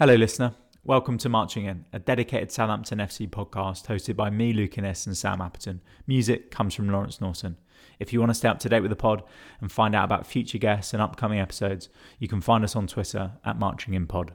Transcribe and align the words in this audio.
Hello, 0.00 0.14
listener. 0.14 0.54
Welcome 0.82 1.18
to 1.18 1.28
Marching 1.28 1.66
In, 1.66 1.84
a 1.92 1.98
dedicated 1.98 2.50
Southampton 2.50 3.00
FC 3.00 3.28
podcast 3.28 3.84
hosted 3.84 4.16
by 4.16 4.30
me, 4.30 4.54
Luke 4.54 4.78
Innes, 4.78 5.06
and 5.06 5.14
Sam 5.14 5.40
Apperton. 5.40 5.80
Music 6.06 6.50
comes 6.50 6.74
from 6.74 6.88
Lawrence 6.88 7.20
Norton. 7.20 7.58
If 7.98 8.10
you 8.10 8.18
want 8.18 8.30
to 8.30 8.34
stay 8.34 8.48
up 8.48 8.60
to 8.60 8.70
date 8.70 8.80
with 8.80 8.88
the 8.88 8.96
pod 8.96 9.22
and 9.60 9.70
find 9.70 9.94
out 9.94 10.06
about 10.06 10.26
future 10.26 10.56
guests 10.56 10.94
and 10.94 11.02
upcoming 11.02 11.38
episodes, 11.38 11.90
you 12.18 12.28
can 12.28 12.40
find 12.40 12.64
us 12.64 12.74
on 12.74 12.86
Twitter 12.86 13.32
at 13.44 13.58
Marching 13.58 13.92
In 13.92 14.06
Pod. 14.06 14.32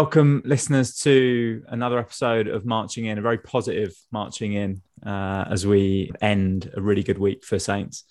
Welcome, 0.00 0.42
listeners, 0.44 0.94
to 0.98 1.64
another 1.66 1.98
episode 1.98 2.46
of 2.46 2.64
Marching 2.64 3.06
In, 3.06 3.18
a 3.18 3.20
very 3.20 3.38
positive 3.38 3.96
Marching 4.12 4.52
In 4.52 4.80
uh, 5.04 5.46
as 5.50 5.66
we 5.66 6.12
end 6.20 6.70
a 6.76 6.80
really 6.80 7.02
good 7.02 7.18
week 7.18 7.44
for 7.44 7.58
Saints. 7.58 8.04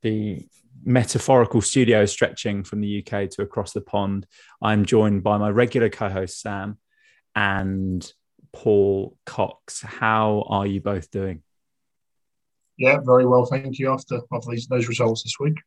The 0.00 0.48
metaphorical 0.82 1.60
studio 1.60 2.00
is 2.00 2.12
stretching 2.12 2.64
from 2.64 2.80
the 2.80 3.04
UK 3.04 3.28
to 3.32 3.42
across 3.42 3.74
the 3.74 3.82
pond. 3.82 4.26
I'm 4.62 4.86
joined 4.86 5.22
by 5.22 5.36
my 5.36 5.50
regular 5.50 5.90
co 5.90 6.08
host, 6.08 6.40
Sam, 6.40 6.78
and 7.34 8.10
Paul 8.54 9.14
Cox. 9.26 9.82
How 9.82 10.46
are 10.48 10.66
you 10.66 10.80
both 10.80 11.10
doing? 11.10 11.42
Yeah, 12.78 13.00
very 13.04 13.26
well, 13.26 13.44
thank 13.44 13.78
you. 13.78 13.92
After 13.92 14.22
after 14.32 14.50
these 14.50 14.66
those 14.66 14.88
results 14.88 15.24
this 15.24 15.38
week, 15.38 15.58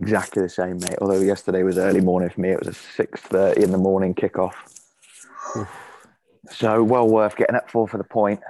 Exactly 0.00 0.42
the 0.42 0.48
same, 0.48 0.78
mate. 0.78 0.96
Although 1.00 1.20
yesterday 1.20 1.62
was 1.62 1.78
early 1.78 2.00
morning 2.00 2.30
for 2.30 2.40
me, 2.40 2.50
it 2.50 2.58
was 2.58 2.68
a 2.68 2.72
six 2.74 3.20
thirty 3.20 3.62
in 3.62 3.72
the 3.72 3.78
morning 3.78 4.14
kickoff. 4.14 4.54
So 6.50 6.82
well 6.82 7.08
worth 7.08 7.36
getting 7.36 7.56
up 7.56 7.70
for 7.70 7.88
for 7.88 7.98
the 7.98 8.04
point. 8.04 8.40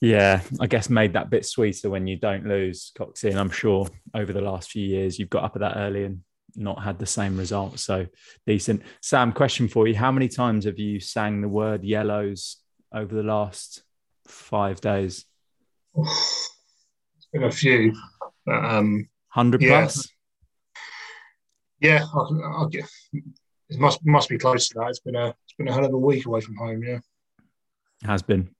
Yeah, 0.00 0.42
I 0.60 0.66
guess 0.66 0.90
made 0.90 1.14
that 1.14 1.30
bit 1.30 1.46
sweeter 1.46 1.90
when 1.90 2.06
you 2.06 2.16
don't 2.16 2.46
lose, 2.46 2.92
Coxie. 2.96 3.30
And 3.30 3.38
I'm 3.38 3.50
sure 3.50 3.88
over 4.14 4.32
the 4.32 4.40
last 4.40 4.70
few 4.70 4.84
years 4.84 5.18
you've 5.18 5.30
got 5.30 5.44
up 5.44 5.56
at 5.56 5.60
that 5.60 5.76
early 5.76 6.04
and 6.04 6.20
not 6.56 6.82
had 6.82 6.98
the 6.98 7.06
same 7.06 7.36
result. 7.36 7.78
So 7.78 8.06
decent. 8.46 8.82
Sam, 9.00 9.32
question 9.32 9.66
for 9.66 9.88
you: 9.88 9.96
How 9.96 10.12
many 10.12 10.28
times 10.28 10.66
have 10.66 10.78
you 10.78 11.00
sang 11.00 11.40
the 11.40 11.48
word 11.48 11.82
yellows 11.84 12.58
over 12.94 13.14
the 13.14 13.22
last 13.22 13.82
five 14.28 14.80
days? 14.80 15.24
It's 15.96 17.28
been 17.32 17.44
a 17.44 17.50
few. 17.50 17.94
But, 18.46 18.64
um, 18.64 19.08
Hundred 19.34 19.62
Yeah. 19.62 19.80
plus. 19.80 20.08
yeah, 21.80 22.04
I'll, 22.14 22.40
I'll. 22.56 22.70
It 22.72 23.78
must 23.80 23.98
must 24.06 24.28
be 24.28 24.38
close 24.38 24.68
to 24.68 24.78
that. 24.78 24.90
It's 24.90 25.00
been 25.00 25.16
a 25.16 25.28
it's 25.28 25.54
been 25.58 25.66
a 25.66 25.72
hell 25.72 25.84
of 25.84 25.92
a 25.92 25.98
week 25.98 26.24
away 26.26 26.40
from 26.40 26.54
home. 26.54 26.84
Yeah. 26.84 27.00
Has 28.04 28.22
been. 28.22 28.54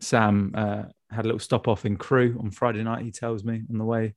Sam 0.00 0.52
uh, 0.54 0.82
had 1.10 1.24
a 1.24 1.28
little 1.28 1.38
stop 1.38 1.66
off 1.66 1.86
in 1.86 1.96
Crewe 1.96 2.38
on 2.38 2.50
Friday 2.50 2.82
night. 2.82 3.04
He 3.04 3.10
tells 3.10 3.42
me 3.42 3.62
on 3.70 3.78
the 3.78 3.84
way 3.86 4.14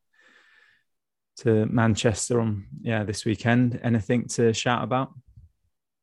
to 1.37 1.65
Manchester 1.67 2.41
on 2.41 2.67
yeah 2.81 3.05
this 3.05 3.23
weekend. 3.23 3.79
Anything 3.81 4.27
to 4.29 4.51
shout 4.51 4.83
about? 4.83 5.13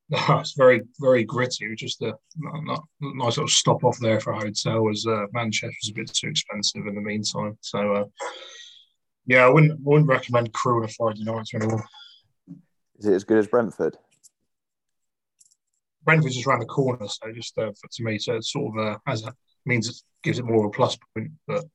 No, 0.09 0.19
it's 0.41 0.55
very 0.57 0.81
very 1.01 1.25
gritty. 1.25 1.67
It 1.67 1.69
was 1.69 1.81
just 1.81 2.01
a 2.01 2.15
not, 2.39 2.65
not, 2.65 2.85
nice 3.01 3.37
little 3.37 3.47
stop 3.49 3.85
off 3.85 3.99
there 3.99 4.21
for 4.21 4.33
a 4.33 4.41
hotel. 4.41 4.89
As 4.89 5.05
uh, 5.07 5.27
Manchester 5.35 5.77
was 5.83 5.91
a 5.91 5.95
bit 5.95 6.15
too 6.15 6.29
expensive 6.29 6.87
in 6.87 6.95
the 6.95 7.03
meantime. 7.03 7.59
So 7.61 7.93
uh, 7.93 8.05
yeah, 9.29 9.45
I 9.45 9.49
wouldn't 9.49 9.79
wouldn't 9.81 10.09
recommend 10.09 10.53
Crewe 10.53 10.79
on 10.79 10.85
a 10.85 10.89
Friday 10.89 11.23
night 11.23 11.45
to 11.47 11.57
anyone. 11.57 11.83
Is 12.99 13.07
it 13.07 13.13
as 13.13 13.25
good 13.25 13.39
as 13.39 13.47
Brentford? 13.47 13.97
Brentford's 16.03 16.35
just 16.35 16.47
around 16.47 16.61
the 16.61 16.67
corner, 16.67 17.07
so 17.07 17.31
just 17.33 17.57
uh, 17.59 17.71
for, 17.79 17.89
to 17.93 18.03
me, 18.03 18.19
so 18.19 18.37
it's 18.37 18.51
sort 18.51 18.77
of 18.77 18.87
uh, 18.87 18.99
as 19.07 19.25
a, 19.25 19.35
means 19.67 19.89
it 19.89 19.97
gives 20.25 20.39
it 20.39 20.47
more 20.47 20.65
of 20.65 20.65
a 20.65 20.71
plus 20.71 20.97
point. 21.15 21.31
But 21.47 21.67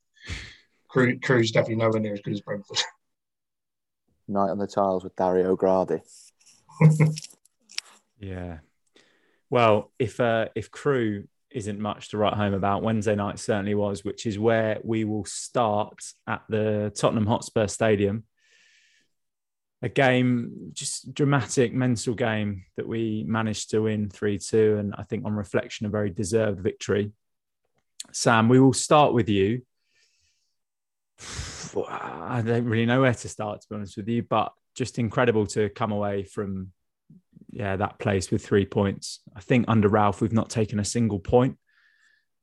Crewe 0.90 1.20
Crewe's 1.20 1.52
definitely 1.52 1.76
nowhere 1.76 2.02
near 2.02 2.14
as 2.14 2.22
good 2.22 2.34
as 2.34 2.42
Brentford. 2.42 2.80
Night 4.28 4.50
on 4.50 4.58
the 4.58 4.68
tiles 4.68 5.04
with 5.04 5.16
Dario 5.16 5.56
Gradi. 5.56 6.02
Yeah. 8.24 8.60
Well, 9.50 9.92
if 10.00 10.20
uh, 10.22 10.48
if 10.56 10.72
Crewe 10.72 11.28
isn't 11.54 11.80
much 11.80 12.10
to 12.10 12.18
write 12.18 12.34
home 12.34 12.54
about, 12.54 12.84
Wednesday 12.84 13.16
night 13.16 13.40
certainly 13.40 13.76
was, 13.76 14.04
which 14.04 14.26
is 14.26 14.40
where 14.40 14.80
we 14.84 15.06
will 15.06 15.26
start 15.26 16.00
at 16.28 16.42
the 16.50 16.92
Tottenham 16.96 17.28
Hotspur 17.28 17.68
Stadium. 17.68 18.24
A 19.82 19.90
game, 19.90 20.72
just 20.74 21.14
dramatic 21.14 21.74
mental 21.74 22.14
game 22.14 22.66
that 22.78 22.88
we 22.88 23.26
managed 23.28 23.70
to 23.72 23.82
win 23.82 24.10
3 24.10 24.38
2. 24.38 24.78
And 24.80 24.96
I 24.98 25.04
think 25.04 25.26
on 25.26 25.34
reflection, 25.34 25.86
a 25.86 25.90
very 25.90 26.10
deserved 26.10 26.62
victory. 26.62 27.12
Sam, 28.12 28.48
we 28.48 28.60
will 28.60 28.74
start 28.74 29.14
with 29.14 29.30
you. 29.30 29.62
I 31.90 32.42
don't 32.46 32.66
really 32.66 32.86
know 32.86 33.02
where 33.02 33.14
to 33.14 33.30
start, 33.30 33.62
to 33.62 33.68
be 33.70 33.76
honest 33.76 33.98
with 33.98 34.08
you, 34.08 34.24
but 34.24 34.54
just 34.76 35.00
incredible 35.00 35.46
to 35.48 35.70
come 35.70 35.92
away 35.92 36.24
from 36.24 36.72
yeah, 37.54 37.76
that 37.76 38.00
place 38.00 38.32
with 38.32 38.44
three 38.46 38.66
points. 38.66 39.20
I 39.36 39.42
think 39.42 39.66
under 39.68 39.88
Ralph, 39.88 40.22
we've 40.22 40.34
not 40.34 40.50
taken 40.50 40.80
a 40.80 40.86
single 40.86 41.20
point 41.20 41.58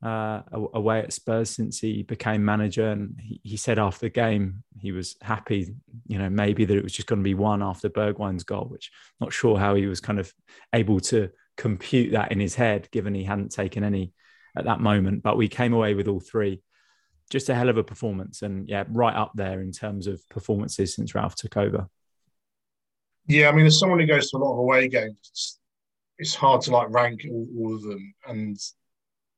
uh, 0.01 0.41
away 0.73 0.99
at 0.99 1.13
Spurs 1.13 1.49
since 1.49 1.79
he 1.79 2.03
became 2.03 2.43
manager. 2.43 2.89
And 2.89 3.19
he, 3.21 3.41
he 3.43 3.57
said 3.57 3.77
after 3.77 4.05
the 4.05 4.09
game, 4.09 4.63
he 4.79 4.91
was 4.91 5.17
happy, 5.21 5.75
you 6.07 6.17
know, 6.17 6.29
maybe 6.29 6.65
that 6.65 6.77
it 6.77 6.83
was 6.83 6.93
just 6.93 7.07
going 7.07 7.19
to 7.19 7.23
be 7.23 7.33
one 7.33 7.61
after 7.61 7.89
Bergwijn's 7.89 8.43
goal, 8.43 8.65
which 8.65 8.89
not 9.19 9.33
sure 9.33 9.59
how 9.59 9.75
he 9.75 9.85
was 9.85 9.99
kind 9.99 10.19
of 10.19 10.33
able 10.73 10.99
to 11.01 11.29
compute 11.57 12.13
that 12.13 12.31
in 12.31 12.39
his 12.39 12.55
head, 12.55 12.87
given 12.91 13.13
he 13.13 13.23
hadn't 13.23 13.51
taken 13.51 13.83
any 13.83 14.13
at 14.57 14.65
that 14.65 14.79
moment. 14.79 15.23
But 15.23 15.37
we 15.37 15.47
came 15.47 15.73
away 15.73 15.93
with 15.93 16.07
all 16.07 16.21
three. 16.21 16.61
Just 17.29 17.49
a 17.49 17.55
hell 17.55 17.69
of 17.69 17.77
a 17.77 17.83
performance. 17.83 18.41
And 18.41 18.67
yeah, 18.67 18.85
right 18.89 19.15
up 19.15 19.33
there 19.35 19.61
in 19.61 19.71
terms 19.71 20.07
of 20.07 20.21
performances 20.29 20.95
since 20.95 21.13
Ralph 21.13 21.35
took 21.35 21.57
over. 21.57 21.87
Yeah, 23.27 23.49
I 23.49 23.51
mean, 23.51 23.65
as 23.65 23.79
someone 23.79 23.99
who 23.99 24.07
goes 24.07 24.29
to 24.29 24.37
a 24.37 24.39
lot 24.39 24.53
of 24.53 24.59
away 24.59 24.87
games, 24.87 25.15
it's, 25.29 25.59
it's 26.17 26.35
hard 26.35 26.61
to 26.61 26.71
like 26.71 26.89
rank 26.89 27.21
all, 27.29 27.47
all 27.57 27.75
of 27.75 27.83
them, 27.83 28.13
and 28.27 28.57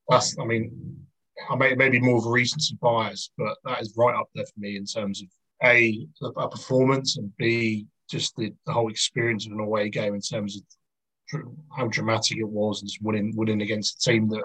that's, 0.07 0.38
I 0.39 0.45
mean, 0.45 1.05
I 1.49 1.55
may 1.55 1.75
maybe 1.75 1.99
more 1.99 2.17
of 2.17 2.25
a 2.25 2.29
recency 2.29 2.77
bias, 2.81 3.31
but 3.38 3.57
that 3.66 3.81
is 3.81 3.94
right 3.97 4.16
up 4.16 4.29
there 4.35 4.45
for 4.45 4.59
me 4.59 4.77
in 4.77 4.85
terms 4.85 5.21
of 5.21 5.27
a 5.63 6.07
a 6.38 6.49
performance 6.49 7.17
and 7.17 7.35
b 7.38 7.85
just 8.09 8.35
the, 8.35 8.53
the 8.66 8.73
whole 8.73 8.89
experience 8.89 9.45
of 9.45 9.53
an 9.53 9.59
away 9.59 9.89
game 9.89 10.13
in 10.13 10.21
terms 10.21 10.57
of 10.57 11.41
how 11.75 11.88
dramatic 11.88 12.38
it 12.38 12.47
was 12.47 12.81
and 12.81 12.89
just 12.89 13.01
winning 13.01 13.33
winning 13.35 13.61
against 13.61 14.05
a 14.05 14.11
team 14.11 14.27
that 14.27 14.44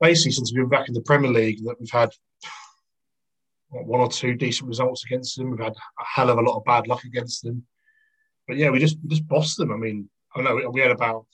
basically 0.00 0.32
since 0.32 0.52
we've 0.52 0.62
been 0.62 0.68
back 0.68 0.88
in 0.88 0.94
the 0.94 1.00
Premier 1.00 1.30
League 1.30 1.64
that 1.64 1.76
we've 1.80 1.90
had 1.90 2.10
one 3.70 4.00
or 4.00 4.08
two 4.08 4.34
decent 4.34 4.68
results 4.68 5.04
against 5.04 5.36
them. 5.36 5.50
We've 5.50 5.58
had 5.58 5.72
a 5.72 6.04
hell 6.04 6.30
of 6.30 6.38
a 6.38 6.42
lot 6.42 6.56
of 6.56 6.64
bad 6.64 6.86
luck 6.86 7.02
against 7.04 7.42
them 7.42 7.66
but 8.46 8.56
yeah, 8.56 8.70
we 8.70 8.78
just 8.78 8.98
just 9.06 9.26
bossed 9.28 9.56
them. 9.58 9.72
I 9.72 9.76
mean, 9.76 10.08
I 10.34 10.42
know 10.42 10.70
we 10.70 10.80
had 10.80 10.90
about 10.90 11.26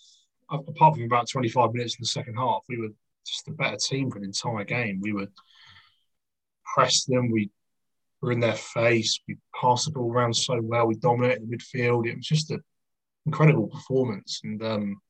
apart 0.50 0.94
from 0.94 1.04
about 1.04 1.28
25 1.28 1.72
minutes 1.72 1.94
in 1.94 2.03
the 2.03 2.06
second 2.06 2.34
half, 2.34 2.65
we 2.69 2.81
were 2.81 2.88
just 3.26 3.48
a 3.48 3.53
better 3.53 3.76
team 3.76 4.10
for 4.10 4.19
the 4.19 4.26
entire 4.26 4.65
game. 4.65 5.00
We 5.00 5.12
were 5.12 5.28
pressed 6.75 7.09
them, 7.09 7.31
we 7.31 7.50
were 8.21 8.32
in 8.32 8.41
their 8.41 8.54
face, 8.54 9.21
we 9.28 9.38
passed 9.60 9.87
the 9.87 9.93
ball 9.93 10.12
around 10.12 10.34
so 10.34 10.59
well, 10.62 10.87
we 10.87 10.97
dominated 10.97 11.48
the 11.48 11.56
midfield. 11.56 12.06
It 12.06 12.16
was 12.16 12.26
just 12.26 12.50
an 12.50 12.62
incredible 13.27 13.69
performance. 13.69 14.41
And 14.44 14.62
um, 14.62 15.00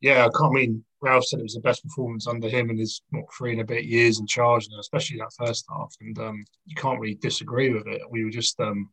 yeah, 0.00 0.26
I 0.26 0.30
can't 0.36 0.56
I 0.56 0.60
mean 0.60 0.84
Ralph 1.02 1.24
said 1.24 1.40
it 1.40 1.44
was 1.44 1.54
the 1.54 1.60
best 1.60 1.82
performance 1.82 2.26
under 2.26 2.48
him 2.48 2.70
in 2.70 2.76
his 2.76 3.02
what 3.10 3.24
three 3.36 3.52
and 3.52 3.60
a 3.60 3.64
bit 3.64 3.84
years 3.84 4.20
in 4.20 4.26
charge, 4.26 4.66
and 4.66 4.78
especially 4.78 5.18
that 5.18 5.46
first 5.46 5.64
half. 5.70 5.94
And 6.00 6.18
um, 6.18 6.44
you 6.66 6.74
can't 6.74 7.00
really 7.00 7.14
disagree 7.14 7.72
with 7.72 7.86
it. 7.86 8.02
We 8.10 8.24
were 8.24 8.30
just 8.30 8.58
um, 8.60 8.90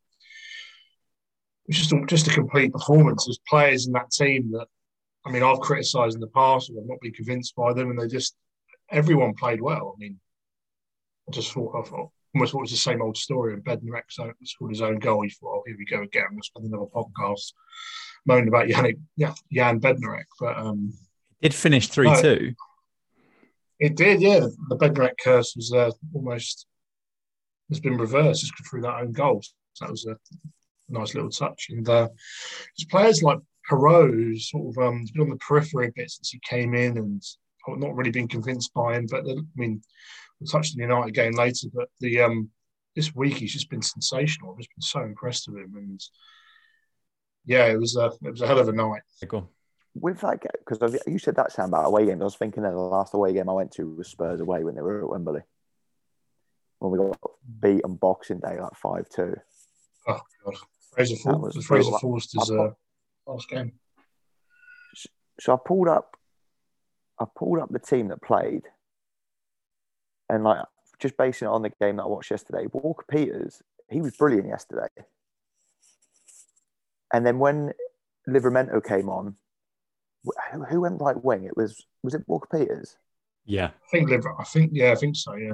was 1.68 1.78
just 1.78 1.92
a, 1.92 2.06
just 2.06 2.28
a 2.28 2.34
complete 2.34 2.72
performance. 2.72 3.26
There's 3.26 3.40
players 3.48 3.88
in 3.88 3.94
that 3.94 4.12
team 4.12 4.52
that, 4.52 4.68
I 5.26 5.32
mean, 5.32 5.44
I've 5.44 5.60
criticised 5.60 6.16
in 6.16 6.22
the 6.22 6.28
past, 6.28 6.70
or 6.70 6.82
I've 6.82 6.88
not 6.88 7.02
been 7.02 7.12
convinced 7.12 7.56
by 7.56 7.74
them, 7.74 7.90
and 7.90 8.00
they 8.00 8.08
just 8.08 8.36
everyone 8.90 9.34
played 9.34 9.62
well. 9.62 9.96
I 9.96 10.00
mean, 10.00 10.20
I 11.28 11.32
just 11.32 11.52
thought 11.52 11.76
I 11.78 11.88
thought, 11.88 12.10
almost 12.34 12.52
thought 12.52 12.60
it 12.60 12.62
was 12.62 12.72
the 12.72 12.78
same 12.78 13.02
old 13.02 13.18
story. 13.18 13.54
And 13.54 13.64
Bednarek 13.64 14.04
scored 14.44 14.72
his 14.72 14.82
own 14.82 15.00
goal. 15.00 15.24
He 15.24 15.30
thought, 15.30 15.58
oh, 15.58 15.64
here 15.66 15.76
we 15.78 15.86
go 15.86 16.02
again. 16.02 16.28
We'll 16.32 16.44
spend 16.44 16.68
another 16.68 16.86
podcast 16.86 17.52
moaning 18.26 18.48
about 18.48 18.68
Yannick, 18.68 19.00
yeah, 19.16 19.34
Jan 19.52 19.80
Bednarek. 19.80 20.26
But 20.40 20.58
um, 20.58 20.94
Did 21.42 21.54
finish 21.54 21.88
3 21.88 22.22
2. 22.22 22.54
it 23.80 23.96
did, 23.96 24.22
yeah. 24.22 24.48
The 24.70 24.78
Bednarek 24.78 25.18
curse 25.22 25.54
was 25.56 25.74
uh, 25.74 25.92
almost 26.14 26.66
has 27.70 27.80
been 27.80 27.98
reversed 27.98 28.42
just 28.42 28.54
through 28.70 28.82
that 28.82 29.02
own 29.02 29.12
goal. 29.12 29.42
So 29.74 29.86
that 29.86 29.92
was 29.92 30.06
a 30.06 30.16
nice 30.90 31.16
little 31.16 31.30
touch. 31.30 31.68
And 31.70 31.88
uh, 31.88 32.10
there's 32.78 32.88
players 32.90 33.24
like 33.24 33.40
Perraud, 33.70 34.14
who's 34.14 34.50
sort 34.50 34.76
of 34.76 34.84
um, 34.84 35.00
he's 35.00 35.12
been 35.12 35.24
on 35.24 35.30
the 35.30 35.38
periphery 35.38 35.88
a 35.88 35.92
bit 35.92 36.10
since 36.10 36.30
he 36.30 36.40
came 36.48 36.74
in, 36.74 36.98
and 36.98 37.22
I've 37.68 37.80
not 37.80 37.96
really 37.96 38.12
been 38.12 38.28
convinced 38.28 38.74
by 38.74 38.96
him. 38.96 39.08
But 39.10 39.28
I 39.28 39.36
mean, 39.56 39.82
we'll 40.40 40.48
touch 40.48 40.72
on 40.72 40.78
the 40.78 40.84
United 40.84 41.14
game 41.14 41.34
later. 41.34 41.68
But 41.74 41.90
the 42.00 42.22
um, 42.22 42.50
this 42.96 43.16
week 43.16 43.36
he's 43.36 43.54
just 43.54 43.70
been 43.70 43.82
sensational. 43.82 44.52
I've 44.52 44.58
just 44.58 44.76
been 44.76 44.82
so 44.82 45.02
impressed 45.02 45.48
with 45.48 45.64
him, 45.64 45.74
and 45.76 46.02
yeah, 47.46 47.66
it 47.66 47.80
was 47.80 47.96
a 47.96 48.12
it 48.24 48.32
was 48.32 48.42
a 48.42 48.48
hell 48.48 48.60
of 48.60 48.70
a 48.70 48.74
night. 48.74 49.02
Go. 49.28 49.50
With 50.00 50.22
that 50.22 50.42
because 50.60 51.00
you 51.08 51.18
said 51.18 51.36
that 51.38 51.52
sound 51.52 51.70
about 51.74 51.88
away 51.88 52.06
games. 52.06 52.22
I 52.22 52.26
was 52.26 52.36
thinking 52.36 52.64
that 52.64 52.72
the 52.72 52.78
last 52.78 53.14
away 53.16 53.34
game 53.34 53.50
I 53.50 53.54
went 53.54 53.72
to 53.74 53.96
was 53.96 54.08
Spurs 54.10 54.40
away 54.40 54.64
when 54.64 54.76
they 54.76 54.82
were 54.82 55.02
at 55.02 55.10
Wembley. 55.10 55.42
When 56.80 56.92
we 56.92 57.00
got 57.00 57.20
beat 57.60 57.84
on 57.84 57.96
Boxing 57.96 58.40
Day 58.40 58.60
like 58.62 58.76
five 58.76 59.10
two. 59.10 59.36
Oh 60.08 60.22
god, 60.46 60.56
Fraser, 60.98 61.16
For- 61.18 61.38
was, 61.38 61.66
Fraser 61.66 61.92
Forster's 62.00 62.50
uh, 62.50 62.72
last 63.28 63.50
game. 63.50 63.74
So 65.40 65.54
I 65.54 65.58
pulled 65.64 65.88
up, 65.88 66.18
I 67.20 67.26
pulled 67.38 67.60
up 67.60 67.70
the 67.70 67.78
team 67.78 68.08
that 68.08 68.22
played, 68.24 68.64
and 70.28 70.44
like 70.44 70.66
just 71.00 71.16
basing 71.16 71.48
it 71.48 71.52
on 71.52 71.62
the 71.62 71.72
game 71.80 71.98
that 71.98 72.04
I 72.04 72.08
watched 72.08 72.32
yesterday, 72.32 72.66
Walker 72.74 73.06
Peters, 73.08 73.62
he 73.90 74.02
was 74.02 74.18
brilliant 74.18 74.48
yesterday. 74.48 74.88
And 77.14 77.26
then 77.26 77.38
when 77.38 77.74
Livramento 78.28 78.84
came 78.84 79.08
on, 79.08 79.36
who 80.70 80.82
went 80.82 81.00
right 81.00 81.24
wing? 81.24 81.44
It 81.44 81.56
was 81.56 81.86
was 82.02 82.16
it 82.16 82.24
Walker 82.26 82.50
Peters? 82.52 82.98
Yeah, 83.46 83.68
I 83.68 83.90
think 83.92 84.10
Liver. 84.10 84.34
I 84.40 84.44
think 84.44 84.72
yeah, 84.74 84.92
I 84.92 84.96
think 84.96 85.16
so. 85.16 85.36
Yeah. 85.36 85.54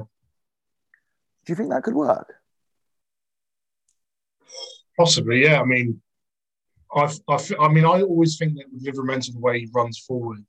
Do 1.45 1.51
you 1.51 1.55
think 1.55 1.69
that 1.71 1.83
could 1.83 1.95
work? 1.95 2.33
Possibly, 4.97 5.43
yeah. 5.43 5.61
I 5.61 5.65
mean, 5.65 6.01
I, 6.95 7.11
I, 7.27 7.39
I 7.59 7.67
mean, 7.69 7.85
I 7.85 8.01
always 8.01 8.37
think 8.37 8.55
that 8.57 8.65
with 8.71 8.85
Livramento, 8.85 9.33
the 9.33 9.39
way 9.39 9.61
he 9.61 9.69
runs 9.73 9.99
forward, 9.99 10.45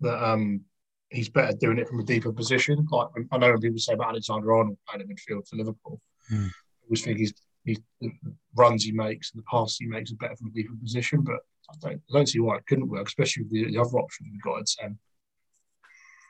that 0.00 0.24
um, 0.24 0.62
he's 1.10 1.28
better 1.28 1.56
doing 1.56 1.78
it 1.78 1.88
from 1.88 2.00
a 2.00 2.04
deeper 2.04 2.32
position. 2.32 2.86
Like 2.90 3.08
I 3.30 3.38
know 3.38 3.50
when 3.50 3.60
people 3.60 3.78
say 3.78 3.94
about 3.94 4.10
Alexander 4.10 4.54
Arnold 4.54 4.78
playing 4.88 5.08
in 5.08 5.14
midfield 5.14 5.48
for 5.48 5.56
Liverpool, 5.56 6.00
mm. 6.32 6.46
I 6.46 6.86
always 6.88 7.04
think 7.04 7.18
he's 7.18 7.34
he, 7.64 7.78
the 8.00 8.12
runs 8.54 8.84
he 8.84 8.92
makes 8.92 9.32
and 9.32 9.42
the 9.42 9.46
passes 9.50 9.76
he 9.78 9.86
makes 9.86 10.12
are 10.12 10.16
better 10.16 10.36
from 10.36 10.48
a 10.48 10.52
deeper 10.52 10.74
position. 10.80 11.22
But 11.22 11.40
I 11.68 11.74
don't, 11.80 12.02
I 12.10 12.12
don't 12.12 12.28
see 12.28 12.38
why 12.38 12.56
it 12.56 12.66
couldn't 12.66 12.88
work, 12.88 13.06
especially 13.06 13.42
with 13.42 13.52
the, 13.52 13.72
the 13.72 13.78
other 13.78 13.98
option 13.98 14.28
we've 14.30 14.40
got 14.40 14.60
at 14.60 14.68
Sam. 14.68 14.98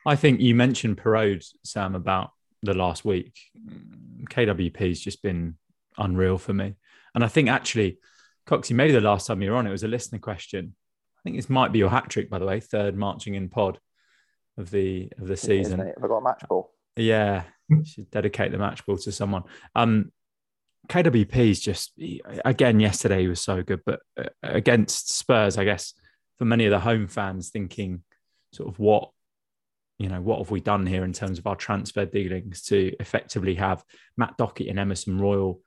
I 0.05 0.15
think 0.15 0.41
you 0.41 0.55
mentioned 0.55 0.97
Perraud, 0.97 1.45
Sam, 1.63 1.95
about 1.95 2.31
the 2.63 2.73
last 2.73 3.05
week. 3.05 3.37
KWP 4.29 4.79
has 4.79 4.99
just 4.99 5.21
been 5.21 5.57
unreal 5.97 6.37
for 6.37 6.53
me. 6.53 6.75
And 7.15 7.23
I 7.23 7.27
think 7.27 7.49
actually, 7.49 7.99
Coxie, 8.45 8.75
maybe 8.75 8.93
the 8.93 9.01
last 9.01 9.27
time 9.27 9.41
you 9.41 9.51
were 9.51 9.57
on, 9.57 9.67
it 9.67 9.71
was 9.71 9.83
a 9.83 9.87
listener 9.87 10.19
question. 10.19 10.75
I 11.17 11.21
think 11.23 11.35
this 11.35 11.49
might 11.49 11.71
be 11.71 11.79
your 11.79 11.89
hat 11.89 12.09
trick, 12.09 12.29
by 12.29 12.39
the 12.39 12.45
way, 12.45 12.59
third 12.59 12.95
marching 12.95 13.35
in 13.35 13.49
pod 13.49 13.79
of 14.57 14.71
the 14.71 15.11
of 15.19 15.27
the 15.27 15.37
season. 15.37 15.79
Have 15.79 16.03
I 16.03 16.07
got 16.07 16.17
a 16.17 16.23
match 16.23 16.43
ball? 16.47 16.71
Yeah, 16.95 17.43
should 17.83 18.09
dedicate 18.11 18.51
the 18.51 18.57
match 18.57 18.85
ball 18.85 18.97
to 18.97 19.11
someone. 19.11 19.43
Um, 19.75 20.11
KWP 20.87 21.35
is 21.35 21.59
just 21.59 21.99
again 22.45 22.79
yesterday 22.79 23.21
he 23.21 23.27
was 23.27 23.41
so 23.41 23.61
good, 23.61 23.81
but 23.85 23.99
uh, 24.17 24.29
against 24.41 25.13
Spurs, 25.13 25.57
I 25.57 25.65
guess 25.65 25.93
for 26.37 26.45
many 26.45 26.65
of 26.65 26.71
the 26.71 26.79
home 26.79 27.07
fans 27.07 27.49
thinking 27.49 28.03
sort 28.53 28.69
of 28.69 28.79
what 28.79 29.09
you 29.99 30.07
know 30.07 30.21
what 30.21 30.39
have 30.39 30.51
we 30.51 30.61
done 30.61 30.85
here 30.85 31.03
in 31.03 31.13
terms 31.13 31.39
of 31.39 31.47
our 31.47 31.55
transfer 31.55 32.05
dealings 32.05 32.61
to 32.63 32.93
effectively 32.99 33.55
have 33.55 33.83
Matt 34.15 34.37
Doherty 34.37 34.69
and 34.69 34.79
Emerson 34.79 35.19
Royal 35.19 35.59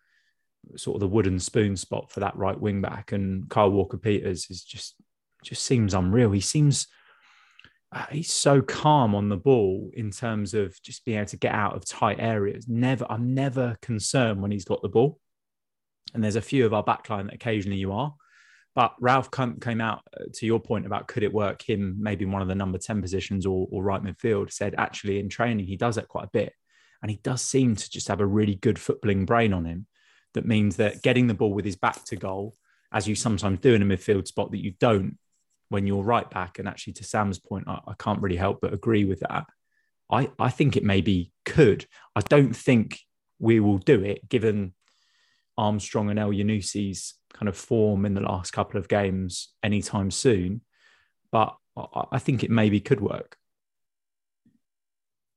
sort 0.77 0.97
of 0.97 1.01
the 1.01 1.09
wooden 1.09 1.39
spoon 1.39 1.77
spot 1.77 2.11
for 2.11 2.21
that 2.21 2.37
right 2.37 2.59
wing 2.59 2.81
back 2.81 3.13
and 3.13 3.49
Kyle 3.49 3.71
Walker 3.71 3.97
Peters 3.97 4.47
is 4.51 4.63
just 4.63 4.95
just 5.43 5.65
seems 5.65 5.95
unreal. 5.95 6.31
He 6.31 6.41
seems 6.41 6.87
uh, 7.93 8.07
he's 8.11 8.33
so 8.33 8.63
calm 8.63 9.15
on 9.15 9.29
the 9.29 9.37
ball 9.37 9.91
in 9.95 10.11
terms 10.11 10.55
of 10.55 10.81
just 10.83 11.05
being 11.05 11.19
able 11.19 11.27
to 11.27 11.37
get 11.37 11.55
out 11.55 11.75
of 11.75 11.85
tight 11.85 12.19
areas. 12.21 12.69
Never, 12.69 13.05
I'm 13.11 13.35
never 13.35 13.77
concerned 13.83 14.41
when 14.41 14.53
he's 14.53 14.65
got 14.65 14.81
the 14.83 14.89
ball. 14.89 15.19
And 16.15 16.23
there's 16.23 16.37
a 16.37 16.43
few 16.43 16.67
of 16.67 16.75
our 16.75 16.85
backline 16.85 17.27
that 17.27 17.35
occasionally 17.35 17.79
you 17.79 17.93
are. 17.93 18.15
But 18.77 18.95
Ralph 19.01 19.31
came 19.33 19.81
out 19.81 20.03
uh, 20.17 20.25
to 20.35 20.47
your 20.47 20.61
point 20.61 20.87
about 20.87 21.09
could 21.09 21.25
it 21.25 21.33
work 21.33 21.69
him 21.69 21.97
maybe 21.99 22.25
in 22.25 22.31
one 22.31 22.43
of 22.43 22.49
the 22.49 22.55
number 22.55 22.79
10 22.79 23.03
positions 23.03 23.45
or, 23.45 23.67
or 23.73 23.83
right 23.83 24.03
midfield, 24.03 24.53
said 24.53 24.77
actually 24.79 25.19
in 25.19 25.29
training 25.29 25.67
he 25.67 25.77
does 25.77 25.97
that 25.97 26.07
quite 26.07 26.27
a 26.27 26.31
bit. 26.33 26.53
And 27.03 27.11
he 27.11 27.19
does 27.25 27.43
seem 27.43 27.75
to 27.75 27.91
just 27.91 28.07
have 28.09 28.21
a 28.21 28.27
really 28.27 28.55
good 28.55 28.77
footballing 28.77 29.27
brain 29.27 29.53
on 29.53 29.65
him. 29.65 29.87
That 30.35 30.47
means 30.47 30.77
that 30.77 31.03
getting 31.03 31.27
the 31.27 31.35
ball 31.35 31.53
with 31.53 31.65
his 31.65 31.77
back 31.77 32.05
to 32.05 32.17
goal, 32.17 32.55
as 32.93 33.09
you 33.09 33.15
sometimes 33.15 33.61
do 33.61 33.75
in 33.75 33.83
a 33.83 33.85
midfield 33.85 34.27
spot 34.27 34.51
that 34.53 34.63
you 34.63 34.75
don't 34.79 35.19
when 35.69 35.87
you're 35.87 36.03
right 36.03 36.29
back. 36.29 36.59
And 36.59 36.69
actually, 36.69 36.95
to 36.95 37.05
Sam's 37.05 37.39
point, 37.39 37.65
I, 37.67 37.81
I 37.87 37.95
can't 37.99 38.21
really 38.21 38.37
help 38.37 38.61
but 38.61 38.73
agree 38.73 39.05
with 39.05 39.21
that. 39.21 39.47
I, 40.11 40.31
I 40.39 40.51
think 40.51 40.77
it 40.77 40.85
maybe 40.85 41.33
could. 41.45 41.87
I 42.15 42.21
don't 42.21 42.55
think 42.55 43.01
we 43.39 43.61
will 43.61 43.79
do 43.79 44.03
it 44.03 44.29
given 44.29 44.75
Armstrong 45.57 46.11
and 46.11 46.19
Elyounoussi's 46.19 47.15
kind 47.33 47.49
of 47.49 47.57
form 47.57 48.05
in 48.05 48.15
the 48.15 48.21
last 48.21 48.53
couple 48.53 48.79
of 48.79 48.89
games 48.89 49.49
anytime 49.63 50.11
soon. 50.11 50.63
But 51.31 51.57
I, 51.77 52.05
I 52.13 52.19
think 52.19 52.43
it 52.43 52.51
maybe 52.51 52.81
could 52.81 53.01
work. 53.01 53.37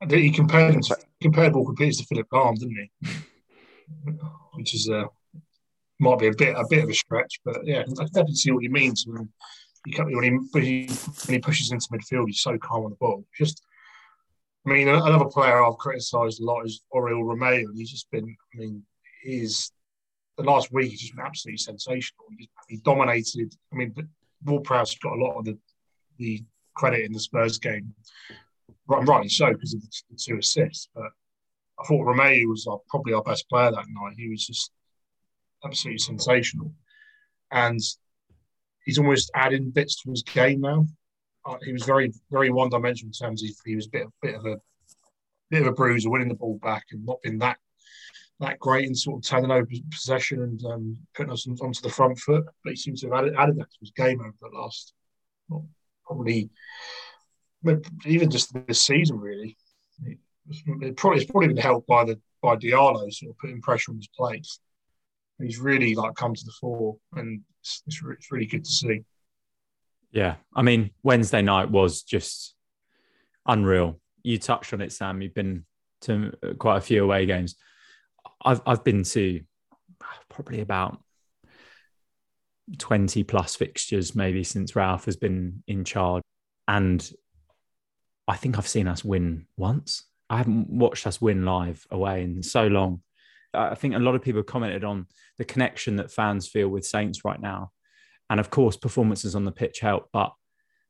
He 0.10 0.31
compared, 0.31 0.84
compared 1.22 1.56
Walker 1.56 1.74
Peters 1.74 1.98
to 1.98 2.06
Philipp 2.06 2.28
Lahm, 2.30 2.57
didn't 2.57 2.90
he? 3.01 3.10
Which 4.54 4.74
is 4.74 4.90
a 4.90 5.06
might 6.00 6.20
be 6.20 6.28
a 6.28 6.34
bit 6.38 6.56
a 6.56 6.66
bit 6.70 6.84
of 6.84 6.90
a 6.90 6.94
stretch, 6.94 7.40
but 7.46 7.66
yeah, 7.66 7.84
I 8.00 8.06
definitely 8.06 8.36
see 8.36 8.52
what 8.52 8.64
he 8.64 9.92
can't, 9.92 10.16
when, 10.16 10.24
he, 10.24 10.30
when 10.52 10.64
he 10.64 10.88
when 11.26 11.34
he 11.34 11.40
pushes 11.40 11.72
into 11.72 11.88
midfield, 11.90 12.28
he's 12.28 12.40
so 12.40 12.58
calm 12.58 12.86
on 12.86 12.92
the 12.92 12.96
ball. 12.96 13.26
Just, 13.38 13.62
I 14.66 14.70
mean, 14.70 14.88
another 14.88 15.26
player 15.26 15.64
I've 15.64 15.78
criticised 15.78 16.40
a 16.42 16.46
lot 16.46 16.66
is 16.66 16.82
Oriol 16.94 17.24
Romeu. 17.24 17.66
He's 17.76 17.92
just 17.92 18.10
been, 18.10 18.36
I 18.54 18.58
mean, 18.58 18.84
he's 19.22 19.72
the 20.38 20.44
last 20.44 20.72
week 20.72 20.92
he's 20.92 21.02
just 21.02 21.16
been 21.16 21.26
absolutely 21.26 21.58
sensational. 21.58 22.26
He, 22.38 22.50
he 22.70 22.78
dominated. 22.78 23.54
I 23.72 23.76
mean, 23.76 23.94
Ward-Prowse 24.46 24.96
got 25.00 25.18
a 25.18 25.22
lot 25.22 25.40
of 25.40 25.46
the 25.46 25.58
the 26.18 26.44
credit 26.76 27.06
in 27.06 27.12
the 27.12 27.20
Spurs 27.20 27.60
game, 27.60 27.94
right, 28.88 29.06
rightly 29.08 29.30
so 29.30 29.52
because 29.52 29.74
of 29.74 29.82
the, 29.82 30.18
two 30.18 30.38
assists. 30.38 30.88
But 30.96 31.12
I 31.83 31.88
thought 31.88 32.06
Romeu 32.06 32.47
was 32.47 32.65
our, 32.68 32.80
probably 32.88 33.13
our 33.13 33.24
best 33.24 33.50
player 33.50 33.71
that 33.71 33.85
night. 33.89 34.15
He 34.18 34.30
was 34.30 34.45
just 34.45 34.71
absolutely 35.65 36.00
sensational, 36.00 36.71
and 37.51 37.80
he's 38.85 38.97
almost 38.97 39.31
adding 39.35 39.71
bits 39.71 40.01
to 40.01 40.12
his 40.12 40.24
game 40.24 40.62
now. 40.62 40.88
Uh, 41.45 41.57
he 41.65 41.74
was 41.74 41.83
very, 41.83 42.13
very 42.31 42.50
one 42.50 42.69
dimensional 42.69 43.09
in 43.09 43.27
terms 43.27 43.44
of 43.44 43.50
he 43.65 43.75
was 43.75 43.88
a 43.88 43.89
bit, 43.89 44.07
bit 44.21 44.35
of 44.35 44.45
a 44.45 44.57
bit 45.50 45.62
of 45.62 45.68
a 45.68 45.74
bruiser, 45.74 46.09
winning 46.09 46.30
the 46.30 46.35
ball 46.35 46.57
back 46.63 46.85
and 46.92 47.06
not 47.06 47.21
being 47.21 47.37
that 47.40 47.57
that 48.40 48.59
great 48.59 48.87
in 48.87 48.95
sort 48.95 49.23
of 49.23 49.30
turning 49.30 49.52
over 49.52 49.68
possession 49.92 50.42
and 50.42 50.66
um, 50.66 50.97
putting 51.13 51.31
us 51.31 51.47
on, 51.47 51.57
onto 51.61 51.81
the 51.81 51.90
front 51.90 52.18
foot. 52.18 52.44
But 52.63 52.71
he 52.71 52.75
seems 52.75 53.02
to 53.02 53.09
have 53.09 53.19
added, 53.19 53.35
added 53.37 53.57
that 53.57 53.69
to 53.69 53.78
his 53.80 53.92
game 53.92 54.21
over 54.21 54.33
the 54.42 54.57
last 54.57 54.94
well, 55.49 55.68
probably 56.06 56.49
even 58.06 58.30
just 58.30 58.54
this 58.68 58.81
season 58.81 59.19
really. 59.19 59.57
It 60.50 60.97
probably, 60.97 61.21
it's 61.21 61.31
probably 61.31 61.47
been 61.50 61.57
helped 61.57 61.88
by 61.88 62.04
the 62.04 62.19
by 62.42 62.56
Diallo 62.57 63.12
sort 63.12 63.31
of 63.31 63.38
putting 63.38 63.62
pressure 63.62 63.92
on 63.92 63.97
his 63.97 64.07
place. 64.07 64.59
He's 65.42 65.59
really 65.59 65.95
like 65.95 66.16
come 66.16 66.35
to 66.35 66.45
the 66.45 66.54
fore, 66.59 66.97
and 67.14 67.42
it's, 67.62 67.81
it's, 67.88 68.02
it's 68.12 68.31
really 68.31 68.45
good 68.45 68.66
to 68.66 68.71
see. 68.71 69.04
Yeah, 70.12 70.35
I 70.56 70.62
mean 70.62 70.92
Wednesday 71.02 71.42
night 71.42 71.71
was 71.71 72.04
just 72.04 72.56
unreal. 73.45 74.00
You 74.21 74.38
touched 74.38 74.73
on 74.73 74.81
it, 74.81 74.92
Sam. 74.92 75.21
You've 75.21 75.33
been 75.33 75.66
to 76.02 76.33
uh, 76.44 76.54
quite 76.54 76.78
a 76.78 76.81
few 76.81 77.04
away 77.04 77.26
games. 77.26 77.56
I've 78.44 78.62
I've 78.66 78.83
been 78.83 79.04
to 79.04 79.42
probably 80.30 80.62
about 80.62 81.00
20 82.78 83.23
plus 83.23 83.56
fixtures 83.56 84.16
maybe 84.16 84.44
since 84.44 84.76
Ralph 84.76 85.06
has 85.06 85.16
been 85.16 85.64
in 85.68 85.83
charge. 85.83 86.23
And 86.68 87.07
I 88.28 88.35
think 88.35 88.57
I've 88.57 88.68
seen 88.68 88.88
us 88.88 89.04
win 89.04 89.47
once. 89.57 90.04
I 90.33 90.37
haven't 90.37 90.68
watched 90.68 91.06
us 91.06 91.21
win 91.21 91.45
live 91.45 91.85
away 91.92 92.23
in 92.23 92.42
so 92.42 92.66
long. 92.66 93.02
I 93.54 93.75
think 93.75 93.94
a 93.94 93.99
lot 93.99 94.16
of 94.16 94.23
people 94.23 94.42
commented 94.42 94.83
on 94.83 95.06
the 95.37 95.45
connection 95.45 95.97
that 95.97 96.11
fans 96.11 96.47
feel 96.47 96.69
with 96.69 96.87
Saints 96.87 97.23
right 97.23 97.40
now. 97.40 97.71
And 98.31 98.40
of 98.40 98.49
course, 98.49 98.75
performances 98.75 99.35
on 99.35 99.45
the 99.45 99.52
pitch 99.52 99.80
help, 99.80 100.09
but 100.11 100.33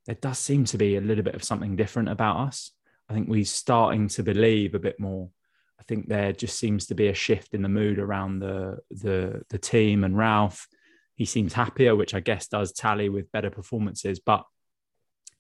there 0.06 0.16
does 0.16 0.40
seem 0.40 0.64
to 0.66 0.78
be 0.78 0.96
a 0.96 1.02
little 1.02 1.26
bit 1.26 1.36
of 1.36 1.44
something 1.44 1.76
different 1.76 2.08
about 2.08 2.38
us. 2.38 2.72
I 3.10 3.14
think 3.14 3.28
we're 3.28 3.44
starting 3.44 4.08
to 4.10 4.24
believe 4.24 4.76
a 4.76 4.80
bit 4.80 4.98
more. 4.98 5.30
I 5.78 5.84
think 5.84 6.08
there 6.08 6.32
just 6.32 6.58
seems 6.58 6.86
to 6.86 6.96
be 6.96 7.10
a 7.10 7.14
shift 7.14 7.54
in 7.54 7.64
the 7.64 7.70
mood 7.70 8.00
around 8.00 8.40
the 8.40 8.78
the 8.92 9.44
the 9.50 9.58
team 9.58 10.06
and 10.06 10.18
Ralph. 10.18 10.70
He 11.16 11.26
seems 11.26 11.52
happier, 11.52 11.98
which 11.98 12.14
I 12.14 12.22
guess 12.22 12.48
does 12.48 12.72
tally 12.72 13.10
with 13.10 13.32
better 13.34 13.50
performances. 13.50 14.22
But 14.22 14.46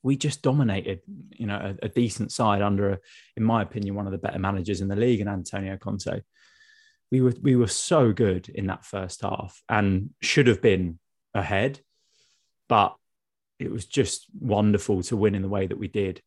we 0.03 0.17
just 0.17 0.41
dominated, 0.41 0.99
you 1.31 1.47
know, 1.47 1.75
a, 1.81 1.85
a 1.85 1.89
decent 1.89 2.31
side 2.31 2.61
under, 2.61 2.91
a, 2.91 2.99
in 3.37 3.43
my 3.43 3.61
opinion, 3.61 3.95
one 3.95 4.05
of 4.05 4.11
the 4.11 4.17
better 4.17 4.39
managers 4.39 4.81
in 4.81 4.89
the 4.89 4.95
league, 4.95 5.21
and 5.21 5.29
Antonio 5.29 5.77
Conte 5.77 6.21
we 7.13 7.21
were 7.21 7.35
we 7.43 7.55
were 7.55 7.67
so 7.67 8.11
good 8.11 8.49
in 8.49 8.65
that 8.65 8.83
first 8.83 9.21
half 9.21 9.61
and 9.69 10.09
should 10.23 10.47
have 10.47 10.63
been 10.63 10.97
ahead, 11.35 11.79
but 12.67 12.95
it 13.59 13.71
was 13.71 13.85
just 13.85 14.25
wonderful 14.39 15.03
to 15.03 15.15
win 15.15 15.35
in 15.35 15.43
the 15.43 15.47
way 15.47 15.67
that 15.67 15.77
we 15.77 15.87
did. 15.87 16.23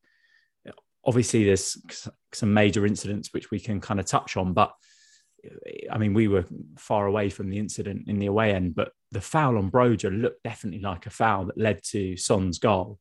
obviously, 1.04 1.44
there's 1.44 1.76
some 2.32 2.54
major 2.54 2.86
incidents 2.86 3.34
which 3.34 3.50
we 3.50 3.58
can 3.58 3.80
kind 3.80 3.98
of 3.98 4.06
touch 4.06 4.36
on, 4.36 4.52
but 4.52 4.72
eh, 5.44 5.88
I 5.90 5.98
mean, 5.98 6.14
we 6.14 6.28
were 6.28 6.44
far 6.78 7.06
away 7.08 7.30
from 7.30 7.50
the 7.50 7.58
incident 7.58 8.08
in 8.08 8.20
the 8.20 8.26
away 8.26 8.52
end, 8.54 8.76
but 8.76 8.92
the 9.10 9.20
foul 9.20 9.58
on 9.58 9.72
Broja 9.72 10.08
looked 10.10 10.44
definitely 10.44 10.82
like 10.82 11.06
a 11.06 11.10
foul 11.10 11.46
that 11.46 11.58
led 11.58 11.82
to 11.90 12.16
Son's 12.16 12.60
goal. 12.60 13.00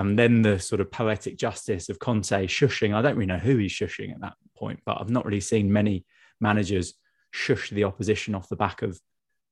And 0.00 0.18
then 0.18 0.40
the 0.40 0.58
sort 0.58 0.80
of 0.80 0.90
poetic 0.90 1.36
justice 1.36 1.90
of 1.90 1.98
Conte 1.98 2.46
shushing. 2.46 2.94
I 2.94 3.02
don't 3.02 3.16
really 3.16 3.26
know 3.26 3.36
who 3.36 3.58
he's 3.58 3.70
shushing 3.72 4.12
at 4.12 4.20
that 4.22 4.32
point, 4.56 4.80
but 4.86 4.96
I've 4.98 5.10
not 5.10 5.26
really 5.26 5.40
seen 5.40 5.70
many 5.70 6.06
managers 6.40 6.94
shush 7.32 7.68
the 7.68 7.84
opposition 7.84 8.34
off 8.34 8.48
the 8.48 8.56
back 8.56 8.80
of, 8.80 8.98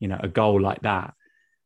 you 0.00 0.08
know, 0.08 0.18
a 0.18 0.26
goal 0.26 0.58
like 0.58 0.80
that. 0.80 1.12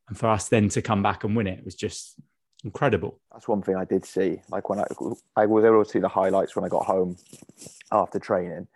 And 0.08 0.18
for 0.18 0.26
us 0.26 0.48
then 0.48 0.68
to 0.70 0.82
come 0.82 1.00
back 1.00 1.22
and 1.22 1.36
win 1.36 1.46
it 1.46 1.64
was 1.64 1.76
just 1.76 2.20
incredible. 2.64 3.20
That's 3.32 3.46
one 3.46 3.62
thing 3.62 3.76
I 3.76 3.84
did 3.84 4.04
see. 4.04 4.42
Like 4.50 4.68
when 4.68 4.80
I, 4.80 4.86
I 5.36 5.46
was 5.46 5.64
able 5.64 5.84
to 5.84 5.88
see 5.88 6.00
the 6.00 6.08
highlights 6.08 6.56
when 6.56 6.64
I 6.64 6.68
got 6.68 6.84
home 6.84 7.16
after 7.92 8.18
training 8.18 8.66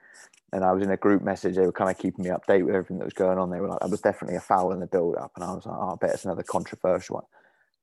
and 0.52 0.64
I 0.64 0.70
was 0.70 0.84
in 0.84 0.90
a 0.92 0.96
group 0.96 1.22
message. 1.22 1.56
They 1.56 1.66
were 1.66 1.72
kind 1.72 1.90
of 1.90 1.98
keeping 1.98 2.25
me 2.25 2.30
update 2.30 2.64
with 2.64 2.76
everything 2.76 2.98
that 2.98 3.06
was 3.06 3.12
going 3.12 3.38
on. 3.38 3.50
They 3.50 3.60
were 3.60 3.66
like, 3.68 3.80
"That 3.80 3.90
was 3.90 4.02
definitely 4.02 4.36
a 4.36 4.40
foul 4.40 4.72
in 4.72 4.78
the 4.78 4.86
build-up," 4.86 5.32
and 5.34 5.44
I 5.44 5.52
was 5.52 5.66
like, 5.66 5.76
oh, 5.76 5.94
"I 5.94 5.96
bet 6.00 6.14
it's 6.14 6.25
another 6.25 6.44
controversial 6.44 7.16
one," 7.16 7.25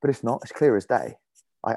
but 0.01 0.09
it's 0.09 0.23
not. 0.23 0.39
It's 0.41 0.53
clear 0.53 0.77
as 0.77 0.85
day. 0.85 1.17
I 1.65 1.75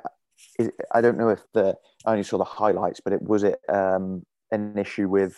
I 0.93 1.01
don't 1.01 1.19
know 1.19 1.29
if 1.31 1.43
the 1.53 1.77
I 2.05 2.13
only 2.13 2.23
saw 2.23 2.39
the 2.39 2.45
highlights, 2.45 3.01
but 3.01 3.13
it 3.13 3.23
was 3.23 3.43
it 3.43 3.59
um, 3.69 4.25
an 4.51 4.77
issue 4.79 5.09
with 5.09 5.37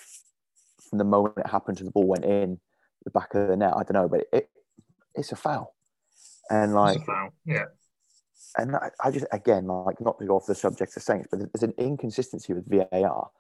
from 0.89 0.99
the 0.99 1.05
moment 1.05 1.39
it 1.39 1.47
happened 1.47 1.79
to 1.79 1.85
the 1.85 1.91
ball 1.91 2.07
went 2.07 2.25
in 2.25 2.61
the 3.05 3.11
back 3.11 3.35
of 3.35 3.49
the 3.49 3.57
net. 3.57 3.75
I 3.75 3.83
don't 3.83 3.93
know, 3.93 4.09
but 4.09 4.27
it 4.33 4.51
it's 5.15 5.33
a 5.33 5.37
foul, 5.37 5.75
and 6.51 6.75
like 6.75 7.05
foul. 7.05 7.31
yeah. 7.45 7.67
And 8.57 8.75
I, 8.77 8.91
I 9.05 9.11
just 9.11 9.27
again 9.33 9.67
like 9.67 10.01
not 10.01 10.19
to 10.19 10.27
go 10.27 10.37
off 10.37 10.47
the 10.47 10.55
subject 10.55 10.97
of 10.97 11.03
Saints, 11.03 11.29
but 11.31 11.41
there's 11.53 11.63
an 11.63 11.75
inconsistency 11.79 12.53
with 12.53 12.69
VAR 12.69 13.31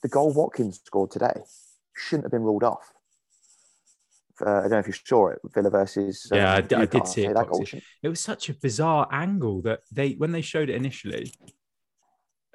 the 0.00 0.08
goal 0.08 0.32
Watkins 0.32 0.80
scored 0.84 1.10
today 1.10 1.42
shouldn't 1.94 2.24
have 2.24 2.32
been 2.32 2.42
ruled 2.42 2.64
off. 2.64 2.92
Uh, 4.44 4.58
I 4.58 4.62
don't 4.62 4.70
know 4.72 4.78
if 4.78 4.86
you 4.86 4.92
saw 4.92 5.28
it, 5.28 5.38
Villa 5.54 5.70
versus. 5.70 6.28
Um, 6.30 6.38
yeah, 6.38 6.54
I, 6.54 6.60
d- 6.60 6.74
I 6.76 6.86
did 6.86 7.06
see 7.06 7.24
it. 7.24 7.34
That 7.34 7.82
it 8.02 8.08
was 8.08 8.20
such 8.20 8.48
a 8.48 8.54
bizarre 8.54 9.08
angle 9.10 9.62
that 9.62 9.80
they, 9.90 10.12
when 10.12 10.32
they 10.32 10.40
showed 10.40 10.68
it 10.68 10.76
initially, 10.76 11.32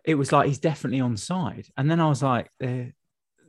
it 0.03 0.15
was 0.15 0.31
like 0.31 0.47
he's 0.47 0.59
definitely 0.59 0.99
on 0.99 1.17
side, 1.17 1.67
and 1.77 1.89
then 1.89 1.99
I 1.99 2.09
was 2.09 2.23
like, 2.23 2.49
they're 2.59 2.93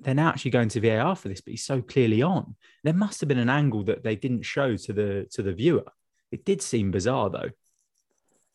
they're 0.01 0.15
now 0.15 0.29
actually 0.29 0.53
going 0.53 0.69
to 0.69 0.81
VAR 0.81 1.17
for 1.17 1.29
this, 1.29 1.41
but 1.41 1.51
he's 1.51 1.65
so 1.65 1.83
clearly 1.83 2.23
on. 2.23 2.55
There 2.85 2.95
must 2.95 3.21
have 3.21 3.29
been 3.29 3.39
an 3.39 3.51
angle 3.51 3.83
that 3.85 4.05
they 4.05 4.15
didn't 4.15 4.43
show 4.43 4.77
to 4.77 4.93
the 4.93 5.27
to 5.33 5.43
the 5.43 5.53
viewer. 5.53 5.87
It 6.31 6.45
did 6.45 6.63
seem 6.63 6.91
bizarre 6.91 7.31
though. 7.31 7.51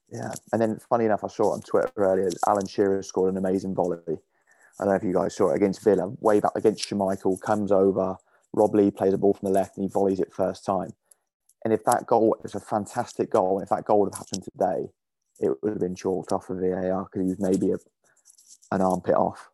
Yeah, 0.09 0.31
and 0.51 0.61
then 0.61 0.79
funny 0.89 1.05
enough, 1.05 1.23
I 1.23 1.27
saw 1.27 1.51
it 1.51 1.55
on 1.55 1.61
Twitter 1.61 1.91
earlier. 1.97 2.29
Alan 2.47 2.67
Shearer 2.67 3.01
scored 3.01 3.31
an 3.31 3.37
amazing 3.37 3.73
volley 3.73 4.19
I 4.79 4.85
don't 4.85 4.93
know 4.93 4.97
if 4.97 5.03
you 5.03 5.13
guys 5.13 5.35
saw 5.35 5.51
it 5.51 5.55
against 5.55 5.83
Villa, 5.83 6.11
way 6.19 6.39
back 6.39 6.53
against 6.55 6.89
Schmeichel, 6.89 7.39
comes 7.39 7.71
over, 7.71 8.17
Rob 8.53 8.75
Lee 8.75 8.91
plays 8.91 9.13
a 9.13 9.17
ball 9.17 9.33
from 9.33 9.47
the 9.47 9.53
left 9.53 9.77
and 9.77 9.83
he 9.83 9.89
volleys 9.89 10.19
it 10.19 10.33
first 10.33 10.65
time. 10.65 10.91
And 11.63 11.73
if 11.73 11.83
that 11.85 12.05
goal 12.05 12.37
is 12.43 12.55
a 12.55 12.59
fantastic 12.59 13.31
goal, 13.31 13.57
and 13.57 13.63
if 13.63 13.69
that 13.69 13.85
goal 13.85 14.01
would 14.01 14.13
have 14.13 14.19
happened 14.19 14.43
today, 14.43 14.89
it 15.39 15.51
would 15.61 15.71
have 15.71 15.79
been 15.79 15.95
chalked 15.95 16.31
off 16.31 16.47
for 16.47 16.55
VAR 16.55 17.05
because 17.05 17.21
he 17.21 17.29
was 17.29 17.39
maybe 17.39 17.71
a, 17.71 17.77
an 18.71 18.81
armpit 18.81 19.15
off. 19.15 19.49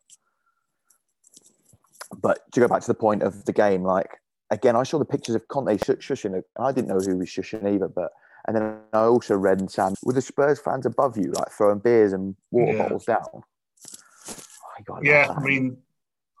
But 2.20 2.50
to 2.52 2.60
go 2.60 2.68
back 2.68 2.82
to 2.82 2.88
the 2.88 2.94
point 2.94 3.22
of 3.22 3.44
the 3.44 3.52
game, 3.52 3.84
like 3.84 4.18
again, 4.50 4.74
I 4.74 4.82
saw 4.82 4.98
the 4.98 5.04
pictures 5.04 5.36
of 5.36 5.46
Conte 5.46 5.76
shushing, 5.78 6.34
and 6.34 6.44
I 6.58 6.72
didn't 6.72 6.88
know 6.88 6.98
who 6.98 7.18
was 7.18 7.28
shushing 7.28 7.72
either. 7.72 7.88
But 7.88 8.10
and 8.48 8.56
then 8.56 8.78
I 8.92 9.02
also 9.02 9.36
read 9.36 9.60
and 9.60 9.70
Sam 9.70 9.94
with 10.04 10.16
the 10.16 10.22
Spurs 10.22 10.58
fans 10.58 10.86
above 10.86 11.16
you, 11.16 11.30
like 11.30 11.52
throwing 11.52 11.78
beers 11.78 12.12
and 12.12 12.34
water 12.50 12.72
yeah. 12.72 12.82
bottles 12.82 13.04
down 13.04 13.44
yeah, 15.02 15.32
I 15.36 15.40
mean, 15.40 15.76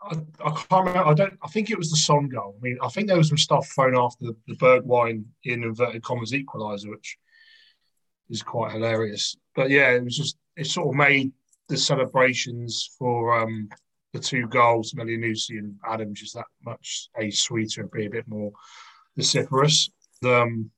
I, 0.02 0.16
I, 0.44 0.50
can't 0.50 0.86
remember. 0.86 1.06
I 1.06 1.14
don't. 1.14 1.38
I 1.42 1.48
think 1.48 1.70
it 1.70 1.78
was 1.78 1.90
the 1.90 1.96
Son 1.96 2.28
goal. 2.28 2.56
I 2.58 2.62
mean, 2.62 2.78
I 2.82 2.88
think 2.88 3.06
there 3.06 3.16
was 3.16 3.28
some 3.28 3.38
stuff 3.38 3.68
thrown 3.68 3.96
after 3.96 4.26
the, 4.26 4.36
the 4.46 4.56
Bergwijn 4.56 5.24
in 5.44 5.62
inverted 5.62 6.02
commas 6.02 6.32
equaliser, 6.32 6.90
which 6.90 7.18
is 8.30 8.42
quite 8.42 8.72
hilarious. 8.72 9.36
But 9.54 9.70
yeah, 9.70 9.90
it 9.90 10.04
was 10.04 10.16
just 10.16 10.36
it 10.56 10.66
sort 10.66 10.88
of 10.88 10.94
made 10.94 11.32
the 11.68 11.76
celebrations 11.76 12.90
for 12.98 13.40
um, 13.42 13.68
the 14.12 14.18
two 14.20 14.46
goals, 14.48 14.94
Elyounoussi 14.94 15.58
and 15.58 15.76
Adams, 15.86 16.20
just 16.20 16.34
that 16.34 16.46
much 16.64 17.08
a 17.18 17.30
sweeter 17.30 17.82
and 17.82 17.90
be 17.90 18.06
a 18.06 18.10
bit 18.10 18.26
more 18.26 18.52
vociferous. 19.16 19.90
Um, 20.24 20.70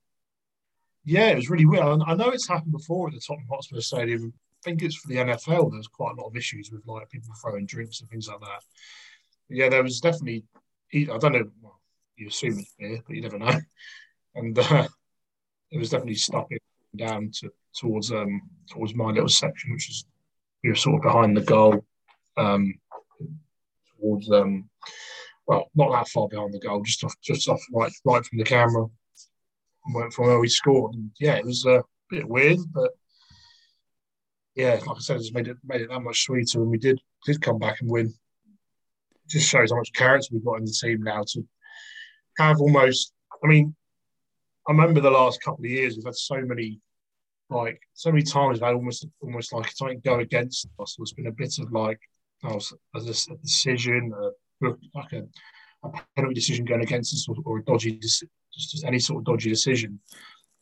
yeah, 1.05 1.29
it 1.29 1.35
was 1.35 1.49
really 1.49 1.65
weird. 1.65 1.83
I, 1.83 2.11
I 2.11 2.15
know 2.15 2.29
it's 2.29 2.47
happened 2.47 2.73
before 2.73 3.07
at 3.07 3.13
the 3.13 3.21
Tottenham 3.21 3.47
Hotspur 3.49 3.79
Stadium 3.79 4.33
I 4.63 4.69
think 4.69 4.81
it's 4.81 4.95
for 4.95 5.09
the 5.09 5.15
NFL. 5.15 5.71
There's 5.71 5.87
quite 5.87 6.13
a 6.17 6.21
lot 6.21 6.29
of 6.29 6.37
issues 6.37 6.71
with 6.71 6.87
like 6.87 7.09
people 7.09 7.33
throwing 7.41 7.65
drinks 7.65 7.99
and 7.99 8.09
things 8.09 8.29
like 8.29 8.39
that. 8.39 8.63
Yeah, 9.53 9.69
there 9.69 9.83
was 9.83 9.99
definitely. 9.99 10.45
I 10.93 11.17
don't 11.17 11.33
know. 11.33 11.49
Well, 11.61 11.79
you 12.17 12.27
assume 12.27 12.59
it's 12.59 12.73
beer, 12.77 13.01
but 13.05 13.15
you 13.15 13.21
never 13.21 13.39
know. 13.39 13.59
And 14.35 14.57
uh, 14.57 14.87
it 15.69 15.77
was 15.77 15.91
definitely 15.91 16.15
stopping 16.15 16.57
down 16.95 17.29
to 17.35 17.51
towards 17.79 18.11
um 18.11 18.41
towards 18.67 18.95
my 18.95 19.11
little 19.11 19.29
section, 19.29 19.71
which 19.71 19.91
is 19.91 20.05
we 20.63 20.71
were 20.71 20.75
sort 20.75 20.95
of 20.95 21.03
behind 21.03 21.37
the 21.37 21.41
goal, 21.41 21.85
um, 22.35 22.73
towards 23.99 24.31
um, 24.31 24.67
well, 25.45 25.69
not 25.75 25.91
that 25.91 26.07
far 26.07 26.27
behind 26.27 26.51
the 26.51 26.59
goal, 26.59 26.81
just 26.81 27.03
off 27.03 27.13
just 27.21 27.47
off 27.47 27.61
right 27.71 27.91
right 28.05 28.25
from 28.25 28.39
the 28.39 28.43
camera. 28.43 28.87
Went 29.93 30.13
from 30.13 30.25
where 30.25 30.39
we 30.39 30.47
scored, 30.47 30.95
and 30.95 31.11
yeah, 31.19 31.35
it 31.35 31.45
was 31.45 31.63
a 31.67 31.83
bit 32.09 32.27
weird, 32.27 32.57
but 32.73 32.89
yeah, 34.55 34.79
like 34.87 34.97
I 34.97 34.99
said, 34.99 35.17
it's 35.17 35.31
made 35.31 35.47
it 35.47 35.57
made 35.63 35.81
it 35.81 35.89
that 35.89 35.99
much 35.99 36.23
sweeter, 36.23 36.59
and 36.61 36.71
we 36.71 36.79
did 36.79 36.99
did 37.23 37.39
come 37.39 37.59
back 37.59 37.81
and 37.81 37.89
win. 37.91 38.15
Just 39.27 39.49
shows 39.49 39.71
how 39.71 39.77
much 39.77 39.93
character 39.93 40.29
we've 40.31 40.45
got 40.45 40.59
in 40.59 40.65
the 40.65 40.71
team 40.71 41.01
now 41.01 41.23
to 41.27 41.47
have 42.37 42.59
almost. 42.59 43.13
I 43.43 43.47
mean, 43.47 43.75
I 44.67 44.71
remember 44.71 45.01
the 45.01 45.11
last 45.11 45.41
couple 45.41 45.65
of 45.65 45.71
years 45.71 45.95
we've 45.95 46.05
had 46.05 46.15
so 46.15 46.41
many, 46.41 46.79
like 47.49 47.79
so 47.93 48.11
many 48.11 48.23
times 48.23 48.59
we've 48.59 48.67
had 48.67 48.75
almost 48.75 49.05
almost 49.21 49.53
like 49.53 49.71
something 49.71 50.01
go 50.03 50.19
against 50.19 50.67
us. 50.79 50.95
There's 50.97 51.13
been 51.13 51.27
a 51.27 51.31
bit 51.31 51.57
of 51.59 51.71
like 51.71 51.99
oh, 52.43 52.59
a, 52.95 52.99
a 52.99 53.37
decision, 53.41 54.13
a, 54.15 54.67
like 54.95 55.13
a, 55.13 55.23
a, 55.83 55.91
penalty 56.15 56.35
decision 56.35 56.65
going 56.65 56.81
against 56.81 57.13
us, 57.13 57.27
or, 57.27 57.35
or 57.45 57.59
a 57.59 57.63
dodgy, 57.63 57.97
just, 57.97 58.23
just 58.51 58.85
any 58.85 58.99
sort 58.99 59.19
of 59.19 59.25
dodgy 59.25 59.49
decision, 59.49 59.99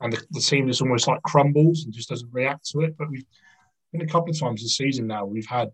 and 0.02 0.14
the, 0.14 0.22
the 0.32 0.40
team 0.40 0.68
just 0.68 0.82
almost 0.82 1.08
like 1.08 1.22
crumbles 1.24 1.84
and 1.84 1.94
just 1.94 2.10
doesn't 2.10 2.34
react 2.34 2.68
to 2.70 2.82
it. 2.82 2.98
But 2.98 3.10
we've 3.10 3.26
been 3.92 4.02
a 4.02 4.08
couple 4.08 4.32
of 4.32 4.40
times 4.40 4.62
this 4.62 4.78
season 4.78 5.08
now 5.08 5.26
we've 5.26 5.48
had 5.48 5.70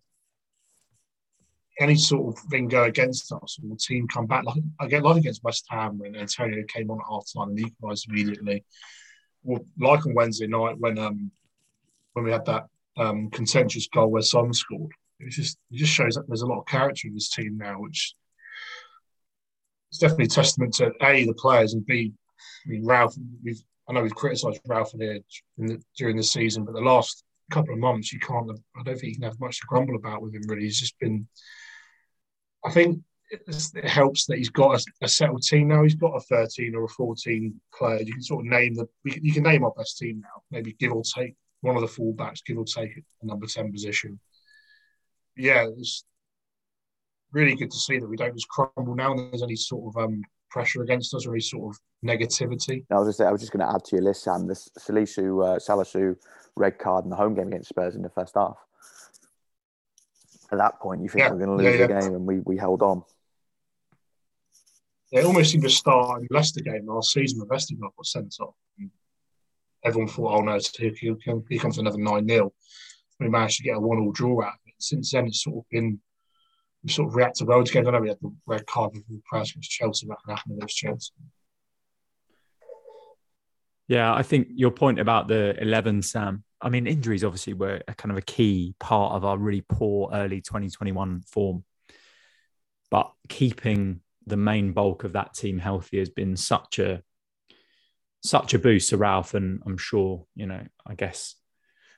any 1.80 1.96
sort 1.96 2.36
of 2.36 2.44
thing 2.50 2.68
go 2.68 2.84
against 2.84 3.32
us 3.32 3.60
or 3.64 3.76
team 3.78 4.08
come 4.08 4.26
back 4.26 4.44
like 4.44 4.58
again 4.80 5.04
like 5.04 5.18
against 5.18 5.44
West 5.44 5.66
Ham 5.70 6.00
when 6.00 6.16
Antonio 6.16 6.64
came 6.68 6.90
on 6.90 7.00
at 7.00 7.06
half 7.10 7.26
time 7.36 7.50
and 7.50 7.60
equalised 7.60 8.08
immediately. 8.10 8.64
Well, 9.44 9.64
like 9.80 10.06
on 10.06 10.14
Wednesday 10.14 10.48
night 10.48 10.80
when 10.80 10.98
um 10.98 11.32
when 12.14 12.26
we 12.26 12.32
had 12.32 12.46
that 12.46 12.68
um 12.98 13.30
contentious 13.30 13.88
goal 13.88 14.10
where 14.10 14.22
Son 14.22 14.54
scored. 14.54 14.92
It 15.20 15.32
just 15.32 15.58
it 15.72 15.78
just 15.78 15.94
shows 15.94 16.16
that 16.16 16.28
there's 16.28 16.42
a 16.42 16.48
lot 16.48 16.60
of 16.60 16.66
character 16.66 17.08
in 17.08 17.14
this 17.14 17.30
team 17.30 17.58
now, 17.58 17.80
which 17.80 18.16
it's 19.90 20.00
definitely 20.00 20.26
a 20.26 20.30
testament 20.30 20.74
to 20.76 20.92
A 21.02 21.26
the 21.26 21.34
players 21.34 21.74
and 21.74 21.86
B 21.86 22.14
I 22.66 22.70
mean 22.70 22.86
Ralph 22.86 23.16
we've 23.44 23.62
I 23.90 23.94
know 23.94 24.02
we've 24.02 24.16
criticised 24.16 24.60
Ralph 24.68 24.92
here 24.98 25.20
the, 25.58 25.82
during 25.98 26.18
the 26.18 26.24
season, 26.24 26.66
but 26.66 26.74
the 26.74 26.82
last 26.82 27.24
couple 27.52 27.74
of 27.74 27.80
months, 27.80 28.12
you 28.12 28.20
can't. 28.20 28.52
I 28.52 28.84
don't 28.84 29.00
think 29.00 29.04
you 29.04 29.16
can 29.16 29.24
have 29.24 29.40
much 29.40 29.60
to 29.62 29.68
grumble 29.68 29.96
about 29.96 30.22
with 30.22 30.36
him. 30.36 30.44
Really, 30.48 30.64
he's 30.64 30.80
just 30.80 31.00
been. 31.00 31.28
I 32.68 32.72
think 32.72 33.00
it 33.30 33.88
helps 33.88 34.26
that 34.26 34.38
he's 34.38 34.50
got 34.50 34.80
a, 34.80 35.06
a, 35.06 35.08
settled 35.08 35.44
team 35.44 35.68
now. 35.68 35.84
He's 35.84 35.96
got 35.96 36.16
a 36.16 36.20
13 36.22 36.76
or 36.76 36.86
a 36.86 36.90
14 36.90 37.60
player. 37.74 38.02
You 38.02 38.14
can 38.14 38.22
sort 38.24 38.46
of 38.46 38.52
name 38.52 38.76
the. 38.76 38.88
You 39.04 39.34
can 39.34 39.44
name 39.44 39.64
our 39.64 39.72
best 39.72 39.98
team 39.98 40.22
now. 40.22 40.42
Maybe 40.52 40.74
give 40.80 40.94
or 40.94 41.04
take 41.04 41.36
one 41.62 41.76
of 41.76 41.82
the 41.82 41.88
fullbacks, 41.88 42.44
give 42.46 42.58
or 42.58 42.66
take 42.66 42.92
a 43.22 43.26
number 43.26 43.46
10 43.46 43.72
position. 43.72 44.20
Yeah, 45.36 45.68
it's 45.78 46.04
really 47.32 47.56
good 47.56 47.72
to 47.72 47.78
see 47.78 48.00
that 48.00 48.08
we 48.08 48.18
don't 48.18 48.36
just 48.36 48.50
crumble 48.50 48.96
now. 48.96 49.12
And 49.12 49.32
there's 49.32 49.44
any 49.44 49.56
sort 49.56 49.96
of 49.96 50.04
um, 50.04 50.22
pressure 50.50 50.82
against 50.82 51.14
us 51.14 51.26
or 51.26 51.34
any 51.34 51.42
sort 51.42 51.76
of 51.76 51.80
negativity. 52.06 52.86
I 52.92 53.00
was 53.00 53.10
just, 53.10 53.22
I 53.22 53.32
was 53.32 53.42
just 53.42 53.52
going 53.52 53.68
to 53.68 53.74
add 53.74 53.84
to 53.86 53.96
your 53.98 54.04
list, 54.04 54.24
Sam. 54.24 54.48
This 54.48 54.70
Salisu, 54.80 55.46
uh, 55.46 55.60
Salisu 55.60 56.16
red 56.56 56.80
card 56.80 57.06
in 57.06 57.10
the 57.10 57.16
home 57.16 57.34
game 57.34 57.48
against 57.48 57.70
Spurs 57.70 57.96
in 57.96 58.02
the 58.02 58.10
first 58.10 58.36
half. 58.36 58.58
At 60.52 60.60
that 60.60 60.80
point, 60.80 61.02
you 61.02 61.10
think 61.10 61.20
yeah. 61.20 61.32
we're 61.32 61.46
going 61.46 61.58
to 61.58 61.64
lose 61.64 61.66
yeah, 61.66 61.82
yeah. 61.82 61.88
the 61.88 62.02
game, 62.02 62.16
and 62.16 62.26
we, 62.26 62.40
we 62.40 62.58
held 62.58 62.82
on. 62.82 63.04
It 65.12 65.26
almost 65.26 65.52
seemed 65.52 65.64
to 65.64 65.70
start 65.70 66.20
in 66.20 66.28
the 66.30 66.36
Leicester 66.36 66.62
game 66.62 66.86
last 66.86 67.12
season 67.12 67.40
with 67.40 67.50
Vestergaard 67.50 67.96
got 67.96 68.06
sent 68.06 68.36
off. 68.40 68.56
Everyone 69.84 70.10
thought, 70.10 70.38
oh 70.38 70.42
no, 70.42 70.60
here, 70.78 71.60
comes 71.60 71.78
another 71.78 71.98
9 71.98 72.28
0. 72.28 72.54
We 73.20 73.30
managed 73.30 73.58
to 73.58 73.64
get 73.64 73.78
a 73.78 73.80
one 73.80 74.00
all 74.00 74.12
draw 74.12 74.44
out 74.44 74.54
of 74.54 74.60
it. 74.66 74.74
Since 74.80 75.12
then, 75.12 75.28
it's 75.28 75.44
sort 75.44 75.58
of 75.58 75.70
been, 75.70 76.00
we 76.84 76.90
sort 76.90 77.10
of 77.10 77.16
reacted 77.16 77.48
well 77.48 77.64
to 77.64 77.72
games. 77.72 77.88
I 77.88 77.92
know 77.92 78.02
we 78.02 78.10
had 78.10 78.18
the 78.22 78.34
red 78.46 78.66
card 78.66 78.94
with 78.94 79.08
the 79.08 79.22
press 79.26 79.52
against 79.52 79.72
Chelsea, 79.72 80.08
that 80.08 80.18
can 80.26 80.36
happened 80.36 80.58
against 80.58 80.78
Chelsea. 80.78 81.12
Yeah, 83.88 84.14
I 84.14 84.24
think 84.24 84.50
your 84.52 84.72
point 84.72 85.00
about 85.00 85.28
the 85.28 85.56
11, 85.62 86.02
Sam, 86.02 86.44
I 86.62 86.70
mean, 86.70 86.88
injuries 86.88 87.24
obviously 87.24 87.54
were 87.54 87.82
a 87.88 87.94
kind 87.94 88.12
of 88.12 88.18
a 88.18 88.22
key 88.22 88.76
part 88.80 89.14
of 89.14 89.24
our 89.24 89.38
really 89.38 89.64
poor 89.68 90.10
early 90.12 90.42
2021 90.42 91.22
form. 91.22 91.64
But 92.90 93.12
keeping 93.30 94.02
the 94.26 94.38
main 94.38 94.74
bulk 94.74 95.04
of 95.04 95.14
that 95.14 95.34
team 95.34 95.60
healthy 95.60 96.00
has 96.00 96.10
been 96.10 96.36
such 96.36 96.80
a 96.80 97.02
such 98.24 98.54
a 98.54 98.60
boost 98.60 98.90
to 98.90 98.98
Ralph, 98.98 99.34
and 99.36 99.62
I'm 99.66 99.78
sure 99.78 100.26
you 100.36 100.48
know. 100.48 100.64
I 100.86 100.96
guess 100.96 101.36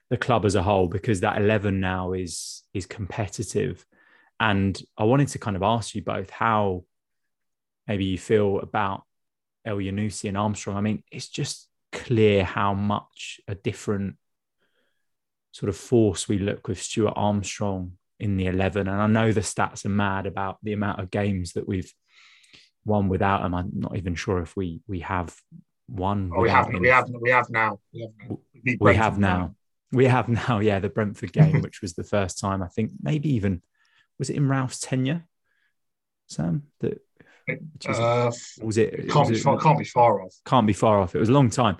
the 0.10 0.17
club 0.17 0.46
as 0.46 0.55
a 0.55 0.63
whole, 0.63 0.88
because 0.88 1.22
that 1.22 1.41
11 1.41 1.79
now 1.79 2.13
is 2.13 2.63
is 2.74 2.86
competitive. 2.86 3.86
And 4.39 4.79
I 4.98 5.05
wanted 5.05 5.29
to 5.29 5.39
kind 5.39 5.55
of 5.55 5.63
ask 5.63 5.96
you 5.96 6.01
both 6.01 6.29
how 6.29 6.84
maybe 7.88 8.05
you 8.05 8.17
feel 8.17 8.60
about 8.60 9.03
Elyounoussi 9.67 10.27
and 10.27 10.38
Armstrong. 10.38 10.77
I 10.77 10.81
mean, 10.81 11.03
it's 11.12 11.29
just 11.29 11.68
clear 12.03 12.44
how 12.44 12.74
much 12.74 13.41
a 13.48 13.56
different 13.56 14.15
sort 15.51 15.70
of 15.70 15.77
force 15.77 16.27
we 16.27 16.39
look 16.39 16.68
with 16.68 16.82
Stuart 16.82 17.13
Armstrong 17.15 17.94
in 18.20 18.38
the 18.38 18.48
11. 18.48 18.88
And 18.88 19.01
I 19.01 19.08
know 19.08 19.32
the 19.32 19.41
stats 19.41 19.86
are 19.86 19.89
mad 19.89 20.25
about 20.25 20.58
the 20.63 20.74
amount 20.74 21.00
of 21.00 21.12
games 21.12 21.53
that 21.53 21.68
we've 21.68 21.91
won 22.86 23.10
without 23.10 23.46
him. 23.46 23.53
I'm 23.53 23.72
not 23.74 23.98
even 23.98 24.15
sure 24.15 24.41
if 24.41 24.56
we 24.56 24.82
we 24.88 25.00
have 25.01 25.36
won. 25.88 26.32
Oh, 26.36 26.41
we 26.41 26.50
have, 26.50 26.68
we 26.68 26.88
have, 26.89 27.10
we 27.10 27.29
have 27.32 27.50
now. 27.50 27.79
We 27.94 28.01
have 28.01 28.12
now. 28.29 28.39
We, 28.63 28.77
we 28.79 28.96
have 28.96 29.20
now. 29.20 29.56
We 29.91 30.06
have 30.06 30.29
now. 30.29 30.60
Yeah, 30.60 30.79
the 30.79 30.89
Brentford 30.89 31.34
game, 31.34 31.62
which 31.63 31.82
was 31.82 31.94
the 31.94 32.03
first 32.03 32.39
time 32.39 32.62
I 32.62 32.68
think 32.68 32.91
maybe 33.01 33.34
even 33.36 33.62
was 34.18 34.29
it 34.29 34.36
in 34.36 34.50
Ralph's 34.50 34.79
tenure, 34.79 35.25
Sam? 36.27 36.63
That 36.82 37.01
uh, 37.88 38.32
was 38.62 38.77
it? 38.77 39.10
Can't, 39.10 39.15
was 39.15 39.29
be, 39.29 39.36
it, 39.36 39.41
far, 39.41 39.58
can't 39.60 39.79
be 39.79 39.86
far 39.86 40.22
off. 40.22 40.36
Can't 40.46 40.68
be 40.68 40.74
far 40.74 41.00
off. 41.00 41.15
It 41.15 41.20
was 41.20 41.29
a 41.29 41.34
long 41.34 41.50
time. 41.50 41.77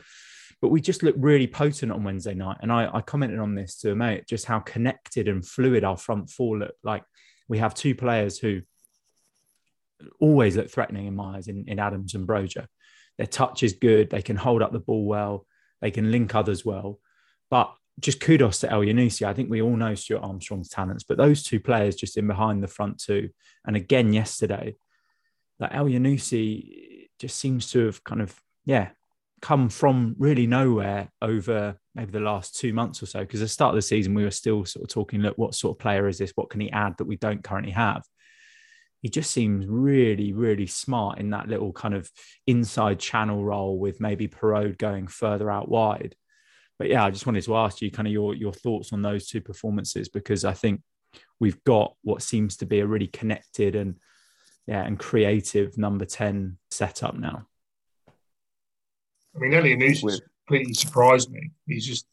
But 0.62 0.70
we 0.70 0.82
just 0.82 1.04
looked 1.04 1.20
really 1.20 1.48
potent 1.48 1.92
on 1.92 2.04
Wednesday 2.04 2.34
night. 2.34 2.58
And 2.62 2.72
I, 2.72 2.90
I 2.94 3.02
commented 3.02 3.40
on 3.40 3.56
this 3.56 3.78
to 3.80 3.92
a 3.92 3.96
mate, 3.96 4.28
just 4.28 4.46
how 4.46 4.60
connected 4.60 5.28
and 5.28 5.46
fluid 5.46 5.84
our 5.84 5.98
front 5.98 6.30
four 6.30 6.58
looked. 6.58 6.84
Like 6.84 7.04
we 7.48 7.60
have 7.60 7.74
two 7.74 7.96
players 7.96 8.38
who 8.38 8.62
always 10.20 10.56
look 10.58 10.70
threatening 10.70 11.08
in 11.08 11.16
my 11.16 11.38
eyes 11.38 11.48
in, 11.48 11.66
in 11.68 11.80
Adams 11.80 12.14
and 12.14 12.28
Broja. 12.28 12.68
Their 13.18 13.28
touch 13.28 13.64
is 13.64 13.74
good. 13.74 14.10
They 14.10 14.22
can 14.22 14.36
hold 14.36 14.62
up 14.62 14.72
the 14.72 14.80
ball 14.80 15.06
well. 15.06 15.46
They 15.82 15.92
can 15.92 16.12
link 16.12 16.36
others 16.36 16.66
well. 16.66 17.00
But 17.50 17.74
just 18.00 18.22
kudos 18.22 18.60
to 18.60 18.68
Elyounoussi. 18.68 19.26
I 19.26 19.34
think 19.34 19.50
we 19.50 19.62
all 19.62 19.76
know 19.76 19.96
Stuart 19.96 20.24
Armstrong's 20.24 20.70
talents, 20.70 21.04
but 21.04 21.18
those 21.18 21.44
two 21.44 21.60
players 21.60 21.96
just 21.96 22.18
in 22.18 22.28
behind 22.28 22.64
the 22.64 22.68
front 22.68 23.00
two. 23.00 23.30
And 23.66 23.76
again, 23.76 24.14
yesterday, 24.14 24.76
that 25.60 25.74
Elyounoussi 25.74 27.08
just 27.20 27.38
seems 27.38 27.72
to 27.72 27.86
have 27.86 28.04
kind 28.04 28.22
of, 28.22 28.39
yeah, 28.66 28.89
come 29.42 29.70
from 29.70 30.16
really 30.18 30.48
nowhere 30.48 31.10
over 31.22 31.78
maybe 31.96 32.12
the 32.12 32.20
last 32.20 32.58
two 32.58 32.74
months 32.74 33.01
or 33.01 33.06
so. 33.06 33.20
Because 33.20 33.42
at 33.42 33.46
the 33.46 33.50
start 33.50 33.72
of 33.72 33.75
the 33.75 33.82
season, 33.82 34.13
we 34.13 34.24
were 34.24 34.32
still 34.32 34.66
sort 34.66 34.84
of 34.84 34.89
talking, 34.89 35.22
look, 35.22 35.38
what 35.38 35.56
sort 35.56 35.75
of 35.75 35.80
player 35.80 36.08
is 36.08 36.18
this? 36.18 36.32
What 36.36 36.50
can 36.50 36.62
he 36.62 36.72
add 36.72 36.98
that 36.98 37.08
we 37.08 37.18
don't 37.18 37.44
currently 37.44 37.72
have? 37.72 38.04
He 39.01 39.10
just 39.10 39.32
seems 39.32 39.66
really, 39.66 40.34
really 40.34 40.68
smart 40.68 41.20
in 41.20 41.30
that 41.30 41.48
little 41.48 41.72
kind 41.72 41.94
of 41.94 42.10
inside 42.48 43.00
channel 43.00 43.44
role 43.44 43.80
with 43.80 44.01
maybe 44.01 44.28
Perraud 44.28 44.78
going 44.78 45.08
further 45.08 45.50
out 45.50 45.70
wide. 45.70 46.16
But 46.78 46.89
yeah, 46.89 47.06
I 47.06 47.10
just 47.10 47.25
wanted 47.25 47.44
to 47.44 47.56
ask 47.56 47.82
you 47.82 47.92
kind 47.92 48.08
of 48.08 48.13
your, 48.13 48.36
your 48.36 48.54
thoughts 48.54 48.92
on 48.92 49.01
those 49.01 49.28
two 49.28 49.42
performances 49.42 50.10
because 50.10 50.44
I 50.44 50.54
think 50.54 50.82
we've 51.39 51.62
got 51.63 51.96
what 52.04 52.22
seems 52.22 52.58
to 52.58 52.66
be 52.66 52.80
a 52.80 52.86
really 52.86 53.08
connected 53.08 53.75
and 53.75 53.96
yeah 54.70 54.86
and 54.86 55.00
creative 55.00 55.78
number 55.80 56.06
10 56.06 56.58
setup 56.70 57.18
now. 57.18 57.48
I 59.36 59.40
mean, 59.40 59.52
Elyounoussi 59.52 60.22
completely 60.46 60.74
surprised 60.76 61.32
me. 61.32 61.50
He's 61.66 61.88
just, 61.88 62.06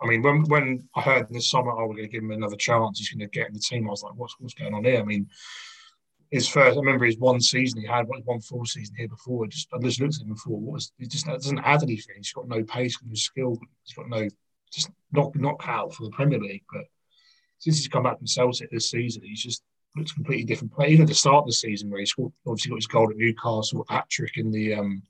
I 0.00 0.06
mean, 0.06 0.20
when 0.20 0.42
when 0.44 0.88
I 0.94 1.00
heard 1.00 1.28
this 1.30 1.48
summer, 1.48 1.70
oh, 1.70 1.86
we're 1.86 1.96
going 1.96 2.08
to 2.08 2.12
give 2.12 2.22
him 2.22 2.32
another 2.32 2.56
chance, 2.56 2.98
he's 2.98 3.08
going 3.08 3.20
to 3.20 3.26
get 3.28 3.48
in 3.48 3.54
the 3.54 3.60
team, 3.60 3.88
I 3.88 3.92
was 3.92 4.02
like, 4.02 4.12
what's, 4.14 4.34
what's 4.38 4.52
going 4.52 4.74
on 4.74 4.84
here? 4.84 5.00
I 5.00 5.04
mean, 5.04 5.26
his 6.30 6.46
first, 6.46 6.76
I 6.76 6.80
remember 6.80 7.06
his 7.06 7.18
one 7.18 7.40
season 7.40 7.80
he 7.80 7.86
had, 7.86 8.06
one 8.06 8.40
full 8.40 8.66
season 8.66 8.94
here 8.96 9.08
before. 9.08 9.46
I 9.46 9.48
just, 9.48 9.68
I 9.72 9.78
just 9.78 10.00
looked 10.00 10.16
at 10.16 10.22
him 10.22 10.34
before. 10.34 10.60
What 10.60 10.74
was, 10.74 10.92
he 10.98 11.06
just 11.06 11.24
doesn't 11.24 11.60
add 11.60 11.82
anything. 11.82 12.16
He's 12.16 12.32
got 12.32 12.48
no 12.48 12.62
pace, 12.62 12.98
no 13.02 13.14
skill. 13.14 13.58
He's 13.84 13.94
got 13.94 14.10
no, 14.10 14.28
just 14.70 14.90
not, 15.12 15.34
not 15.34 15.66
out 15.66 15.94
for 15.94 16.04
the 16.04 16.10
Premier 16.10 16.40
League. 16.40 16.64
But 16.70 16.84
since 17.58 17.78
he's 17.78 17.88
come 17.88 18.02
back 18.02 18.18
from 18.18 18.26
Celtic 18.26 18.70
this 18.70 18.90
season, 18.90 19.22
he's 19.24 19.42
just 19.42 19.62
looks 19.96 20.12
completely 20.12 20.44
different 20.44 20.72
player. 20.72 20.88
Even 20.88 21.02
at 21.02 21.08
the 21.08 21.14
start 21.14 21.42
of 21.42 21.46
the 21.46 21.52
season, 21.52 21.90
where 21.90 22.00
he 22.00 22.06
scored, 22.06 22.32
obviously 22.46 22.70
got 22.70 22.76
his 22.76 22.86
goal 22.86 23.10
at 23.10 23.16
Newcastle, 23.16 23.84
hat 23.88 24.08
trick 24.08 24.36
in 24.36 24.50
the 24.50 24.74
um, 24.74 25.02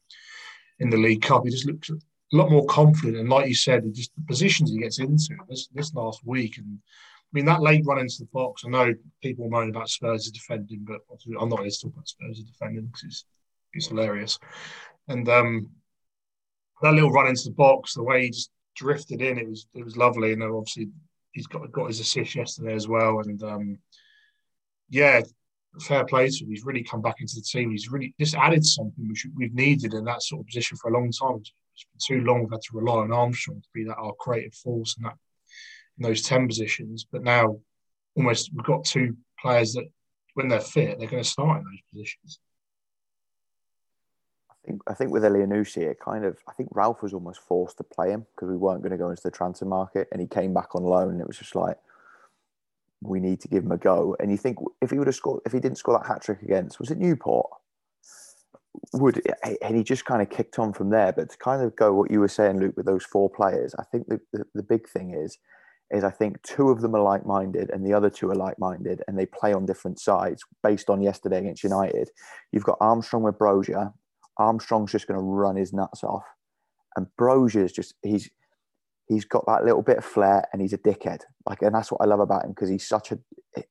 in 0.81 0.91
the 0.91 0.97
League 0.97 1.23
Cup. 1.23 1.45
He 1.45 1.51
just 1.51 1.67
looks 1.67 1.91
a 1.91 1.97
lot 2.37 2.51
more 2.51 2.67
confident. 2.67 3.19
And 3.19 3.29
like 3.29 3.49
you 3.49 3.55
said, 3.55 3.85
just 3.95 4.15
the 4.17 4.23
positions 4.23 4.71
he 4.71 4.79
gets 4.79 4.99
into 4.99 5.37
this, 5.49 5.69
this 5.73 5.95
last 5.95 6.21
week. 6.25 6.59
And 6.59 6.79
I 6.83 7.31
mean, 7.33 7.45
that 7.47 7.63
late 7.63 7.85
run 7.87 8.01
into 8.01 8.19
the 8.21 8.29
box, 8.33 8.63
I 8.65 8.71
know 8.71 8.95
people 9.23 9.49
moan 9.49 9.71
about 9.71 9.89
Spurs' 9.89 10.31
defending, 10.31 10.85
but 10.87 11.01
I'm 11.39 11.49
not 11.49 11.61
here 11.61 11.71
to 11.71 11.81
talk 11.81 11.93
about 11.93 12.09
Spurs' 12.09 12.43
defending 12.43 12.87
because 12.87 13.05
it's, 13.05 13.25
it's 13.75 13.89
hilarious. 13.89 14.39
And 15.09 15.29
um, 15.29 15.69
that 16.83 16.95
little 16.95 17.13
run 17.13 17.29
into 17.29 17.45
the 17.45 17.55
box, 17.55 17.95
the 17.95 18.03
way 18.03 18.23
he 18.23 18.31
just 18.31 18.51
drifted 18.75 19.23
in, 19.23 19.39
it 19.39 19.49
was 19.49 19.67
it 19.75 19.85
was 19.85 19.97
lovely. 19.97 20.33
And 20.33 20.43
obviously, 20.43 20.89
he's 21.33 21.47
got 21.47 21.71
got 21.73 21.89
his 21.89 22.01
assist 22.01 22.35
yesterday 22.35 22.75
as 22.75 22.89
well. 22.89 23.21
And 23.21 23.43
um, 23.43 23.79
yeah, 24.93 25.23
fair 25.81 26.05
play 26.05 26.29
to 26.29 26.45
him. 26.45 26.51
He's 26.51 26.67
really 26.67 26.85
come 26.85 27.01
back 27.01 27.17
into 27.21 27.37
the 27.37 27.41
team. 27.41 27.71
He's 27.71 27.91
really 27.91 28.15
just 28.21 28.35
added 28.35 28.65
something 28.65 29.09
which 29.09 29.27
we've 29.35 29.55
needed 29.55 29.95
in 29.95 30.05
that 30.05 30.23
sort 30.23 30.43
of 30.43 30.47
position 30.47 30.77
for 30.77 30.91
a 30.91 30.95
long 30.95 31.11
time. 31.11 31.41
It's 31.41 31.87
been 32.09 32.21
too 32.21 32.25
long 32.25 32.41
we've 32.41 32.51
had 32.51 32.61
to 32.61 32.77
rely 32.77 32.99
on 32.99 33.13
Armstrong 33.13 33.63
to 33.63 33.69
be 33.73 33.85
that 33.85 33.97
our 33.97 34.13
creative 34.13 34.55
force 34.55 34.97
in 34.99 35.05
that 35.05 35.17
in 35.99 36.05
those 36.05 36.23
ten 36.23 36.47
positions. 36.47 37.07
But 37.11 37.23
now, 37.23 37.59
almost 38.15 38.51
we've 38.55 38.67
got 38.67 38.85
two 38.85 39.17
players 39.41 39.73
that, 39.73 39.85
when 40.35 40.49
they're 40.49 40.61
fit, 40.61 40.99
they're 40.99 41.09
going 41.09 41.23
to 41.23 41.29
start 41.29 41.61
in 41.61 41.65
those 41.65 41.83
positions. 41.91 42.39
I 44.51 44.55
think 44.67 44.83
I 44.87 44.95
think 44.95 45.11
with 45.11 45.23
Elyounoussi, 45.23 45.91
it 45.91 46.01
kind 46.01 46.27
of 46.27 46.37
I 46.47 46.53
think 46.53 46.69
Ralph 46.73 47.03
was 47.03 47.15
almost 47.15 47.41
forced 47.41 47.79
to 47.79 47.85
play 47.85 48.11
him 48.11 48.27
because 48.35 48.51
we 48.51 48.57
weren't 48.59 48.83
going 48.83 48.93
to 48.93 48.99
go 48.99 49.09
into 49.09 49.23
the 49.23 49.31
transfer 49.31 49.65
market, 49.65 50.09
and 50.13 50.21
he 50.21 50.27
came 50.27 50.53
back 50.53 50.75
on 50.75 50.85
loan. 50.85 51.13
And 51.13 51.21
it 51.23 51.27
was 51.27 51.39
just 51.39 51.57
like 51.57 51.79
we 53.03 53.21
need 53.21 53.41
to 53.41 53.49
give 53.49 53.65
him 53.65 53.73
a 53.73 53.79
go. 53.79 54.17
And 54.21 54.31
you 54.31 54.37
think 54.37 54.59
if 54.81 54.91
he 54.91 54.99
would 54.99 55.09
have 55.09 55.17
scored, 55.17 55.43
if 55.45 55.53
he 55.53 55.61
didn't 55.61 55.79
score 55.79 55.99
that 55.99 56.07
hat 56.07 56.23
trick 56.23 56.43
against, 56.43 56.79
was 56.79 56.91
it 56.91 56.99
Newport? 56.99 57.47
Would 58.95 59.23
and 59.63 59.77
he 59.77 59.83
just 59.83 60.05
kind 60.05 60.23
of 60.23 60.31
kicked 60.31 60.59
on 60.59 60.73
from 60.73 60.91
there. 60.91 61.13
But 61.13 61.31
to 61.31 61.37
kind 61.37 61.63
of 61.63 61.77
go 61.77 61.93
what 61.93 62.11
you 62.11 62.21
were 62.21 62.29
saying, 62.29 62.59
Luke, 62.59 62.77
with 62.77 62.87
those 62.87 63.05
four 63.05 63.29
players, 63.29 63.75
I 63.79 63.85
think 63.85 64.07
the, 64.09 64.21
the, 64.33 64.45
the 64.55 64.63
big 64.63 64.89
thing 64.89 65.15
is, 65.15 65.39
is 65.91 66.05
I 66.05 66.11
think 66.11 66.43
two 66.43 66.71
of 66.71 66.81
them 66.81 66.95
are 66.95 67.03
like-minded 67.03 67.71
and 67.71 67.85
the 67.85 67.93
other 67.93 68.09
two 68.09 68.31
are 68.31 68.35
like-minded, 68.35 69.03
and 69.07 69.19
they 69.19 69.27
play 69.27 69.53
on 69.53 69.67
different 69.67 70.01
sides 70.01 70.43
based 70.63 70.89
on 70.89 71.03
yesterday 71.03 71.39
against 71.39 71.63
United. 71.63 72.11
You've 72.51 72.65
got 72.65 72.79
Armstrong 72.81 73.23
with 73.23 73.39
Broja. 73.39 73.93
Armstrong's 74.39 74.93
just 74.93 75.07
going 75.07 75.21
to 75.21 75.25
run 75.25 75.57
his 75.57 75.75
nuts 75.75 76.03
off, 76.03 76.25
and 76.97 77.07
Broja's 77.21 77.73
just 77.73 77.95
he's 78.03 78.31
he's 79.13 79.25
got 79.25 79.45
that 79.47 79.65
little 79.65 79.83
bit 79.83 79.99
of 79.99 80.05
flair 80.05 80.45
and 80.53 80.63
he's 80.63 80.73
a 80.73 80.79
dickhead. 80.79 81.21
Like, 81.47 81.63
and 81.63 81.75
that's 81.75 81.91
what 81.91 82.01
I 82.01 82.05
love 82.07 82.21
about 82.21 82.45
him 82.45 82.51
because 82.51 82.69
he's 82.69 82.87
such 82.87 83.13
a 83.13 83.19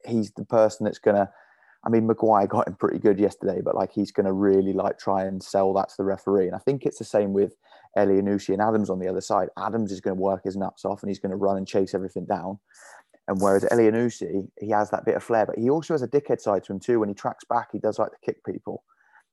he's 0.06 0.32
the 0.32 0.46
person 0.46 0.86
that's 0.86 1.00
gonna. 1.00 1.30
I 1.84 1.90
mean, 1.90 2.06
Maguire 2.06 2.46
got 2.46 2.68
him 2.68 2.76
pretty 2.76 3.00
good 3.00 3.20
yesterday, 3.20 3.60
but 3.64 3.76
like 3.76 3.92
he's 3.92 4.12
gonna 4.12 4.34
really 4.34 4.74
like 4.74 5.00
try 5.00 5.26
and 5.26 5.42
sell 5.42 5.74
that 5.74 5.90
to 5.90 5.96
the 5.98 6.04
referee. 6.04 6.48
And 6.48 6.56
I 6.56 6.60
think 6.60 6.86
it's 6.86 7.00
the 7.00 7.06
same 7.06 7.34
with 7.34 7.56
Elyounoussi 7.98 8.50
and 8.50 8.62
Adams 8.62 8.90
on 8.90 9.00
the 9.00 9.08
other 9.08 9.22
side. 9.22 9.50
Adams 9.58 9.92
is 9.92 10.02
going 10.02 10.16
to 10.16 10.22
work 10.22 10.44
his 10.44 10.56
nuts 10.56 10.86
off 10.86 11.04
and 11.04 11.10
he's 11.10 11.20
going 11.20 11.32
to 11.32 11.36
run 11.36 11.58
and 11.58 11.68
chase 11.68 11.94
everything 11.94 12.26
down. 12.26 12.60
And 13.28 13.40
whereas 13.40 13.64
Elyounoussi, 13.66 14.48
he 14.60 14.70
has 14.70 14.90
that 14.92 15.06
bit 15.06 15.16
of 15.16 15.24
flair, 15.24 15.46
but 15.46 15.58
he 15.58 15.70
also 15.70 15.94
has 15.94 16.02
a 16.02 16.08
dickhead 16.08 16.40
side 16.40 16.64
to 16.66 16.74
him 16.74 16.80
too. 16.80 17.00
When 17.00 17.10
he 17.10 17.16
tracks 17.16 17.44
back, 17.46 17.70
he 17.72 17.80
does 17.80 18.00
like 18.00 18.12
to 18.12 18.18
kick 18.26 18.44
people. 18.46 18.84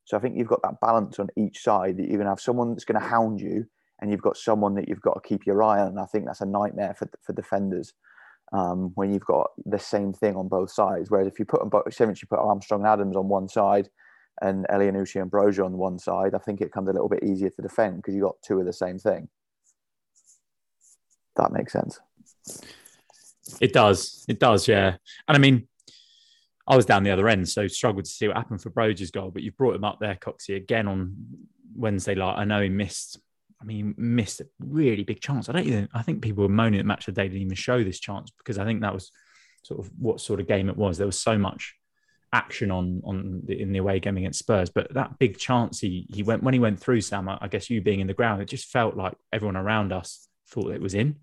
So 0.04 0.16
I 0.16 0.20
think 0.20 0.36
you've 0.36 0.48
got 0.48 0.62
that 0.62 0.80
balance 0.80 1.18
on 1.18 1.28
each 1.36 1.60
side 1.60 1.96
that 1.98 2.08
you're 2.08 2.22
to 2.22 2.28
have 2.28 2.40
someone 2.40 2.70
that's 2.70 2.84
going 2.84 3.00
to 3.00 3.06
hound 3.06 3.40
you 3.40 3.66
and 4.00 4.10
you've 4.10 4.22
got 4.22 4.36
someone 4.36 4.74
that 4.74 4.88
you've 4.88 5.00
got 5.00 5.14
to 5.14 5.28
keep 5.28 5.46
your 5.46 5.62
eye 5.62 5.80
on. 5.80 5.98
I 5.98 6.06
think 6.06 6.26
that's 6.26 6.40
a 6.40 6.46
nightmare 6.46 6.94
for, 6.94 7.08
for 7.22 7.32
defenders 7.32 7.94
um, 8.52 8.92
when 8.94 9.12
you've 9.12 9.24
got 9.24 9.50
the 9.66 9.78
same 9.78 10.12
thing 10.12 10.36
on 10.36 10.48
both 10.48 10.70
sides. 10.70 11.10
Whereas 11.10 11.26
if 11.26 11.38
you 11.38 11.44
put 11.44 11.60
them 11.60 11.68
both, 11.68 11.84
you 11.98 12.28
put 12.28 12.38
Armstrong 12.38 12.80
and 12.80 12.88
Adams 12.88 13.16
on 13.16 13.28
one 13.28 13.48
side 13.48 13.88
and 14.40 14.66
Elyounoussi 14.68 15.20
and 15.20 15.30
Broja 15.30 15.64
on 15.64 15.76
one 15.76 15.98
side, 15.98 16.34
I 16.34 16.38
think 16.38 16.60
it 16.60 16.72
comes 16.72 16.88
a 16.88 16.92
little 16.92 17.08
bit 17.08 17.24
easier 17.24 17.50
to 17.50 17.62
defend 17.62 17.96
because 17.96 18.14
you've 18.14 18.24
got 18.24 18.40
two 18.42 18.60
of 18.60 18.66
the 18.66 18.72
same 18.72 18.98
thing. 18.98 19.28
That 21.36 21.52
makes 21.52 21.72
sense. 21.72 22.00
It 23.60 23.72
does. 23.72 24.24
It 24.28 24.38
does, 24.38 24.68
yeah. 24.68 24.96
And 25.26 25.36
I 25.36 25.38
mean, 25.38 25.66
I 26.66 26.76
was 26.76 26.86
down 26.86 27.02
the 27.02 27.10
other 27.10 27.28
end, 27.28 27.48
so 27.48 27.66
struggled 27.66 28.04
to 28.04 28.10
see 28.10 28.28
what 28.28 28.36
happened 28.36 28.62
for 28.62 28.70
Broja's 28.70 29.10
goal. 29.10 29.30
But 29.30 29.42
you've 29.42 29.56
brought 29.56 29.74
him 29.74 29.84
up 29.84 29.98
there, 30.00 30.16
Coxie, 30.16 30.56
again 30.56 30.86
on 30.86 31.14
Wednesday. 31.74 32.14
Like 32.14 32.36
I 32.36 32.44
know 32.44 32.60
he 32.60 32.68
missed 32.68 33.18
I 33.60 33.64
mean, 33.64 33.94
missed 33.96 34.40
a 34.40 34.46
really 34.60 35.04
big 35.04 35.20
chance. 35.20 35.48
I 35.48 35.52
don't 35.52 35.66
even. 35.66 35.88
I 35.92 36.02
think 36.02 36.22
people 36.22 36.42
were 36.42 36.48
moaning 36.48 36.78
that 36.78 36.86
match 36.86 37.06
the 37.06 37.12
day 37.12 37.28
didn't 37.28 37.42
even 37.42 37.56
show 37.56 37.82
this 37.82 38.00
chance 38.00 38.30
because 38.38 38.58
I 38.58 38.64
think 38.64 38.82
that 38.82 38.94
was 38.94 39.10
sort 39.62 39.80
of 39.80 39.90
what 39.98 40.20
sort 40.20 40.40
of 40.40 40.46
game 40.46 40.68
it 40.68 40.76
was. 40.76 40.98
There 40.98 41.06
was 41.06 41.20
so 41.20 41.36
much 41.36 41.74
action 42.32 42.70
on 42.70 43.02
on 43.04 43.42
the, 43.44 43.60
in 43.60 43.72
the 43.72 43.78
away 43.78 44.00
game 44.00 44.16
against 44.16 44.38
Spurs. 44.38 44.70
But 44.70 44.94
that 44.94 45.18
big 45.18 45.38
chance 45.38 45.80
he 45.80 46.06
he 46.12 46.22
went 46.22 46.42
when 46.42 46.54
he 46.54 46.60
went 46.60 46.78
through 46.78 47.00
Sam, 47.00 47.28
I, 47.28 47.38
I 47.40 47.48
guess 47.48 47.68
you 47.68 47.80
being 47.80 48.00
in 48.00 48.06
the 48.06 48.14
ground, 48.14 48.42
it 48.42 48.48
just 48.48 48.68
felt 48.68 48.96
like 48.96 49.14
everyone 49.32 49.56
around 49.56 49.92
us 49.92 50.28
thought 50.48 50.72
it 50.72 50.80
was 50.80 50.94
in. 50.94 51.16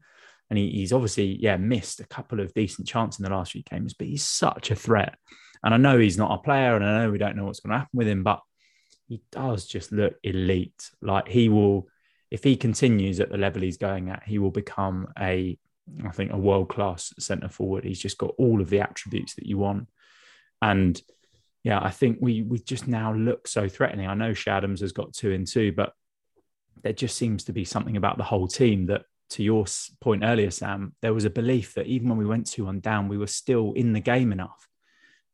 And 0.49 0.59
he, 0.59 0.69
he's 0.69 0.93
obviously, 0.93 1.37
yeah, 1.41 1.57
missed 1.57 1.99
a 1.99 2.05
couple 2.05 2.39
of 2.39 2.53
decent 2.53 2.87
chances 2.87 3.19
in 3.19 3.23
the 3.23 3.35
last 3.35 3.53
few 3.53 3.63
games, 3.63 3.93
but 3.93 4.07
he's 4.07 4.23
such 4.23 4.69
a 4.69 4.75
threat. 4.75 5.15
And 5.63 5.73
I 5.73 5.77
know 5.77 5.97
he's 5.97 6.17
not 6.17 6.31
a 6.31 6.43
player, 6.43 6.75
and 6.75 6.85
I 6.85 6.99
know 6.99 7.11
we 7.11 7.17
don't 7.17 7.35
know 7.35 7.45
what's 7.45 7.59
going 7.59 7.71
to 7.71 7.79
happen 7.79 7.97
with 7.97 8.07
him, 8.07 8.23
but 8.23 8.41
he 9.07 9.21
does 9.31 9.65
just 9.65 9.91
look 9.91 10.15
elite. 10.23 10.91
Like 11.01 11.27
he 11.27 11.49
will, 11.49 11.87
if 12.31 12.43
he 12.43 12.55
continues 12.55 13.19
at 13.19 13.29
the 13.29 13.37
level 13.37 13.61
he's 13.61 13.77
going 13.77 14.09
at, 14.09 14.23
he 14.23 14.39
will 14.39 14.51
become 14.51 15.07
a, 15.19 15.57
I 16.03 16.09
think, 16.09 16.31
a 16.31 16.37
world 16.37 16.69
class 16.69 17.13
centre 17.19 17.49
forward. 17.49 17.83
He's 17.83 17.99
just 17.99 18.17
got 18.17 18.33
all 18.37 18.61
of 18.61 18.69
the 18.69 18.81
attributes 18.81 19.35
that 19.35 19.45
you 19.45 19.57
want. 19.57 19.87
And 20.61 20.99
yeah, 21.63 21.79
I 21.81 21.91
think 21.91 22.17
we 22.21 22.43
we 22.43 22.59
just 22.59 22.87
now 22.87 23.13
look 23.13 23.47
so 23.47 23.67
threatening. 23.67 24.07
I 24.07 24.13
know 24.13 24.33
Che 24.33 24.51
Adams 24.51 24.81
has 24.81 24.91
got 24.91 25.13
two 25.13 25.31
and 25.31 25.47
two, 25.47 25.71
but 25.71 25.93
there 26.83 26.93
just 26.93 27.17
seems 27.17 27.43
to 27.45 27.53
be 27.53 27.65
something 27.65 27.97
about 27.97 28.17
the 28.17 28.23
whole 28.23 28.47
team 28.47 28.85
that, 28.85 29.03
to 29.31 29.43
your 29.43 29.65
point 30.01 30.23
earlier, 30.23 30.51
Sam, 30.51 30.93
there 31.01 31.15
was 31.15 31.25
a 31.25 31.31
belief 31.31 31.73
that 31.73 31.87
even 31.87 32.09
when 32.09 32.19
we 32.19 32.25
went 32.27 32.45
two 32.45 32.67
on 32.67 32.79
down, 32.79 33.07
we 33.07 33.17
were 33.17 33.25
still 33.25 33.73
in 33.73 33.93
the 33.93 33.99
game 33.99 34.31
enough. 34.31 34.67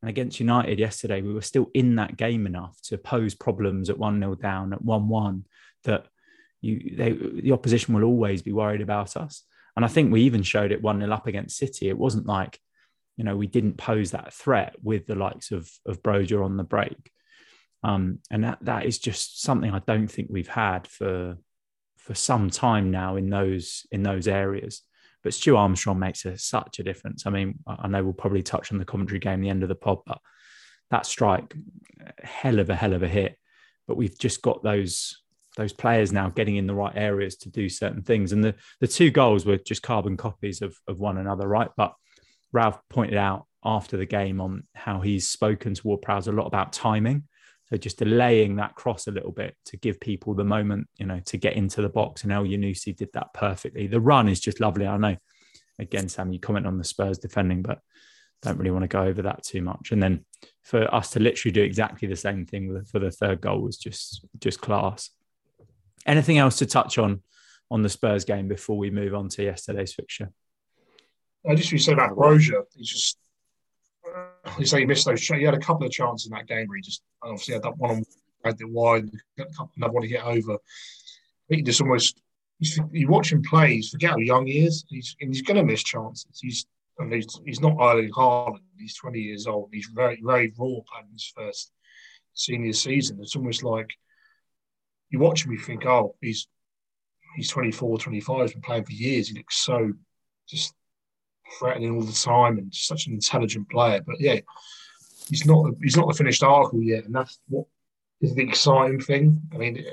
And 0.02 0.10
against 0.10 0.40
United 0.40 0.80
yesterday, 0.80 1.22
we 1.22 1.34
were 1.34 1.42
still 1.42 1.70
in 1.74 1.96
that 1.96 2.16
game 2.16 2.48
enough 2.48 2.80
to 2.84 2.98
pose 2.98 3.36
problems 3.36 3.90
at 3.90 3.98
1 3.98 4.20
0 4.20 4.36
down, 4.36 4.72
at 4.72 4.82
1 4.82 5.10
1, 5.10 5.46
that 5.84 6.08
you 6.62 6.96
they, 6.96 7.12
the 7.14 7.52
opposition 7.52 7.94
will 7.94 8.04
always 8.04 8.42
be 8.42 8.52
worried 8.52 8.82
about 8.82 9.18
us. 9.18 9.44
And 9.76 9.86
I 9.86 9.88
think 9.88 10.12
we 10.12 10.22
even 10.24 10.44
showed 10.44 10.72
it 10.72 10.82
1 10.82 11.00
0 11.00 11.12
up 11.12 11.28
against 11.28 11.58
City. 11.58 11.90
It 11.90 11.98
wasn't 11.98 12.26
like, 12.26 12.60
you 13.18 13.24
know, 13.24 13.38
we 13.38 13.48
didn't 13.48 13.78
pose 13.78 14.12
that 14.12 14.34
threat 14.34 14.76
with 14.82 15.08
the 15.08 15.16
likes 15.16 15.52
of, 15.52 15.70
of 15.86 16.04
Broja 16.04 16.44
on 16.44 16.58
the 16.58 16.64
break. 16.64 17.12
Um, 17.84 18.20
and 18.30 18.44
that, 18.44 18.60
that 18.62 18.86
is 18.86 19.00
just 19.00 19.42
something 19.42 19.72
I 19.72 19.82
don't 19.88 20.08
think 20.08 20.28
we've 20.30 20.48
had 20.48 20.88
for 20.88 21.38
for 21.98 22.16
some 22.16 22.50
time 22.50 22.90
now 22.90 23.16
in 23.16 23.30
those 23.30 23.86
in 23.92 24.04
those 24.04 24.28
areas. 24.28 24.82
But 25.24 25.36
Stu 25.36 25.56
Armstrong 25.56 26.00
makes 26.00 26.26
a, 26.26 26.38
such 26.38 26.80
a 26.80 26.84
difference. 26.84 27.28
I 27.28 27.30
mean, 27.30 27.60
I 27.68 27.88
know 27.88 28.04
we'll 28.04 28.14
probably 28.14 28.42
touch 28.42 28.72
on 28.72 28.80
the 28.80 28.86
commentary 28.86 29.20
game 29.20 29.42
the 29.42 29.50
end 29.50 29.62
of 29.62 29.70
the 29.70 29.76
pod, 29.76 30.00
but 30.06 30.18
that 30.90 31.06
strike, 31.06 31.56
hell 32.24 32.58
of 32.58 32.72
a 32.72 32.76
hell 32.76 32.94
of 32.94 33.04
a 33.04 33.08
hit. 33.08 33.38
But 33.88 33.98
we've 33.98 34.18
just 34.18 34.42
got 34.42 34.64
those 34.64 35.21
those 35.58 35.74
players 35.74 36.12
now 36.12 36.30
getting 36.30 36.56
in 36.56 36.68
the 36.68 36.76
right 36.76 36.96
areas 36.96 37.36
to 37.38 37.50
do 37.50 37.68
certain 37.70 38.02
things. 38.02 38.32
And 38.32 38.44
the 38.44 38.56
the 38.80 38.88
two 38.88 39.12
goals 39.12 39.46
were 39.46 39.58
just 39.58 39.84
carbon 39.84 40.18
copies 40.18 40.62
of 40.62 40.76
of 40.88 41.00
one 41.00 41.18
another, 41.18 41.48
right? 41.48 41.70
But 41.76 41.94
Ralph 42.52 42.80
pointed 42.90 43.18
out 43.18 43.46
after 43.64 43.98
the 43.98 44.06
game 44.06 44.42
on 44.42 44.64
how 44.74 45.02
he's 45.02 45.28
spoken 45.28 45.74
to 45.74 45.88
Ward 45.88 46.02
Prowse 46.02 46.28
a 46.28 46.32
lot 46.32 46.48
about 46.48 46.74
timing. 46.74 47.24
So 47.70 47.78
just 47.78 48.00
delaying 48.00 48.58
that 48.58 48.76
cross 48.76 49.08
a 49.08 49.12
little 49.12 49.32
bit 49.32 49.56
to 49.68 49.78
give 49.78 50.00
people 50.02 50.34
the 50.34 50.44
moment, 50.44 50.88
you 50.98 51.06
know, 51.06 51.22
to 51.28 51.38
get 51.38 51.54
into 51.54 51.82
the 51.82 51.90
box. 51.90 52.24
And 52.24 52.32
Elyounoussi 52.32 52.96
did 52.96 53.10
that 53.14 53.34
perfectly. 53.34 53.88
The 53.88 54.02
run 54.02 54.28
is 54.28 54.42
just 54.42 54.60
lovely. 54.60 54.86
I 54.86 54.98
know, 54.98 55.16
again, 55.80 56.10
Sam, 56.10 56.34
you 56.34 56.40
comment 56.40 56.68
on 56.68 56.78
the 56.78 56.84
Spurs 56.84 57.18
defending, 57.18 57.62
but 57.62 57.80
don't 58.42 58.58
really 58.58 58.72
want 58.72 58.84
to 58.84 58.90
go 58.90 59.04
over 59.04 59.22
that 59.22 59.44
too 59.44 59.62
much. 59.62 59.92
And 59.92 60.04
then 60.04 60.26
for 60.64 60.94
us 60.94 61.12
to 61.12 61.20
literally 61.20 61.54
do 61.54 61.62
exactly 61.62 62.08
the 62.08 62.16
same 62.16 62.46
thing 62.46 62.84
for 62.92 63.00
the 63.00 63.12
third 63.12 63.40
goal 63.40 63.62
was 63.62 63.78
just 63.78 64.26
just 64.40 64.60
class. 64.60 65.12
Anything 66.06 66.38
else 66.38 66.58
to 66.60 66.66
touch 66.66 66.98
on 66.98 67.22
on 67.70 67.82
the 67.82 67.90
Spurs 67.90 68.26
game 68.26 68.48
before 68.48 68.78
we 68.78 68.90
move 68.90 69.14
on 69.14 69.30
to 69.30 69.44
yesterday's 69.44 69.94
fixture? 69.94 70.32
I 71.50 71.56
just 71.56 71.72
we 71.72 71.78
said 71.78 71.94
about 71.96 72.16
Broja. 72.16 72.64
He's 72.76 72.90
just 72.90 73.18
you 74.60 74.66
say 74.66 74.80
he 74.80 74.86
missed 74.86 75.06
those. 75.06 75.26
He 75.26 75.44
had 75.44 75.54
a 75.54 75.60
couple 75.60 75.86
of 75.86 75.92
chances 75.92 76.28
in 76.28 76.36
that 76.36 76.48
game 76.48 76.68
where 76.68 76.78
he 76.78 76.82
just 76.82 77.02
obviously 77.24 77.54
had 77.54 77.64
that 77.64 77.78
one 77.78 77.92
on 77.92 78.04
had 78.44 78.60
it 78.60 78.70
wide, 78.70 79.10
another 79.78 79.94
one 79.94 80.02
to 80.02 80.08
get 80.08 80.24
over. 80.24 80.58
He 81.50 81.62
just 81.62 81.82
almost 81.82 82.22
you 82.92 83.08
watch 83.08 83.32
him 83.32 83.42
play, 83.42 83.74
you 83.74 83.84
forget 83.84 84.12
how 84.12 84.18
young 84.18 84.46
he 84.48 84.66
is. 84.66 84.86
He's 84.90 85.16
he's 85.20 85.42
going 85.42 85.58
to 85.58 85.64
miss 85.64 85.84
chances. 85.84 86.40
He's 86.42 86.66
and 87.00 87.12
he's, 87.12 87.40
he's 87.46 87.62
not 87.62 87.78
Erling 87.80 88.12
Haaland. 88.12 88.60
He's 88.78 88.96
20 88.96 89.20
years 89.20 89.48
old. 89.48 89.70
He's 89.74 89.90
very 89.94 90.22
very 90.24 90.54
raw 90.58 90.80
playing 90.92 91.12
his 91.14 91.32
first 91.36 91.72
senior 92.34 92.74
season. 92.74 93.20
It's 93.22 93.36
almost 93.36 93.64
like 93.64 93.90
you 95.12 95.20
watch 95.20 95.46
him, 95.46 95.52
you 95.52 95.60
think, 95.60 95.86
oh, 95.86 96.16
he's 96.22 96.48
he's 97.36 97.50
24, 97.50 98.00
25. 98.00 98.42
He's 98.42 98.54
been 98.54 98.62
playing 98.62 98.86
for 98.86 98.92
years. 98.92 99.30
He 99.30 99.38
looks 99.38 99.58
so 99.58 99.92
just 100.50 100.74
threatening 101.60 101.96
all 101.96 102.04
the 102.04 102.14
time 102.14 102.58
and 102.58 102.74
such 102.74 103.08
an 103.08 103.14
intelligent 103.14 103.70
player. 103.70 104.02
But 104.06 104.20
yeah, 104.20 104.40
he's 105.30 105.46
not 105.46 105.74
he's 105.82 105.98
not 105.98 106.08
the 106.08 106.14
finished 106.14 106.44
article 106.44 106.82
yet, 106.82 107.06
and 107.06 107.14
that's 107.14 107.40
what 107.50 107.66
is 108.22 108.34
the 108.34 108.44
exciting 108.44 109.00
thing. 109.00 109.42
I 109.54 109.58
mean, 109.58 109.84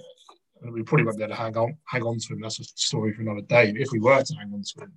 we 0.63 0.83
probably 0.83 1.05
won't 1.05 1.19
be 1.19 1.25
able 1.25 1.35
to 1.35 1.41
hang 1.41 1.57
on 1.57 1.77
hang 1.87 2.03
on 2.03 2.19
to 2.19 2.33
him. 2.33 2.41
That's 2.41 2.61
a 2.61 2.65
story 2.65 3.13
for 3.13 3.23
another 3.23 3.43
day. 3.43 3.73
If 3.77 3.91
we 3.93 4.01
were 4.01 4.23
to 4.23 4.35
hang 4.35 4.53
on 4.53 4.63
to 4.63 4.85
him, 4.85 4.93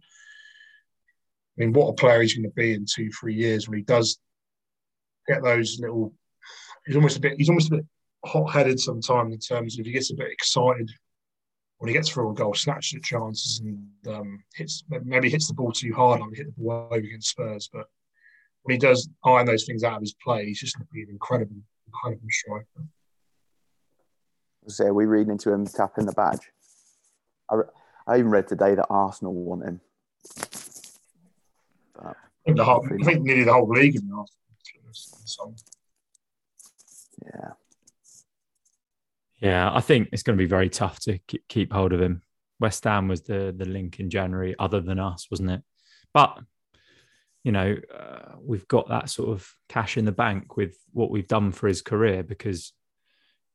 I 1.58 1.62
mean, 1.62 1.74
what 1.74 1.90
a 1.90 1.94
player 1.94 2.22
he's 2.22 2.36
going 2.36 2.50
to 2.50 2.56
be 2.56 2.74
in 2.74 2.86
two, 2.86 3.10
three 3.12 3.36
years 3.36 3.68
when 3.68 3.80
he 3.80 3.84
does 3.84 4.20
get 5.28 5.44
those 5.44 5.80
little. 5.80 6.14
He's 6.86 6.96
almost 6.96 7.18
a 7.18 7.22
bit. 7.22 7.34
He's 7.38 7.50
almost 7.50 7.72
a 7.72 7.76
bit 7.76 7.86
hot-headed 8.26 8.80
sometimes 8.80 9.34
in 9.34 9.40
terms 9.40 9.76
of 9.76 9.82
if 9.82 9.86
he 9.88 9.92
gets 9.92 10.12
a 10.12 10.16
bit 10.16 10.32
excited 10.32 10.90
when 11.82 11.88
he 11.88 11.94
gets 11.94 12.10
through 12.10 12.30
a 12.30 12.34
goal, 12.36 12.54
snatches 12.54 12.94
at 12.98 13.04
chances 13.04 13.60
and 13.60 13.88
um, 14.08 14.44
hits 14.54 14.84
maybe 15.04 15.32
hits 15.32 15.48
the 15.48 15.54
ball 15.56 15.72
too 15.72 15.92
hard, 15.96 16.20
like 16.20 16.30
he 16.30 16.36
hit 16.36 16.46
the 16.46 16.62
ball 16.62 16.88
over 16.92 16.98
against 16.98 17.30
Spurs. 17.30 17.72
But 17.74 17.88
when 18.62 18.76
he 18.76 18.78
does 18.78 19.10
iron 19.26 19.48
those 19.48 19.66
things 19.66 19.84
out 19.84 19.96
of 19.96 20.02
his 20.02 20.14
play, 20.14 20.46
he's 20.46 20.60
just 20.60 20.78
going 20.78 20.86
to 20.86 20.94
be 20.94 21.02
an 21.02 21.10
incredible, 21.10 21.56
incredible 21.88 22.28
striker. 22.30 22.66
So 24.68 24.86
are 24.86 24.94
we 24.94 25.06
reading 25.06 25.32
into 25.32 25.52
him 25.52 25.66
tapping 25.66 26.06
the 26.06 26.12
badge? 26.12 26.52
I, 27.50 27.62
I 28.06 28.20
even 28.20 28.30
read 28.30 28.48
today 28.48 28.76
that 28.76 28.86
Arsenal 28.88 29.34
want 29.34 29.64
him. 29.64 29.82
I 32.00 32.14
think, 32.46 32.58
the 32.58 32.64
whole, 32.64 32.86
I 32.86 33.04
think 33.04 33.24
nearly 33.24 33.44
the 33.44 33.54
whole 33.54 33.68
league 33.68 33.96
in 33.96 34.08
Arsenal. 34.12 35.56
Yeah. 37.26 37.54
Yeah, 39.42 39.74
I 39.74 39.82
think 39.82 40.10
it's 40.12 40.24
going 40.24 40.38
to 40.38 40.42
be 40.42 40.48
very 40.48 40.70
tough 40.70 41.00
to 41.02 41.18
keep 41.50 41.74
hold 41.74 41.94
of 41.94 42.02
him. 42.02 42.22
West 42.60 42.84
Ham 42.84 43.08
was 43.08 43.24
the 43.24 43.54
the 43.58 43.66
link 43.66 44.00
in 44.00 44.10
January, 44.10 44.56
other 44.60 44.82
than 44.82 45.00
us, 45.00 45.28
wasn't 45.32 45.50
it? 45.50 45.62
But 46.14 46.40
you 47.44 47.52
know, 47.52 47.76
uh, 47.94 48.36
we've 48.40 48.68
got 48.68 48.90
that 48.90 49.10
sort 49.10 49.30
of 49.30 49.52
cash 49.68 49.98
in 49.98 50.06
the 50.06 50.12
bank 50.12 50.58
with 50.58 50.78
what 50.94 51.10
we've 51.10 51.28
done 51.28 51.52
for 51.52 51.68
his 51.68 51.82
career 51.82 52.22
because 52.22 52.72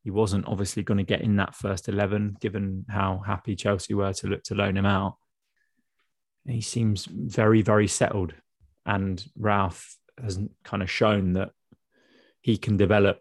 he 0.02 0.10
wasn't 0.10 0.48
obviously 0.48 0.82
going 0.82 0.98
to 0.98 1.04
get 1.04 1.20
in 1.20 1.36
that 1.36 1.54
first 1.54 1.88
eleven, 1.88 2.36
given 2.40 2.84
how 2.88 3.22
happy 3.24 3.54
Chelsea 3.54 3.94
were 3.94 4.12
to 4.12 4.26
look 4.26 4.42
to 4.44 4.56
loan 4.56 4.76
him 4.76 4.86
out. 4.86 5.16
he 6.46 6.60
seems 6.60 7.06
very, 7.06 7.62
very 7.62 7.86
settled, 7.86 8.34
and 8.84 9.24
Ralph 9.38 9.96
hasn't 10.20 10.50
kind 10.64 10.82
of 10.82 10.90
shown 10.90 11.34
that 11.34 11.50
he 12.40 12.56
can 12.56 12.76
develop 12.76 13.20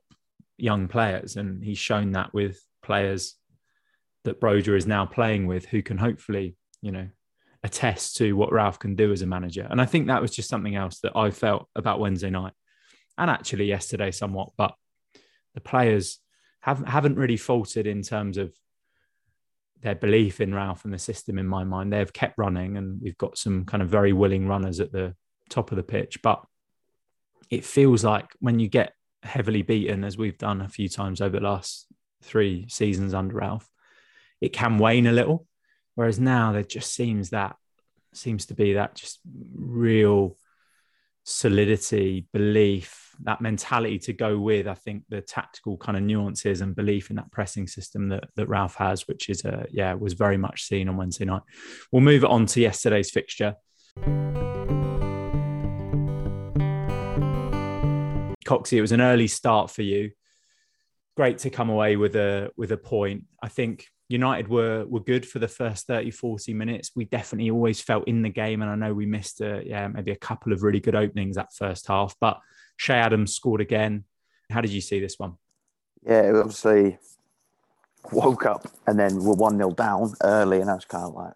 young 0.57 0.87
players, 0.87 1.35
and 1.35 1.63
he's 1.63 1.77
shown 1.77 2.11
that 2.11 2.33
with 2.33 2.59
players 2.81 3.35
that 4.23 4.39
Broja 4.41 4.75
is 4.75 4.87
now 4.87 5.05
playing 5.05 5.47
with, 5.47 5.65
who 5.65 5.81
can 5.81 5.97
hopefully, 5.97 6.55
you 6.81 6.91
know, 6.91 7.07
attest 7.63 8.17
to 8.17 8.33
what 8.33 8.51
Ralph 8.51 8.79
can 8.79 8.95
do 8.95 9.11
as 9.11 9.21
a 9.21 9.25
manager. 9.25 9.67
And 9.69 9.81
I 9.81 9.85
think 9.85 10.07
that 10.07 10.21
was 10.21 10.31
just 10.31 10.49
something 10.49 10.75
else 10.75 10.99
that 10.99 11.15
I 11.15 11.31
felt 11.31 11.67
about 11.75 11.99
Wednesday 11.99 12.29
night, 12.29 12.53
and 13.17 13.29
actually 13.29 13.65
yesterday 13.65 14.11
somewhat. 14.11 14.49
But 14.57 14.73
the 15.53 15.61
players 15.61 16.19
haven't 16.61 16.87
haven't 16.87 17.17
really 17.17 17.37
faltered 17.37 17.87
in 17.87 18.01
terms 18.01 18.37
of 18.37 18.53
their 19.81 19.95
belief 19.95 20.41
in 20.41 20.53
Ralph 20.53 20.83
and 20.85 20.93
the 20.93 20.99
system. 20.99 21.37
In 21.37 21.47
my 21.47 21.63
mind, 21.63 21.93
they 21.93 21.99
have 21.99 22.13
kept 22.13 22.37
running, 22.37 22.77
and 22.77 22.99
we've 23.01 23.17
got 23.17 23.37
some 23.37 23.65
kind 23.65 23.83
of 23.83 23.89
very 23.89 24.13
willing 24.13 24.47
runners 24.47 24.79
at 24.79 24.91
the 24.91 25.15
top 25.49 25.71
of 25.71 25.75
the 25.75 25.83
pitch, 25.83 26.21
but 26.23 26.43
it 27.51 27.63
feels 27.63 28.03
like 28.03 28.25
when 28.39 28.59
you 28.59 28.67
get 28.67 28.93
heavily 29.25 29.61
beaten, 29.61 30.03
as 30.03 30.17
we've 30.17 30.37
done 30.37 30.61
a 30.61 30.69
few 30.69 30.87
times 30.87 31.21
over 31.21 31.37
the 31.37 31.43
last 31.43 31.87
three 32.21 32.67
seasons 32.69 33.13
under 33.13 33.35
Ralph, 33.35 33.69
it 34.41 34.53
can 34.53 34.77
wane 34.77 35.07
a 35.07 35.11
little. 35.11 35.47
Whereas 35.95 36.19
now 36.19 36.51
there 36.51 36.63
just 36.63 36.93
seems 36.93 37.29
that 37.29 37.55
seems 38.13 38.45
to 38.47 38.53
be 38.53 38.73
that 38.73 38.95
just 38.95 39.19
real 39.55 40.37
solidity, 41.23 42.27
belief, 42.33 43.15
that 43.23 43.41
mentality 43.41 43.97
to 43.97 44.13
go 44.13 44.37
with, 44.37 44.67
I 44.67 44.73
think, 44.73 45.03
the 45.09 45.21
tactical 45.21 45.77
kind 45.77 45.97
of 45.97 46.03
nuances 46.03 46.61
and 46.61 46.75
belief 46.75 47.09
in 47.09 47.15
that 47.15 47.31
pressing 47.31 47.67
system 47.67 48.09
that, 48.09 48.25
that 48.35 48.47
Ralph 48.47 48.75
has, 48.75 49.07
which 49.07 49.29
is, 49.29 49.43
a, 49.43 49.65
yeah, 49.71 49.93
was 49.93 50.13
very 50.13 50.37
much 50.37 50.63
seen 50.63 50.87
on 50.87 50.97
Wednesday 50.97 51.25
night. 51.25 51.41
We'll 51.91 52.01
move 52.01 52.23
on 52.23 52.45
to 52.47 52.61
yesterday's 52.61 53.11
fixture. 53.11 53.55
Coxie, 58.45 58.77
it 58.77 58.81
was 58.81 58.91
an 58.91 59.01
early 59.01 59.27
start 59.27 59.71
for 59.71 59.81
you. 59.81 60.11
Great 61.17 61.39
to 61.39 61.49
come 61.49 61.69
away 61.69 61.95
with 61.95 62.15
a 62.15 62.51
with 62.55 62.71
a 62.71 62.77
point. 62.77 63.23
I 63.41 63.47
think 63.47 63.87
United 64.09 64.47
were 64.47 64.85
were 64.85 64.99
good 64.99 65.25
for 65.25 65.39
the 65.39 65.47
first 65.47 65.87
30, 65.87 66.11
40 66.11 66.53
minutes. 66.53 66.91
We 66.95 67.05
definitely 67.05 67.49
always 67.49 67.81
felt 67.81 68.07
in 68.07 68.21
the 68.21 68.29
game. 68.29 68.61
And 68.61 68.69
I 68.69 68.75
know 68.75 68.93
we 68.93 69.05
missed 69.05 69.41
a, 69.41 69.63
yeah, 69.65 69.87
maybe 69.87 70.11
a 70.11 70.17
couple 70.17 70.53
of 70.53 70.61
really 70.61 70.79
good 70.79 70.95
openings 70.95 71.37
that 71.37 71.53
first 71.53 71.87
half. 71.87 72.15
But 72.19 72.39
Che 72.77 72.93
Adams 72.93 73.33
scored 73.33 73.61
again. 73.61 74.03
How 74.51 74.61
did 74.61 74.71
you 74.71 74.81
see 74.81 74.99
this 74.99 75.17
one? 75.17 75.35
Yeah, 76.05 76.31
obviously 76.35 76.99
woke 78.11 78.45
up 78.45 78.67
and 78.85 78.99
then 78.99 79.23
we're 79.23 79.33
1 79.33 79.57
0 79.57 79.71
down 79.71 80.13
early, 80.21 80.61
and 80.61 80.69
I 80.69 80.75
was 80.75 80.85
kind 80.85 81.05
of 81.05 81.15
like, 81.15 81.33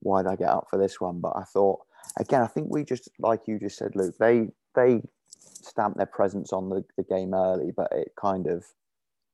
why 0.00 0.22
did 0.22 0.30
I 0.30 0.36
get 0.36 0.48
up 0.48 0.68
for 0.70 0.78
this 0.78 1.00
one? 1.00 1.20
But 1.20 1.34
I 1.36 1.42
thought, 1.42 1.80
again, 2.18 2.42
I 2.42 2.46
think 2.46 2.68
we 2.70 2.84
just, 2.84 3.08
like 3.18 3.42
you 3.46 3.58
just 3.58 3.76
said, 3.76 3.94
Luke, 3.94 4.14
they 4.18 4.48
they 4.74 5.02
stamped 5.40 5.96
their 5.96 6.06
presence 6.06 6.52
on 6.52 6.68
the, 6.68 6.84
the 6.96 7.02
game 7.02 7.34
early, 7.34 7.72
but 7.76 7.88
it 7.92 8.12
kind 8.20 8.46
of 8.46 8.64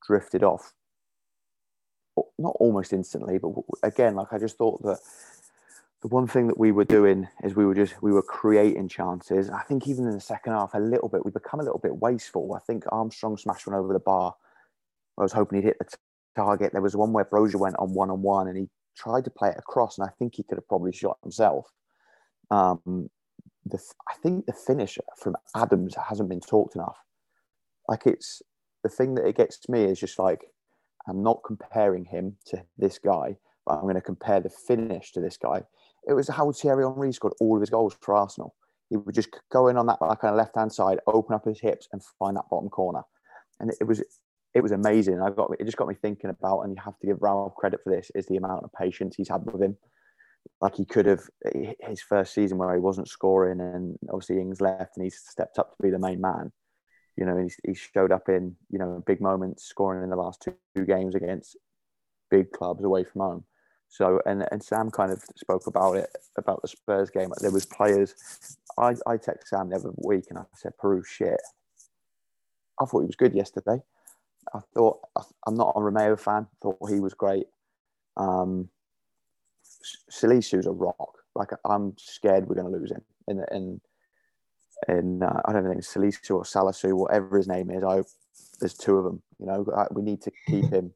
drifted 0.05 0.43
off. 0.43 0.73
Not 2.37 2.55
almost 2.59 2.93
instantly, 2.93 3.37
but 3.37 3.51
again, 3.83 4.15
like 4.15 4.31
I 4.31 4.37
just 4.37 4.57
thought 4.57 4.81
that 4.83 4.99
the 6.01 6.07
one 6.07 6.27
thing 6.27 6.47
that 6.47 6.57
we 6.57 6.71
were 6.71 6.85
doing 6.85 7.27
is 7.43 7.55
we 7.55 7.65
were 7.65 7.73
just 7.73 8.01
we 8.01 8.11
were 8.11 8.21
creating 8.21 8.87
chances. 8.87 9.49
I 9.49 9.63
think 9.63 9.87
even 9.87 10.05
in 10.05 10.11
the 10.11 10.21
second 10.21 10.53
half, 10.53 10.73
a 10.73 10.79
little 10.79 11.09
bit 11.09 11.25
we 11.25 11.31
become 11.31 11.59
a 11.59 11.63
little 11.63 11.79
bit 11.79 11.97
wasteful. 11.97 12.53
I 12.53 12.59
think 12.59 12.83
Armstrong 12.89 13.37
smashed 13.37 13.67
one 13.67 13.75
over 13.75 13.91
the 13.91 13.99
bar. 13.99 14.35
I 15.17 15.23
was 15.23 15.33
hoping 15.33 15.57
he'd 15.57 15.65
hit 15.65 15.79
the 15.79 15.97
target. 16.35 16.73
There 16.73 16.81
was 16.81 16.95
one 16.95 17.11
where 17.11 17.25
Broja 17.25 17.55
went 17.55 17.75
on 17.79 17.93
one 17.93 18.11
on 18.11 18.21
one 18.21 18.47
and 18.47 18.57
he 18.57 18.69
tried 18.95 19.23
to 19.25 19.31
play 19.31 19.49
it 19.49 19.57
across, 19.57 19.97
and 19.97 20.07
I 20.07 20.11
think 20.19 20.35
he 20.35 20.43
could 20.43 20.57
have 20.57 20.67
probably 20.67 20.93
shot 20.93 21.17
himself. 21.23 21.71
Um, 22.51 23.09
the 23.65 23.79
I 24.09 24.13
think 24.21 24.45
the 24.45 24.53
finish 24.53 24.97
from 25.17 25.35
Adams 25.55 25.95
hasn't 26.09 26.29
been 26.29 26.39
talked 26.39 26.75
enough. 26.75 26.97
Like 27.87 28.05
it's 28.05 28.41
the 28.83 28.89
thing 28.89 29.15
that 29.15 29.25
it 29.25 29.37
gets 29.37 29.67
me 29.67 29.83
is 29.83 29.99
just 29.99 30.19
like 30.19 30.45
I'm 31.07 31.23
not 31.23 31.41
comparing 31.45 32.05
him 32.05 32.37
to 32.47 32.63
this 32.77 32.99
guy, 32.99 33.37
but 33.65 33.75
I'm 33.75 33.83
going 33.83 33.95
to 33.95 34.01
compare 34.01 34.39
the 34.39 34.49
finish 34.49 35.11
to 35.13 35.21
this 35.21 35.37
guy. 35.37 35.63
It 36.07 36.13
was 36.13 36.27
how 36.27 36.51
Thierry 36.51 36.83
Henry 36.83 37.11
scored 37.13 37.33
all 37.39 37.55
of 37.55 37.61
his 37.61 37.69
goals 37.69 37.95
for 38.01 38.15
Arsenal. 38.15 38.55
He 38.89 38.97
would 38.97 39.15
just 39.15 39.29
go 39.51 39.67
in 39.67 39.77
on 39.77 39.87
that 39.87 39.99
kind 39.99 40.31
of 40.31 40.35
left 40.35 40.55
hand 40.55 40.71
side, 40.71 40.99
open 41.07 41.35
up 41.35 41.45
his 41.45 41.59
hips, 41.59 41.87
and 41.91 42.01
find 42.19 42.37
that 42.37 42.49
bottom 42.49 42.69
corner. 42.69 43.01
And 43.59 43.71
it 43.79 43.85
was 43.85 44.03
it 44.53 44.61
was 44.61 44.71
amazing. 44.71 45.21
I 45.21 45.31
got 45.31 45.51
it 45.59 45.65
just 45.65 45.77
got 45.77 45.87
me 45.87 45.95
thinking 45.95 46.29
about, 46.29 46.61
and 46.61 46.75
you 46.75 46.81
have 46.83 46.97
to 46.99 47.07
give 47.07 47.21
Ralph 47.21 47.55
credit 47.55 47.81
for 47.83 47.95
this, 47.95 48.11
is 48.15 48.27
the 48.27 48.37
amount 48.37 48.63
of 48.63 48.71
patience 48.73 49.15
he's 49.15 49.29
had 49.29 49.45
with 49.45 49.61
him. 49.61 49.77
Like 50.61 50.75
he 50.75 50.85
could 50.85 51.05
have 51.05 51.21
his 51.81 52.01
first 52.01 52.33
season 52.33 52.57
where 52.57 52.73
he 52.73 52.79
wasn't 52.79 53.09
scoring, 53.09 53.59
and 53.59 53.97
obviously 54.09 54.39
Ings 54.39 54.61
left, 54.61 54.95
and 54.95 55.03
he's 55.03 55.19
stepped 55.19 55.59
up 55.59 55.71
to 55.71 55.83
be 55.83 55.89
the 55.89 55.99
main 55.99 56.21
man. 56.21 56.51
You 57.17 57.25
know, 57.25 57.37
he's, 57.37 57.57
he 57.63 57.73
showed 57.73 58.11
up 58.11 58.29
in 58.29 58.55
you 58.69 58.79
know 58.79 59.03
big 59.05 59.21
moments, 59.21 59.65
scoring 59.65 60.03
in 60.03 60.09
the 60.09 60.15
last 60.15 60.41
two, 60.41 60.55
two 60.75 60.85
games 60.85 61.15
against 61.15 61.57
big 62.29 62.51
clubs 62.51 62.83
away 62.83 63.03
from 63.03 63.21
home. 63.21 63.43
So, 63.87 64.21
and 64.25 64.47
and 64.51 64.63
Sam 64.63 64.89
kind 64.91 65.11
of 65.11 65.23
spoke 65.35 65.67
about 65.67 65.93
it 65.93 66.09
about 66.37 66.61
the 66.61 66.67
Spurs 66.67 67.09
game. 67.09 67.31
There 67.39 67.51
was 67.51 67.65
players. 67.65 68.15
I 68.77 68.95
I 69.05 69.17
text 69.17 69.49
Sam 69.49 69.69
the 69.69 69.77
other 69.77 69.91
week 69.97 70.25
and 70.29 70.39
I 70.39 70.43
said, 70.55 70.73
"Perraud 70.81 71.05
shit." 71.05 71.41
I 72.79 72.85
thought 72.85 73.01
he 73.01 73.07
was 73.07 73.15
good 73.15 73.33
yesterday. 73.33 73.81
I 74.53 74.59
thought 74.73 74.99
I'm 75.47 75.55
not 75.55 75.73
a 75.75 75.79
Romeu 75.79 76.19
fan. 76.19 76.47
Thought 76.61 76.89
he 76.89 76.99
was 76.99 77.13
great. 77.13 77.47
Um, 78.17 78.69
Salisu's 80.11 80.65
a 80.65 80.71
rock. 80.71 81.17
Like 81.35 81.49
I'm 81.65 81.93
scared 81.97 82.47
we're 82.47 82.55
going 82.55 82.71
to 82.71 82.77
lose 82.77 82.91
him. 82.91 83.01
In 83.27 83.43
in 83.51 83.81
in 84.87 85.23
uh, 85.23 85.41
I 85.45 85.53
don't 85.53 85.67
think 85.67 85.81
Salisu 85.81 86.31
or 86.31 86.43
Salisu, 86.43 86.93
whatever 86.93 87.37
his 87.37 87.47
name 87.47 87.69
is. 87.69 87.83
I 87.83 88.01
there's 88.59 88.73
two 88.73 88.97
of 88.97 89.03
them. 89.03 89.21
You 89.39 89.47
know, 89.47 89.87
we 89.91 90.01
need 90.01 90.21
to 90.21 90.31
keep 90.47 90.71
him. 90.71 90.93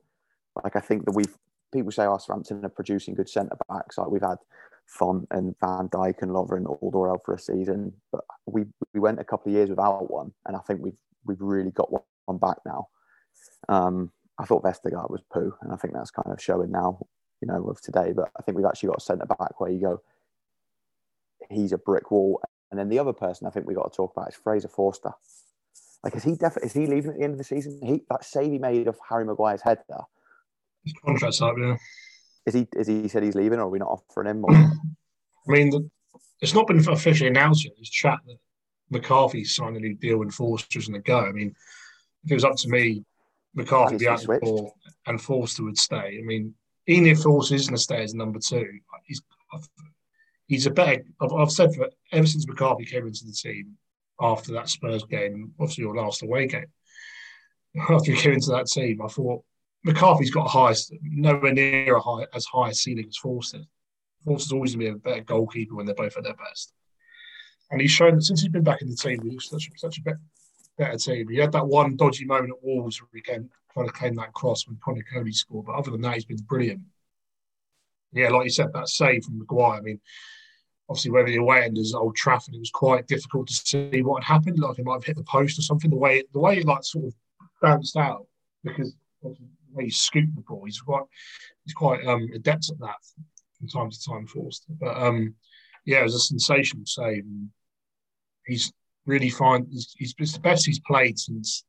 Like 0.64 0.76
I 0.76 0.80
think 0.80 1.06
that 1.06 1.14
we've 1.14 1.36
people 1.72 1.92
say 1.92 2.04
Southampton 2.04 2.66
are 2.66 2.70
producing 2.70 3.14
good 3.14 3.30
centre 3.30 3.58
backs. 3.68 3.98
Like 3.98 4.10
we've 4.10 4.22
had 4.22 4.38
Fonte 4.86 5.28
and 5.32 5.56
Van 5.60 5.88
Dijk 5.90 6.22
and 6.22 6.32
Lovren 6.32 6.66
all 6.66 6.92
Alderweireld 6.92 7.24
for 7.24 7.36
a 7.36 7.40
season, 7.40 7.94
but 8.12 8.22
we 8.46 8.66
we 8.94 9.00
went 9.00 9.20
a 9.20 9.24
couple 9.24 9.52
of 9.52 9.56
years 9.56 9.70
without 9.70 10.12
one, 10.12 10.34
and 10.46 10.56
I 10.56 10.60
think 10.62 10.82
we've 10.82 10.98
we've 11.26 11.42
really 11.42 11.72
got 11.72 11.92
one 11.92 12.38
back 12.38 12.58
now. 12.66 12.88
Um, 13.68 14.12
I 14.40 14.46
thought 14.46 14.64
Vestergaard 14.64 15.10
was 15.10 15.22
poo, 15.32 15.54
and 15.62 15.72
I 15.72 15.76
think 15.76 15.94
that's 15.94 16.12
kind 16.12 16.32
of 16.32 16.42
showing 16.42 16.72
now, 16.72 17.06
you 17.42 17.48
know, 17.48 17.68
of 17.70 17.82
today. 17.82 18.14
But 18.16 18.30
I 18.38 18.42
think 18.42 18.58
we've 18.58 18.66
actually 18.66 18.88
got 18.88 18.98
a 18.98 19.02
centre 19.02 19.26
back 19.26 19.60
where 19.60 19.72
you 19.72 19.80
go, 19.80 20.02
he's 21.50 21.72
a 21.72 21.78
brick 21.78 22.12
wall. 22.12 22.42
And 22.72 22.80
then 22.80 22.90
the 22.90 23.00
other 23.00 23.14
person 23.14 23.48
I 23.48 23.50
think 23.50 23.66
we've 23.66 23.78
got 23.78 23.92
to 23.92 23.96
talk 23.96 24.14
about 24.16 24.30
is 24.30 24.36
Fraser 24.36 24.68
Forster. 24.68 25.12
Like, 26.04 26.16
is 26.16 26.24
he 26.24 26.36
definitely 26.36 26.68
is 26.68 26.74
he 26.74 26.88
leaving 26.88 27.12
at 27.12 27.18
the 27.18 27.24
end 27.24 27.34
of 27.34 27.38
the 27.38 27.44
season? 27.44 27.80
He 27.84 28.04
that 28.10 28.24
save 28.24 28.52
he 28.52 28.58
made 28.58 28.88
of 28.88 28.98
Harry 29.10 29.26
Maguire's 29.26 29.62
head 29.62 29.80
there. 29.90 30.06
His 30.84 30.94
contract's 31.04 31.42
up, 31.42 31.56
yeah. 31.60 31.76
Is 32.46 32.54
he? 32.54 32.68
Is 32.78 32.88
he 32.88 33.08
said 33.10 33.24
he's 33.24 33.36
leaving, 33.36 33.60
or 33.60 33.64
are 33.64 33.70
we 33.70 33.80
not 33.80 33.90
offering 33.90 34.28
him? 34.28 34.46
Or? 34.46 34.52
I 34.54 35.52
mean, 35.52 35.70
the, 35.72 35.90
it's 36.42 36.54
not 36.54 36.68
been 36.68 36.88
officially 36.88 37.30
announced 37.30 37.66
yet. 37.66 37.74
There's 37.76 37.90
chat 37.90 38.20
that 38.28 38.38
McCarthy 38.90 39.44
signed 39.44 39.76
a 39.76 39.80
new 39.80 39.96
deal 39.96 40.18
with 40.20 40.34
Forster's 40.34 40.88
in 40.88 40.94
the 40.94 41.00
go. 41.00 41.20
I 41.20 41.32
mean, 41.32 41.54
if 42.24 42.32
it 42.32 42.36
was 42.36 42.46
up 42.46 42.56
to 42.58 42.70
me, 42.70 43.04
McCarthy 43.54 43.96
would 43.96 44.00
be 44.00 44.08
out 44.08 44.22
the 44.22 44.40
door 44.40 44.74
and 45.06 45.22
Forster 45.22 45.64
would 45.64 45.78
stay. 45.78 46.20
I 46.20 46.22
mean, 46.24 46.54
even 46.90 47.06
if 47.06 47.20
Forster 47.20 47.54
isn't 47.54 47.74
to 47.74 47.80
stay 47.80 48.04
as 48.04 48.16
number 48.16 48.40
two, 48.40 48.68
he's 49.06 49.22
he's 50.48 50.66
a 50.66 50.72
better. 50.72 51.04
I've, 51.22 51.32
I've, 51.34 51.52
said 51.52 51.74
for 51.76 51.88
ever 52.12 52.26
since 52.26 52.48
McCarthy 52.48 52.84
came 52.84 53.06
into 53.06 53.26
the 53.26 53.32
team 53.32 53.78
after 54.20 54.54
that 54.54 54.70
Spurs 54.70 55.06
game, 55.06 55.54
obviously 55.60 55.84
your 55.84 55.96
last 55.96 56.24
away 56.24 56.48
game. 56.48 56.66
After 57.90 58.12
he 58.12 58.18
came 58.18 58.34
into 58.34 58.50
that 58.50 58.66
team, 58.66 59.00
I 59.04 59.08
thought 59.08 59.44
McCarthy's 59.84 60.32
got 60.32 60.48
a 60.48 60.50
high, 60.50 60.74
nowhere 61.04 61.54
near 61.54 61.96
a 61.96 62.02
high 62.02 62.26
as 62.34 62.46
high 62.46 62.70
a 62.70 62.74
ceiling 62.74 63.06
as 63.08 63.18
Forster. 63.18 63.62
Forster's 64.26 64.52
always 64.52 64.76
going 64.76 64.88
to 64.88 64.94
be 64.94 64.98
a 64.98 65.00
better 65.00 65.24
goalkeeper 65.24 65.76
when 65.76 65.86
they're 65.86 65.94
both 65.94 66.18
at 66.18 66.24
their 66.24 66.34
best. 66.34 66.74
And 67.70 67.80
he's 67.80 67.92
shown 67.92 68.16
that 68.16 68.24
since 68.24 68.42
he's 68.42 68.52
been 68.52 68.64
back 68.64 68.82
in 68.82 68.90
the 68.90 68.96
team, 68.96 69.22
he's 69.22 69.48
such, 69.48 69.70
such 69.78 70.00
a 70.00 70.02
better, 70.02 70.20
better 70.80 70.98
team. 70.98 71.28
He 71.30 71.38
had 71.38 71.52
that 71.52 71.68
one 71.68 71.96
dodgy 71.96 72.26
moment 72.26 72.54
at 72.58 72.64
Wolves 72.64 73.02
where 73.02 73.10
he 73.14 73.22
came, 73.22 73.50
trying 73.74 73.86
to 73.86 73.92
claim 73.92 74.16
that 74.16 74.34
cross 74.34 74.66
when 74.68 74.78
Coady 74.78 75.32
scored, 75.34 75.66
but 75.66 75.76
other 75.76 75.92
than 75.92 76.02
that, 76.02 76.16
he's 76.16 76.26
been 76.26 76.38
brilliant. 76.38 76.82
Yeah, 78.12 78.30
like 78.30 78.46
you 78.46 78.50
said, 78.50 78.74
that 78.74 78.90
save 78.90 79.26
from 79.26 79.38
Maguire. 79.38 79.78
I 79.78 79.82
mean, 79.82 80.00
obviously, 80.90 81.12
whether 81.12 81.28
the 81.28 81.36
away 81.36 81.64
end 81.64 81.78
is 81.78 81.94
Old 81.94 82.16
Trafford, 82.16 82.56
it 82.56 82.60
was 82.60 82.72
quite 82.72 83.06
difficult 83.06 83.48
to 83.48 83.54
see 83.54 84.02
what 84.02 84.24
had 84.24 84.34
happened. 84.34 84.58
Like 84.58 84.78
he 84.78 84.84
might 84.84 84.96
have 84.96 85.04
hit 85.04 85.16
the 85.18 85.24
post 85.24 85.60
or 85.60 85.62
something. 85.62 85.92
The 85.92 85.98
way 85.98 86.24
the 86.34 86.40
way 86.40 86.58
it 86.58 86.66
like 86.66 86.84
sort 86.84 87.06
of 87.06 87.14
bounced 87.62 87.98
out 87.98 88.26
because 88.64 88.96
the 89.22 89.36
way 89.74 89.86
he 89.86 89.90
scooped 89.92 90.36
the 90.36 90.42
ball, 90.42 90.64
he's 90.66 90.80
quite 90.80 91.04
he's 91.66 91.76
quite 91.76 92.06
um, 92.08 92.28
adept 92.34 92.72
at 92.72 92.80
that 92.80 92.96
from 93.60 93.68
time 93.68 93.92
to 93.92 94.04
time, 94.04 94.26
Forster. 94.26 94.74
But 94.80 94.98
um, 94.98 95.36
yeah, 95.86 96.00
it 96.00 96.04
was 96.04 96.16
a 96.16 96.20
sensational 96.20 96.86
save. 96.88 97.26
He's 98.48 98.74
really 99.10 99.30
fine. 99.30 99.68
He's, 99.70 99.96
he's 99.98 100.34
the 100.34 100.40
best 100.40 100.66
he's 100.66 100.80
played 100.80 101.20
since 101.20 101.66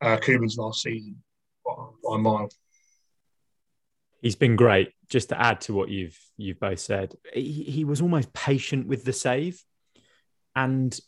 uh, 0.00 0.18
last 0.56 0.82
season 0.82 1.22
by 1.64 2.14
a 2.14 2.18
mile. 2.18 2.48
He's 4.20 4.36
been 4.36 4.56
great. 4.56 4.92
Just 5.08 5.30
to 5.30 5.40
add 5.40 5.60
to 5.62 5.74
what 5.74 5.90
you've 5.90 6.18
you've 6.36 6.60
both 6.60 6.78
said, 6.78 7.14
he, 7.34 7.64
he 7.64 7.84
was 7.84 8.00
almost 8.00 8.32
patient 8.32 8.86
with 8.86 9.04
the 9.04 9.12
save, 9.12 9.62
and 10.56 10.98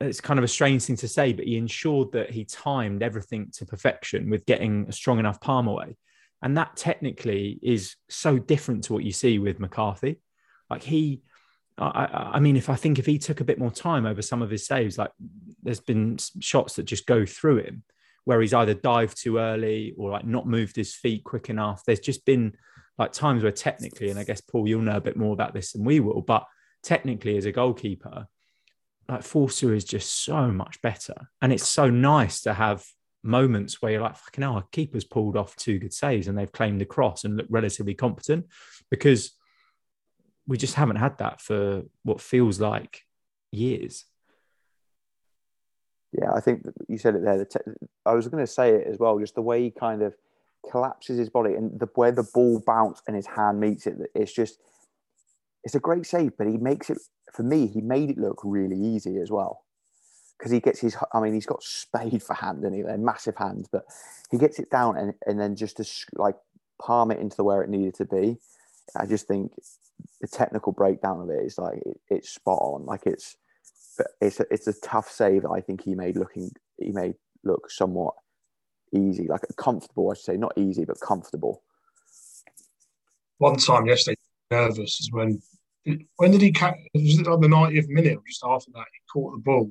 it's 0.00 0.20
kind 0.20 0.38
of 0.38 0.44
a 0.44 0.48
strange 0.48 0.84
thing 0.84 0.96
to 0.96 1.08
say, 1.08 1.32
but 1.32 1.44
he 1.44 1.56
ensured 1.56 2.12
that 2.12 2.30
he 2.30 2.44
timed 2.44 3.02
everything 3.02 3.50
to 3.54 3.66
perfection 3.66 4.30
with 4.30 4.46
getting 4.46 4.86
a 4.88 4.92
strong 4.92 5.18
enough 5.18 5.40
palm 5.40 5.66
away. 5.66 5.96
And 6.40 6.56
that 6.56 6.76
technically 6.76 7.58
is 7.62 7.96
so 8.08 8.38
different 8.38 8.84
to 8.84 8.92
what 8.92 9.02
you 9.02 9.12
see 9.12 9.40
with 9.40 9.58
McCarthy. 9.58 10.20
Like 10.70 10.84
he 10.84 11.22
I, 11.78 12.30
I, 12.34 12.40
mean, 12.40 12.56
if 12.56 12.68
I 12.68 12.74
think 12.74 12.98
if 12.98 13.06
he 13.06 13.18
took 13.18 13.40
a 13.40 13.44
bit 13.44 13.58
more 13.58 13.70
time 13.70 14.06
over 14.06 14.22
some 14.22 14.42
of 14.42 14.50
his 14.50 14.66
saves, 14.66 14.98
like 14.98 15.10
there's 15.62 15.80
been 15.80 16.18
shots 16.40 16.74
that 16.76 16.84
just 16.84 17.06
go 17.06 17.24
through 17.24 17.58
him 17.58 17.82
where 18.24 18.40
he's 18.40 18.52
either 18.52 18.74
dived 18.74 19.20
too 19.20 19.38
early 19.38 19.94
or 19.96 20.10
like 20.10 20.26
not 20.26 20.46
moved 20.46 20.76
his 20.76 20.94
feet 20.94 21.24
quick 21.24 21.48
enough. 21.48 21.82
There's 21.86 22.00
just 22.00 22.26
been 22.26 22.56
like 22.98 23.12
times 23.12 23.42
where 23.42 23.52
technically, 23.52 24.10
and 24.10 24.18
I 24.18 24.24
guess 24.24 24.40
Paul, 24.40 24.68
you'll 24.68 24.82
know 24.82 24.96
a 24.96 25.00
bit 25.00 25.16
more 25.16 25.32
about 25.32 25.54
this 25.54 25.72
than 25.72 25.84
we 25.84 26.00
will, 26.00 26.20
but 26.20 26.44
technically 26.82 27.36
as 27.36 27.46
a 27.46 27.52
goalkeeper, 27.52 28.26
like 29.08 29.22
Forster 29.22 29.72
is 29.72 29.84
just 29.84 30.24
so 30.24 30.48
much 30.48 30.82
better. 30.82 31.14
And 31.40 31.52
it's 31.52 31.66
so 31.66 31.88
nice 31.88 32.42
to 32.42 32.52
have 32.52 32.84
moments 33.22 33.80
where 33.80 33.92
you're 33.92 34.02
like, 34.02 34.16
fucking 34.16 34.42
hell, 34.42 34.54
our 34.54 34.64
keeper's 34.72 35.04
pulled 35.04 35.36
off 35.36 35.56
two 35.56 35.78
good 35.78 35.94
saves 35.94 36.28
and 36.28 36.36
they've 36.36 36.52
claimed 36.52 36.80
the 36.80 36.86
cross 36.86 37.24
and 37.24 37.36
look 37.36 37.46
relatively 37.48 37.94
competent 37.94 38.46
because 38.90 39.32
we 40.48 40.56
just 40.56 40.74
haven't 40.74 40.96
had 40.96 41.18
that 41.18 41.40
for 41.40 41.82
what 42.02 42.20
feels 42.20 42.58
like 42.58 43.04
years. 43.52 44.06
Yeah, 46.18 46.32
I 46.32 46.40
think 46.40 46.62
you 46.88 46.96
said 46.96 47.14
it 47.14 47.22
there. 47.22 47.38
The 47.38 47.44
te- 47.44 47.86
I 48.06 48.14
was 48.14 48.26
going 48.28 48.44
to 48.44 48.50
say 48.50 48.70
it 48.70 48.86
as 48.86 48.98
well. 48.98 49.18
Just 49.18 49.34
the 49.34 49.42
way 49.42 49.62
he 49.62 49.70
kind 49.70 50.02
of 50.02 50.14
collapses 50.68 51.18
his 51.18 51.28
body 51.28 51.54
and 51.54 51.78
the 51.78 51.86
where 51.94 52.12
the 52.12 52.28
ball 52.34 52.62
bounced 52.66 53.02
and 53.06 53.14
his 53.14 53.26
hand 53.26 53.60
meets 53.60 53.86
it. 53.86 53.98
It's 54.14 54.32
just, 54.32 54.58
it's 55.64 55.74
a 55.74 55.80
great 55.80 56.06
save. 56.06 56.32
But 56.38 56.46
he 56.46 56.56
makes 56.56 56.88
it 56.88 56.98
for 57.34 57.42
me. 57.42 57.66
He 57.66 57.82
made 57.82 58.10
it 58.10 58.18
look 58.18 58.40
really 58.42 58.80
easy 58.80 59.18
as 59.18 59.30
well 59.30 59.66
because 60.38 60.50
he 60.50 60.60
gets 60.60 60.80
his. 60.80 60.96
I 61.12 61.20
mean, 61.20 61.34
he's 61.34 61.46
got 61.46 61.62
spade 61.62 62.22
for 62.22 62.32
hand 62.32 62.64
and 62.64 62.74
he 62.74 62.82
massive 62.96 63.36
hands, 63.36 63.68
but 63.70 63.84
he 64.30 64.38
gets 64.38 64.58
it 64.58 64.70
down 64.70 64.96
and 64.96 65.12
and 65.26 65.38
then 65.38 65.56
just 65.56 65.76
to 65.76 65.84
like 66.14 66.36
palm 66.80 67.10
it 67.10 67.18
into 67.18 67.36
the 67.36 67.44
where 67.44 67.62
it 67.62 67.68
needed 67.68 67.94
to 67.96 68.06
be. 68.06 68.38
I 68.96 69.06
just 69.06 69.26
think 69.26 69.52
the 70.20 70.28
technical 70.28 70.72
breakdown 70.72 71.20
of 71.20 71.30
it 71.30 71.44
is 71.44 71.58
like 71.58 71.78
it, 71.84 72.00
it's 72.08 72.30
spot 72.30 72.58
on. 72.60 72.86
Like 72.86 73.06
it's 73.06 73.36
it's 74.20 74.40
a, 74.40 74.46
it's 74.50 74.66
a 74.66 74.80
tough 74.80 75.10
save 75.10 75.42
that 75.42 75.50
I 75.50 75.60
think 75.60 75.82
he 75.82 75.94
made 75.94 76.16
looking 76.16 76.50
he 76.78 76.92
made 76.92 77.14
look 77.44 77.70
somewhat 77.70 78.14
easy, 78.94 79.26
like 79.28 79.42
comfortable. 79.56 80.10
I 80.10 80.14
should 80.14 80.24
say, 80.24 80.36
not 80.36 80.56
easy, 80.56 80.84
but 80.84 81.00
comfortable. 81.00 81.62
One 83.38 83.56
time 83.56 83.86
yesterday, 83.86 84.16
nervous 84.50 85.00
is 85.00 85.10
when 85.12 85.40
when 86.16 86.30
did 86.30 86.42
he 86.42 86.52
catch? 86.52 86.76
Was 86.94 87.20
it 87.20 87.28
on 87.28 87.40
the 87.40 87.48
90th 87.48 87.88
minute 87.88 88.16
or 88.16 88.22
just 88.26 88.44
after 88.44 88.70
that? 88.72 88.86
He 88.92 89.00
caught 89.12 89.32
the 89.32 89.42
ball 89.42 89.70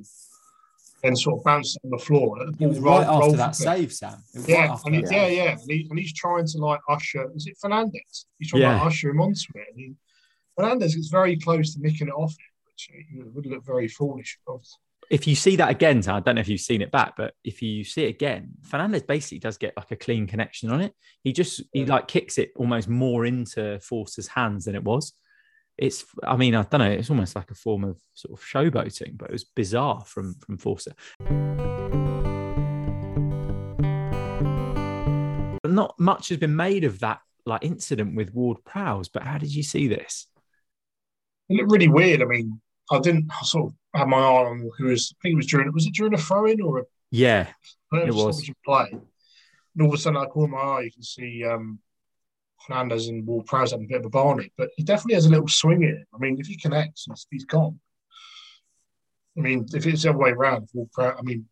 and 1.07 1.17
sort 1.17 1.39
of 1.39 1.43
bounced 1.43 1.79
on 1.83 1.91
the 1.91 1.97
floor. 1.97 2.37
It 2.59 2.67
was 2.67 2.79
right 2.79 3.07
after 3.07 3.37
that 3.37 3.55
save, 3.55 3.93
Sam. 3.93 4.23
Yeah, 4.45 4.67
right 4.67 4.79
and 4.85 4.95
he, 4.95 5.01
yeah, 5.09 5.27
yeah, 5.27 5.51
and, 5.51 5.61
he, 5.67 5.87
and, 5.89 5.99
he's 5.99 6.13
trying 6.13 6.45
to 6.45 6.57
like 6.57 6.81
usher. 6.89 7.31
Is 7.35 7.47
it 7.47 7.57
Fernandes? 7.63 8.25
He's 8.39 8.49
trying 8.49 8.63
yeah. 8.63 8.79
to 8.79 8.85
usher 8.85 9.09
him 9.09 9.21
onto 9.21 9.47
it. 9.55 9.67
And 9.71 9.79
he, 9.79 9.93
Fernandes 10.57 10.97
is 10.97 11.09
very 11.11 11.37
close 11.37 11.73
to 11.73 11.81
nicking 11.81 12.07
it 12.07 12.13
off 12.13 12.35
which 12.77 13.33
would 13.33 13.45
look 13.45 13.65
very 13.65 13.87
foolish. 13.87 14.37
If 15.09 15.25
you 15.27 15.35
see 15.35 15.55
that 15.55 15.69
again, 15.69 16.03
I 16.07 16.19
don't 16.19 16.35
know 16.35 16.41
if 16.41 16.47
you've 16.47 16.59
seen 16.59 16.81
it 16.81 16.91
back, 16.91 17.13
but 17.17 17.33
if 17.43 17.61
you 17.61 17.83
see 17.83 18.03
it 18.03 18.09
again, 18.09 18.51
Fernandes 18.67 19.07
basically 19.07 19.39
does 19.39 19.57
get 19.57 19.75
like 19.77 19.91
a 19.91 19.95
clean 19.95 20.27
connection 20.27 20.69
on 20.69 20.81
it. 20.81 20.93
He 21.23 21.33
just 21.33 21.63
he 21.71 21.85
like 21.85 22.07
kicks 22.07 22.37
it 22.37 22.51
almost 22.55 22.89
more 22.89 23.25
into 23.25 23.79
Forster's 23.79 24.27
hands 24.27 24.65
than 24.65 24.75
it 24.75 24.83
was 24.83 25.13
it's 25.77 26.05
i 26.23 26.35
mean 26.35 26.55
i 26.55 26.63
don't 26.63 26.79
know 26.79 26.89
it's 26.89 27.09
almost 27.09 27.35
like 27.35 27.51
a 27.51 27.55
form 27.55 27.83
of 27.83 27.99
sort 28.13 28.37
of 28.37 28.43
showboating 28.43 29.17
but 29.17 29.29
it 29.29 29.33
was 29.33 29.43
bizarre 29.43 30.03
from 30.05 30.33
from 30.35 30.57
forster 30.57 30.93
but 35.61 35.71
not 35.71 35.99
much 35.99 36.29
has 36.29 36.37
been 36.37 36.55
made 36.55 36.83
of 36.83 36.99
that 36.99 37.19
like 37.45 37.63
incident 37.63 38.15
with 38.15 38.33
ward 38.33 38.57
prowse 38.65 39.07
but 39.07 39.23
how 39.23 39.37
did 39.37 39.53
you 39.53 39.63
see 39.63 39.87
this? 39.87 40.27
It 41.49 41.55
looked 41.55 41.71
really 41.71 41.87
weird. 41.87 42.21
I 42.21 42.25
mean 42.25 42.59
i 42.91 42.99
didn't 42.99 43.29
I 43.31 43.43
sort 43.43 43.71
of 43.71 43.99
have 43.99 44.07
my 44.07 44.17
eye 44.17 44.45
on 44.45 44.69
who 44.77 44.85
was 44.85 45.13
i 45.13 45.17
think 45.21 45.33
it 45.33 45.37
was 45.37 45.47
during 45.47 45.71
was 45.73 45.85
it 45.85 45.93
during 45.93 46.13
a 46.13 46.17
throw-in 46.17 46.61
or 46.61 46.79
a 46.79 46.83
yeah 47.11 47.47
it 47.91 48.13
was. 48.13 48.49
play? 48.65 48.87
And 48.91 49.81
all 49.81 49.87
of 49.87 49.93
a 49.93 49.97
sudden 49.97 50.17
i 50.17 50.25
caught 50.25 50.49
my 50.49 50.57
eye 50.57 50.81
you 50.81 50.91
can 50.91 51.03
see 51.03 51.43
um 51.43 51.79
Fernandes 52.65 53.09
and 53.09 53.25
Ward 53.25 53.45
Prowse 53.45 53.71
having 53.71 53.85
a 53.85 53.89
bit 53.89 53.99
of 53.99 54.05
a 54.05 54.09
barney, 54.09 54.51
but 54.57 54.69
he 54.77 54.83
definitely 54.83 55.15
has 55.15 55.25
a 55.25 55.29
little 55.29 55.47
swing 55.47 55.83
in 55.83 55.89
him. 55.89 56.05
I 56.13 56.17
mean, 56.17 56.37
if 56.39 56.47
he 56.47 56.57
connects, 56.57 57.05
he's, 57.05 57.27
he's 57.29 57.45
gone. 57.45 57.79
I 59.37 59.41
mean, 59.41 59.65
if 59.73 59.85
it's 59.85 60.03
the 60.03 60.09
other 60.09 60.17
way 60.17 60.31
around, 60.31 60.69
Ward 60.73 60.91
Prowse, 60.91 61.15
I 61.19 61.21
mean, 61.21 61.47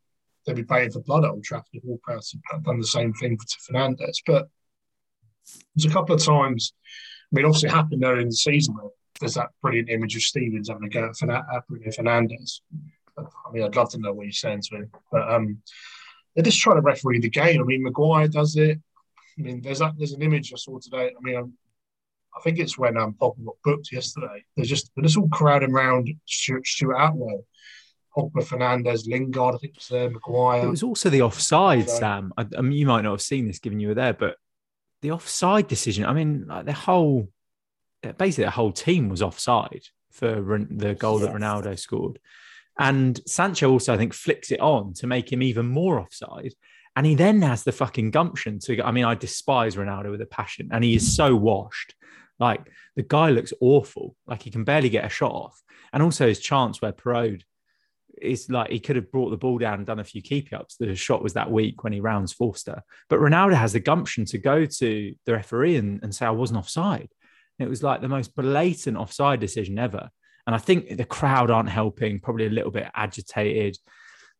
they'd 0.46 0.56
be 0.56 0.64
paying 0.64 0.92
for 0.92 1.02
blood 1.02 1.24
at 1.24 1.32
Old 1.32 1.44
Trafford 1.44 1.68
if 1.74 1.84
Ward 1.84 2.02
Prowse 2.02 2.36
had 2.52 2.64
done 2.64 2.80
the 2.80 2.88
same 2.88 3.14
thing 3.14 3.38
to 3.38 3.58
Fernandes. 3.72 4.18
But 4.26 4.48
there's 5.76 5.92
a 5.92 5.94
couple 5.94 6.16
of 6.16 6.24
times, 6.24 6.74
I 7.32 7.36
mean, 7.36 7.46
obviously 7.46 7.70
it 7.70 7.74
happened 7.74 8.02
there 8.02 8.20
in 8.20 8.28
the 8.28 8.36
season 8.36 8.76
where 8.76 8.90
there's 9.20 9.36
that 9.36 9.50
brilliant 9.62 9.90
image 9.90 10.16
of 10.16 10.24
Stevens 10.24 10.70
having 10.70 10.86
a 10.86 10.90
go 10.90 11.06
at 11.06 11.68
Bruno 11.68 11.90
Fernandes. 11.90 12.62
I 13.18 13.52
mean, 13.54 13.64
I'd 13.64 13.76
love 13.76 13.90
to 13.92 14.00
know 14.00 14.14
what 14.14 14.26
he's 14.26 14.40
saying 14.40 14.62
to 14.64 14.76
him. 14.78 14.92
But 15.12 15.32
um, 15.32 15.62
they're 16.36 16.44
just 16.44 16.60
trying 16.60 16.78
to 16.78 16.82
referee 16.82 17.20
the 17.20 17.30
game. 17.30 17.62
I 17.62 17.64
mean, 17.64 17.84
Maguire 17.84 18.28
does 18.28 18.56
it. 18.56 18.80
I 19.38 19.42
mean, 19.42 19.62
there's 19.62 19.80
that, 19.80 19.94
there's 19.98 20.14
an 20.14 20.22
image 20.22 20.54
I 20.54 20.58
saw 20.58 20.80
today. 20.80 21.08
I 21.08 21.22
mean, 21.22 21.36
I'm, 21.36 21.54
i 22.38 22.42
think 22.42 22.60
it's 22.60 22.78
when 22.78 22.98
um, 22.98 23.14
Pogba 23.14 23.46
got 23.46 23.56
booked 23.64 23.92
yesterday. 23.92 24.44
They're 24.56 24.66
just 24.66 24.92
they're 24.96 25.04
just 25.04 25.18
all 25.18 25.30
crowding 25.30 25.72
around 25.72 26.10
Stuart, 26.26 26.68
Stuart 26.68 26.98
Atwell, 26.98 27.46
Pogba, 28.16 28.44
Fernandes, 28.44 29.08
Lingard. 29.08 29.56
I 29.56 29.58
think 29.58 29.74
it 29.74 29.78
was 29.78 29.88
there, 29.88 30.10
Maguire. 30.10 30.66
It 30.66 30.70
was 30.70 30.84
also 30.84 31.10
the 31.10 31.22
offside, 31.22 31.90
so, 31.90 32.00
Sam. 32.00 32.34
I, 32.38 32.46
I, 32.58 32.62
mean, 32.62 32.78
you 32.78 32.86
might 32.86 33.02
not 33.02 33.12
have 33.12 33.22
seen 33.22 33.48
this 33.48 33.60
given 33.60 33.80
you 33.80 33.90
were 33.90 33.94
there, 33.94 34.14
but 34.14 34.36
the 35.02 35.12
offside 35.12 35.68
decision. 35.68 36.06
I 36.06 36.14
mean, 36.14 36.46
like 36.48 36.66
the 36.66 36.74
whole 36.74 37.30
basically 38.14 38.46
the 38.46 38.52
whole 38.52 38.72
team 38.72 39.10
was 39.10 39.22
offside 39.22 39.84
for 40.12 40.66
the 40.70 40.96
goal 40.96 41.20
that 41.20 41.34
Ronaldo 41.34 41.78
scored. 41.78 42.20
And 42.78 43.20
Sancho 43.26 43.72
also, 43.72 43.94
I 43.94 43.98
think, 43.98 44.14
flicks 44.14 44.52
it 44.52 44.60
on 44.60 44.94
to 44.96 45.08
make 45.08 45.32
him 45.32 45.42
even 45.42 45.68
more 45.68 46.00
offside. 46.00 46.54
And 46.96 47.06
he 47.06 47.16
then 47.16 47.42
has 47.42 47.64
the 47.64 47.72
fucking 47.72 48.12
gumption 48.12 48.60
to, 48.60 48.82
I 48.82 48.92
mean, 48.92 49.06
I 49.06 49.16
despise 49.16 49.76
Ronaldo 49.76 50.12
with 50.12 50.22
a 50.22 50.26
passion 50.26 50.70
and 50.72 50.84
he 50.84 50.96
is 50.96 51.16
so 51.16 51.36
washed. 51.36 51.94
Like 52.40 52.62
the 52.96 53.04
guy 53.04 53.30
looks 53.30 53.54
awful. 53.60 54.16
Like 54.26 54.44
he 54.44 54.52
can 54.52 54.64
barely 54.64 54.90
get 54.90 55.06
a 55.06 55.10
shot 55.10 55.32
off. 55.32 55.62
And 55.92 56.02
also 56.02 56.28
his 56.28 56.40
chance 56.40 56.82
where 56.82 56.94
Perraud 56.94 57.44
is 58.22 58.50
like 58.50 58.70
he 58.70 58.80
could 58.80 58.96
have 58.96 59.12
brought 59.12 59.30
the 59.30 59.38
ball 59.38 59.58
down 59.58 59.76
and 59.76 59.86
done 59.86 60.00
a 60.00 60.04
few 60.04 60.22
keep 60.22 60.54
ups. 60.54 60.78
The 60.78 60.96
shot 60.96 61.22
was 61.22 61.34
that 61.34 61.52
weak 61.52 61.84
when 61.84 61.94
he 61.94 62.00
rounds 62.00 62.32
Forster. 62.32 62.82
But 63.10 63.20
Ronaldo 63.20 63.56
has 63.56 63.74
the 63.74 63.80
gumption 63.80 64.26
to 64.26 64.38
go 64.38 64.66
to 64.66 65.16
the 65.26 65.34
referee 65.34 65.76
and, 65.76 66.02
and 66.02 66.16
say, 66.16 66.26
I 66.26 66.32
wasn't 66.32 66.60
offside. 66.60 67.10
it 67.60 67.70
was 67.70 67.84
like 67.84 68.02
the 68.02 68.08
most 68.08 68.36
blatant 68.36 68.98
offside 68.98 69.40
decision 69.40 69.78
ever. 69.80 70.10
And 70.48 70.56
I 70.56 70.60
think 70.60 70.96
the 70.96 71.06
crowd 71.06 71.50
aren't 71.50 71.70
helping, 71.70 72.20
probably 72.20 72.46
a 72.46 72.52
little 72.52 72.72
bit 72.72 72.90
agitated 72.94 73.78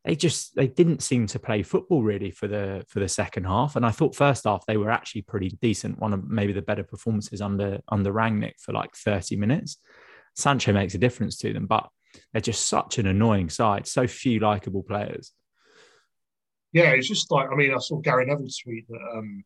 they 0.06 0.14
just 0.14 0.54
they 0.54 0.68
didn't 0.68 1.02
seem 1.02 1.26
to 1.26 1.38
play 1.40 1.64
football 1.64 2.00
really 2.00 2.30
for 2.30 2.46
the 2.46 2.84
for 2.88 3.00
the 3.00 3.08
second 3.08 3.44
half. 3.44 3.74
And 3.74 3.84
I 3.84 3.90
thought 3.90 4.14
first 4.14 4.44
half 4.44 4.64
they 4.64 4.76
were 4.76 4.90
actually 4.90 5.22
pretty 5.22 5.48
decent. 5.60 5.98
One 5.98 6.12
of 6.12 6.24
maybe 6.30 6.52
the 6.52 6.62
better 6.62 6.84
performances 6.84 7.40
under 7.40 7.80
under 7.88 8.12
Rangnick 8.12 8.60
for 8.60 8.72
like 8.72 8.94
30 8.94 9.34
minutes. 9.34 9.78
Sancho 10.36 10.72
makes 10.72 10.94
a 10.94 10.98
difference 10.98 11.36
to 11.38 11.52
them, 11.52 11.66
but 11.66 11.88
they're 12.32 12.40
just 12.40 12.68
such 12.68 12.98
an 12.98 13.08
annoying 13.08 13.50
side. 13.50 13.88
So 13.88 14.06
few 14.06 14.38
likable 14.38 14.84
players. 14.84 15.32
Yeah, 16.72 16.90
it's 16.90 17.08
just 17.08 17.32
like 17.32 17.48
I 17.50 17.56
mean, 17.56 17.74
I 17.74 17.78
saw 17.78 17.96
Gary 17.96 18.26
Neville 18.26 18.46
tweet 18.62 18.86
that 18.88 19.00
um, 19.16 19.44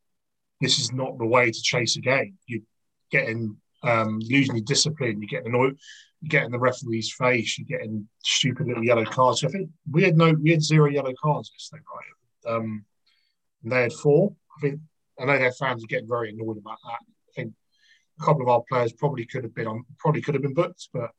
this 0.60 0.78
is 0.78 0.92
not 0.92 1.16
the 1.16 1.26
way 1.26 1.50
to 1.50 1.62
chase 1.62 1.96
a 1.96 2.00
game. 2.00 2.36
You're 2.46 2.62
getting 3.10 3.56
um, 3.82 4.20
losing 4.28 4.56
your 4.56 4.64
discipline. 4.64 5.20
You're 5.20 5.40
getting 5.40 5.54
annoyed 5.54 5.78
you're 6.20 6.28
getting 6.28 6.50
the 6.50 6.58
referee's 6.58 7.12
face, 7.12 7.58
you're 7.58 7.78
getting 7.78 8.06
stupid 8.22 8.66
little 8.66 8.84
yellow 8.84 9.04
cards. 9.04 9.40
So 9.40 9.48
I 9.48 9.50
think 9.50 9.70
we 9.90 10.02
had 10.02 10.16
no, 10.16 10.32
we 10.32 10.50
had 10.50 10.62
zero 10.62 10.88
yellow 10.88 11.14
cards 11.20 11.50
yesterday, 11.54 11.82
right? 11.94 12.56
Um, 12.56 12.84
and 13.62 13.72
they 13.72 13.82
had 13.82 13.92
four. 13.92 14.32
I 14.56 14.60
think 14.60 14.80
I 15.18 15.24
know 15.24 15.38
their 15.38 15.52
fans 15.52 15.82
are 15.82 15.86
getting 15.86 16.08
very 16.08 16.30
annoyed 16.30 16.58
about 16.58 16.78
that. 16.84 16.98
I 17.00 17.32
think 17.34 17.54
a 18.20 18.24
couple 18.24 18.42
of 18.42 18.48
our 18.48 18.62
players 18.68 18.92
probably 18.92 19.24
could 19.24 19.44
have 19.44 19.54
been 19.54 19.66
on, 19.66 19.84
probably 19.98 20.20
could 20.20 20.34
have 20.34 20.42
been 20.42 20.54
booked, 20.54 20.88
but 20.92 21.10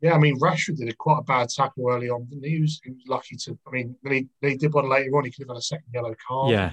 yeah, 0.00 0.14
I 0.14 0.18
mean 0.18 0.40
Rashford 0.40 0.76
did 0.76 0.88
a 0.88 0.94
quite 0.94 1.20
a 1.20 1.22
bad 1.22 1.48
tackle 1.48 1.88
early 1.88 2.10
on. 2.10 2.26
He 2.42 2.60
was, 2.60 2.80
he 2.82 2.90
was 2.90 3.02
lucky 3.06 3.36
to. 3.36 3.56
I 3.66 3.70
mean, 3.70 4.28
they 4.42 4.56
did 4.56 4.74
one 4.74 4.88
later 4.88 5.16
on, 5.16 5.24
he 5.24 5.30
could 5.30 5.42
have 5.42 5.54
had 5.54 5.58
a 5.58 5.62
second 5.62 5.86
yellow 5.94 6.14
card. 6.26 6.50
Yeah, 6.50 6.72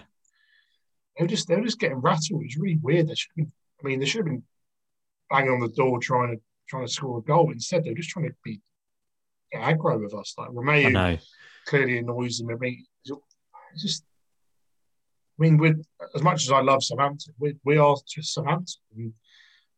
they 1.17 1.23
were 1.23 1.29
just 1.29 1.47
they 1.47 1.55
were 1.55 1.65
just 1.65 1.79
getting 1.79 1.97
rattled. 1.97 2.41
It 2.41 2.45
was 2.45 2.57
really 2.57 2.79
weird. 2.81 3.07
They 3.07 3.15
should 3.15 3.29
have 3.29 3.45
been. 3.45 3.51
I 3.83 3.87
mean, 3.87 3.99
they 3.99 4.05
should 4.05 4.19
have 4.19 4.25
been 4.25 4.43
banging 5.31 5.51
on 5.51 5.59
the 5.59 5.69
door 5.69 5.99
trying 5.99 6.35
to 6.35 6.41
trying 6.67 6.85
to 6.85 6.91
score 6.91 7.19
a 7.19 7.21
goal. 7.21 7.51
Instead, 7.51 7.83
they're 7.83 7.93
just 7.93 8.09
trying 8.09 8.27
to 8.27 8.35
be 8.43 8.61
aggro 9.53 10.01
with 10.01 10.13
us. 10.13 10.33
Like 10.37 10.49
Romeu 10.49 11.19
clearly 11.67 11.97
annoys 11.97 12.37
them. 12.37 12.49
I 12.49 12.55
mean, 12.55 12.85
it's 13.05 13.81
just. 13.81 14.03
I 15.39 15.43
mean, 15.43 15.57
with 15.57 15.83
as 16.13 16.21
much 16.21 16.43
as 16.43 16.51
I 16.51 16.61
love 16.61 16.83
Southampton, 16.83 17.33
we, 17.39 17.55
we 17.65 17.77
are 17.77 17.95
just 18.07 18.33
Southampton. 18.33 19.13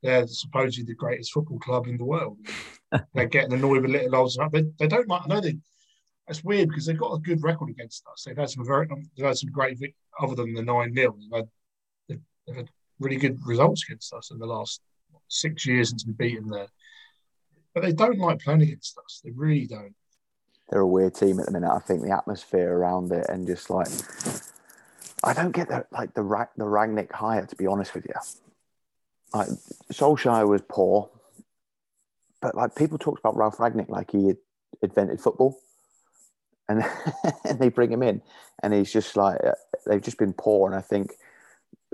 They're 0.02 0.28
supposedly 0.28 0.84
the 0.84 0.96
greatest 0.96 1.32
football 1.32 1.60
club 1.60 1.88
in 1.88 1.98
the 1.98 2.04
world. 2.04 2.38
they're 3.14 3.28
getting 3.28 3.54
annoyed 3.54 3.82
with 3.82 3.92
little 3.92 4.16
olds. 4.16 4.38
They, 4.52 4.66
they 4.78 4.88
don't 4.88 5.08
like. 5.08 5.22
I 5.24 5.28
know 5.28 5.42
they. 5.42 5.58
It's 6.28 6.44
weird 6.44 6.70
because 6.70 6.86
they've 6.86 6.98
got 6.98 7.14
a 7.14 7.20
good 7.20 7.44
record 7.44 7.70
against 7.70 8.04
us. 8.12 8.24
They've 8.24 8.38
had 8.38 8.50
some 8.50 8.66
very, 8.66 8.88
they've 9.16 9.26
had 9.26 9.38
some 9.38 9.52
great, 9.52 9.78
other 10.22 10.36
than 10.36 10.54
the 10.54 10.62
nine 10.62 10.94
0 10.96 11.18
they've 12.08 12.20
they've 12.48 12.56
had 12.56 12.70
really 13.00 13.18
good 13.18 13.38
results 13.46 13.84
against 13.88 14.14
us 14.14 14.32
in 14.32 14.40
the 14.40 14.46
last 14.46 14.82
six 15.28 15.66
years 15.66 15.90
since 15.90 16.06
we've 16.06 16.18
beaten 16.18 16.50
there 16.50 16.68
but 17.74 17.84
they 17.84 17.92
don't 17.92 18.20
like 18.20 18.40
playing 18.40 18.62
against 18.62 18.98
us. 19.00 19.22
They 19.24 19.32
really 19.32 19.66
don't. 19.66 19.96
They're 20.70 20.82
a 20.82 20.88
weird 20.88 21.16
team 21.16 21.40
at 21.40 21.48
the 21.48 21.52
minute. 21.52 21.72
I 21.72 21.80
think 21.80 22.02
the 22.02 22.12
atmosphere 22.12 22.72
around 22.72 23.12
it 23.12 23.26
and 23.30 23.46
just 23.46 23.70
like 23.70 23.88
I 25.24 25.34
don't 25.34 25.52
get 25.52 25.70
the 25.70 25.86
like 25.92 26.14
the 26.14 26.24
the 26.58 26.66
Rangnick 26.66 27.12
hire. 27.12 27.46
To 27.46 27.56
be 27.56 27.68
honest 27.68 27.94
with 27.94 28.06
you, 28.06 28.14
like 29.34 29.50
Solskjaer 29.92 30.48
was 30.48 30.62
poor, 30.68 31.10
but 32.42 32.56
like 32.56 32.76
people 32.76 32.98
talked 32.98 33.20
about 33.20 33.36
Ralph 33.36 33.58
Rangnick 33.58 33.90
like 33.90 34.12
he 34.12 34.28
had 34.28 34.38
invented 34.82 35.20
football, 35.20 35.60
and 36.70 36.84
and 37.46 37.60
they 37.60 37.70
bring 37.70 37.92
him 37.92 38.04
in, 38.04 38.22
and 38.62 38.74
he's 38.74 38.92
just 38.92 39.16
like 39.18 39.40
they've 39.86 40.02
just 40.02 40.18
been 40.18 40.34
poor. 40.34 40.70
And 40.70 40.78
I 40.78 40.82
think 40.82 41.14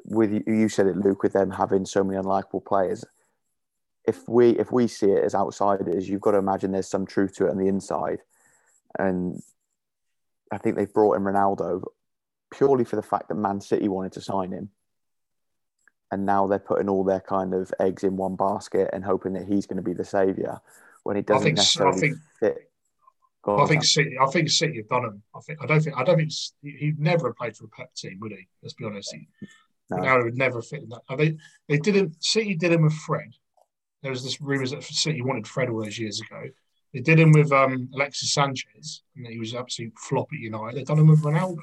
with 0.06 0.44
you 0.48 0.70
said 0.70 0.88
it, 0.88 0.98
Luke, 0.98 1.24
with 1.24 1.34
them 1.34 1.52
having 1.52 1.86
so 1.86 2.04
many 2.04 2.22
unlikable 2.22 2.64
players, 2.66 3.06
if 4.08 4.28
we 4.28 4.52
if 4.52 4.72
we 4.72 4.88
see 4.88 5.12
it 5.12 5.24
as 5.24 5.36
outsiders, 5.36 6.10
you've 6.10 6.22
got 6.22 6.32
to 6.32 6.38
imagine 6.38 6.72
there's 6.72 6.88
some 6.88 7.06
truth 7.06 7.36
to 7.36 7.48
it 7.48 7.52
on 7.52 7.58
the 7.58 7.68
inside. 7.68 8.20
And 8.98 9.42
I 10.52 10.58
think 10.58 10.76
they've 10.76 10.94
brought 10.94 11.16
in 11.16 11.24
Ronaldo 11.24 11.84
purely 12.52 12.84
for 12.84 12.96
the 12.96 13.04
fact 13.04 13.30
that 13.30 13.36
Man 13.36 13.62
City 13.62 13.88
wanted 13.88 14.14
to 14.14 14.22
sign 14.22 14.52
him. 14.52 14.70
And 16.12 16.26
now 16.26 16.48
they're 16.48 16.58
putting 16.58 16.90
all 16.90 17.04
their 17.04 17.20
kind 17.20 17.54
of 17.54 17.72
eggs 17.80 18.04
in 18.04 18.18
one 18.18 18.36
basket 18.36 18.90
and 18.92 19.06
hoping 19.06 19.34
that 19.34 19.46
he's 19.46 19.68
going 19.68 19.78
to 19.78 19.84
be 19.84 19.94
the 19.94 20.04
saviour 20.04 20.60
when 21.04 21.16
he 21.16 21.22
doesn't 21.22 21.42
I 21.42 21.46
think, 21.46 21.58
necessarily 21.58 21.98
I 21.98 22.00
think, 22.00 22.18
fit. 22.40 22.72
I 23.48 23.66
think 23.68 23.84
City. 23.84 24.18
I 24.20 24.26
think 24.28 24.50
City 24.50 24.78
have 24.78 24.90
done 24.90 25.06
him. 25.06 25.24
I 25.36 25.40
think. 25.42 25.60
I 25.62 25.66
don't 25.66 25.82
think. 25.82 25.98
I 25.98 26.04
don't 26.04 26.18
think 26.18 26.32
he'd 26.62 27.00
never 27.00 27.28
have 27.28 27.38
played 27.38 27.56
for 27.56 27.66
a 27.66 27.70
Pep 27.70 27.94
team, 27.94 28.18
would 28.22 28.32
he? 28.32 28.48
Let's 28.62 28.74
be 28.74 28.86
honest. 28.86 29.14
He, 29.14 29.28
no. 29.90 29.98
Ronaldo 29.98 30.24
would 30.26 30.38
never 30.38 30.62
fit 30.62 30.84
in 30.84 30.90
that. 30.90 31.18
They 31.18 31.38
they 31.68 31.78
didn't. 31.78 32.24
City 32.24 32.56
did 32.56 32.72
him 32.72 32.84
with 32.84 32.94
Fred, 32.94 33.34
there 34.02 34.12
was 34.12 34.24
this 34.24 34.42
rumours 34.42 34.72
that 34.72 34.84
City 34.84 35.22
wanted 35.22 35.48
Fred 35.48 35.70
all 35.70 35.84
those 35.84 36.00
years 36.00 36.22
ago. 36.22 36.44
They 36.94 37.02
did 37.02 37.20
him 37.20 37.32
with 37.32 37.52
um, 37.52 37.90
Alexis 37.94 38.34
Sanchez, 38.34 39.04
and 39.16 39.28
he 39.28 39.40
was 39.40 39.54
absolute 39.54 39.94
flop 39.98 40.28
at 40.34 40.40
United. 40.40 40.78
They've 40.78 40.86
done 40.86 41.00
him 41.00 41.08
with 41.08 41.24
Ronaldo. 41.24 41.60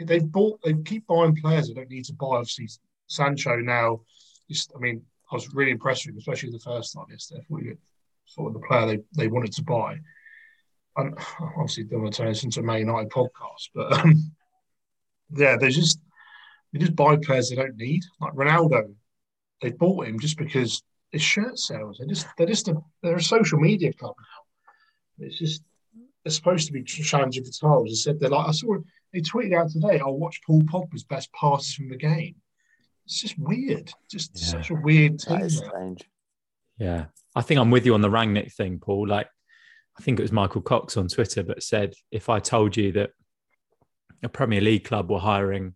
They've 0.00 0.32
bought. 0.32 0.60
They 0.62 0.74
keep 0.74 1.06
buying 1.06 1.36
players. 1.36 1.68
They 1.68 1.74
don't 1.74 1.90
need 1.90 2.04
to 2.06 2.14
buy. 2.14 2.36
Obviously, 2.36 2.68
Sancho 3.08 3.56
now. 3.56 4.00
Just, 4.48 4.72
I 4.74 4.78
mean, 4.78 5.02
I 5.30 5.34
was 5.34 5.52
really 5.52 5.72
impressed 5.72 6.06
with 6.06 6.14
him, 6.14 6.18
especially 6.18 6.50
the 6.50 6.60
first 6.60 6.94
time 6.94 7.04
yesterday. 7.10 7.42
I 7.52 7.76
sort 8.24 8.48
of 8.48 8.60
the 8.60 8.66
player 8.66 8.86
they, 8.86 8.98
they 9.14 9.28
wanted 9.28 9.52
to 9.54 9.62
buy. 9.62 9.98
And 10.96 11.18
obviously, 11.40 11.84
don't 11.84 12.02
want 12.02 12.14
to 12.14 12.22
turn 12.22 12.28
this 12.28 12.44
into 12.44 12.60
a 12.60 12.62
Man 12.62 12.78
United 12.78 13.10
podcast, 13.10 13.70
but 13.74 13.92
um, 13.98 14.32
yeah, 15.34 15.56
they 15.56 15.68
just 15.68 16.00
they 16.72 16.78
just 16.78 16.96
buy 16.96 17.16
players 17.16 17.50
they 17.50 17.56
don't 17.56 17.76
need. 17.76 18.02
Like 18.20 18.34
Ronaldo, 18.34 18.94
they 19.62 19.70
bought 19.70 20.06
him 20.06 20.18
just 20.18 20.36
because 20.36 20.82
his 21.10 21.22
shirt 21.22 21.58
sales. 21.58 21.98
They're 21.98 22.08
just 22.08 22.26
they're 22.36 22.46
just 22.46 22.68
a 22.68 22.76
they're 23.02 23.16
a 23.16 23.22
social 23.22 23.58
media 23.58 23.92
club 23.92 24.14
now. 24.18 25.26
It's 25.26 25.38
just 25.38 25.62
they're 26.24 26.32
supposed 26.32 26.66
to 26.66 26.72
be 26.72 26.82
challenging 26.82 27.44
for 27.44 27.50
titles. 27.50 27.90
They 27.90 27.94
said 27.94 28.20
they're 28.20 28.30
like 28.30 28.48
I 28.48 28.52
saw 28.52 28.76
they 29.12 29.20
tweeted 29.20 29.56
out 29.56 29.70
today. 29.70 29.98
I'll 29.98 30.18
watch 30.18 30.40
Paul 30.46 30.62
Pogba's 30.62 31.04
best 31.04 31.32
passes 31.32 31.74
from 31.74 31.88
the 31.88 31.96
game. 31.96 32.36
It's 33.06 33.20
just 33.20 33.38
weird. 33.38 33.90
Just 34.10 34.32
yeah. 34.34 34.46
such 34.46 34.70
a 34.70 34.74
weird 34.74 35.18
team. 35.18 35.38
That 35.38 35.46
is 35.46 35.58
strange. 35.58 36.04
Yeah, 36.78 37.06
I 37.34 37.40
think 37.40 37.58
I'm 37.58 37.70
with 37.70 37.86
you 37.86 37.94
on 37.94 38.02
the 38.02 38.10
Rangnick 38.10 38.52
thing, 38.52 38.78
Paul. 38.78 39.08
Like, 39.08 39.28
I 39.98 40.02
think 40.02 40.18
it 40.18 40.22
was 40.22 40.30
Michael 40.30 40.60
Cox 40.60 40.96
on 40.96 41.08
Twitter, 41.08 41.42
but 41.42 41.62
said 41.62 41.94
if 42.10 42.28
I 42.28 42.38
told 42.38 42.76
you 42.76 42.92
that 42.92 43.10
a 44.22 44.28
Premier 44.28 44.60
League 44.60 44.84
club 44.84 45.10
were 45.10 45.18
hiring 45.18 45.74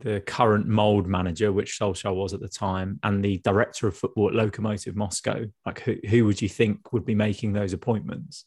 the 0.00 0.20
current 0.20 0.66
Molde 0.66 1.06
manager, 1.06 1.52
which 1.52 1.78
Solskjaer 1.78 2.14
was 2.14 2.34
at 2.34 2.40
the 2.40 2.48
time, 2.48 2.98
and 3.02 3.24
the 3.24 3.38
director 3.38 3.86
of 3.86 3.96
football 3.96 4.28
at 4.28 4.34
Lokomotiv 4.34 4.94
Moscow, 4.94 5.44
like 5.64 5.80
who, 5.80 5.96
who 6.08 6.24
would 6.26 6.42
you 6.42 6.48
think 6.48 6.92
would 6.92 7.06
be 7.06 7.14
making 7.14 7.52
those 7.52 7.72
appointments? 7.72 8.44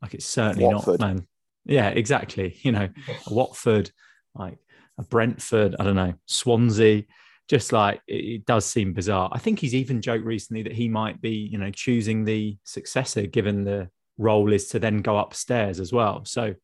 Like 0.00 0.14
it's 0.14 0.26
certainly 0.26 0.66
Watford. 0.66 1.00
not 1.00 1.06
man. 1.06 1.26
Yeah, 1.64 1.88
exactly. 1.88 2.58
You 2.62 2.72
know, 2.72 2.88
Watford, 3.28 3.90
like 4.34 4.58
a 4.98 5.02
Brentford, 5.02 5.76
I 5.78 5.84
don't 5.84 5.96
know, 5.96 6.14
Swansea. 6.26 7.04
Just 7.48 7.72
like 7.72 8.00
it, 8.06 8.24
it 8.24 8.46
does 8.46 8.64
seem 8.64 8.92
bizarre. 8.92 9.28
I 9.32 9.38
think 9.38 9.58
he's 9.58 9.74
even 9.74 10.00
joked 10.00 10.24
recently 10.24 10.62
that 10.62 10.72
he 10.72 10.88
might 10.88 11.20
be, 11.20 11.30
you 11.30 11.58
know, 11.58 11.70
choosing 11.70 12.24
the 12.24 12.56
successor, 12.64 13.26
given 13.26 13.64
the 13.64 13.90
role 14.18 14.52
is 14.52 14.68
to 14.68 14.78
then 14.78 14.98
go 14.98 15.18
upstairs 15.18 15.80
as 15.80 15.92
well. 15.92 16.24
So 16.24 16.54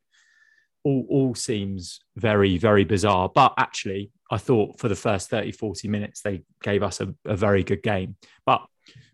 all, 0.84 1.06
all 1.10 1.34
seems 1.34 2.00
very, 2.16 2.56
very 2.58 2.84
bizarre. 2.84 3.28
But 3.28 3.54
actually, 3.58 4.12
I 4.30 4.38
thought 4.38 4.78
for 4.78 4.88
the 4.88 4.96
first 4.96 5.30
30, 5.30 5.52
40 5.52 5.88
minutes, 5.88 6.20
they 6.20 6.42
gave 6.62 6.82
us 6.82 7.00
a, 7.00 7.14
a 7.24 7.36
very 7.36 7.64
good 7.64 7.82
game. 7.82 8.16
But 8.44 8.66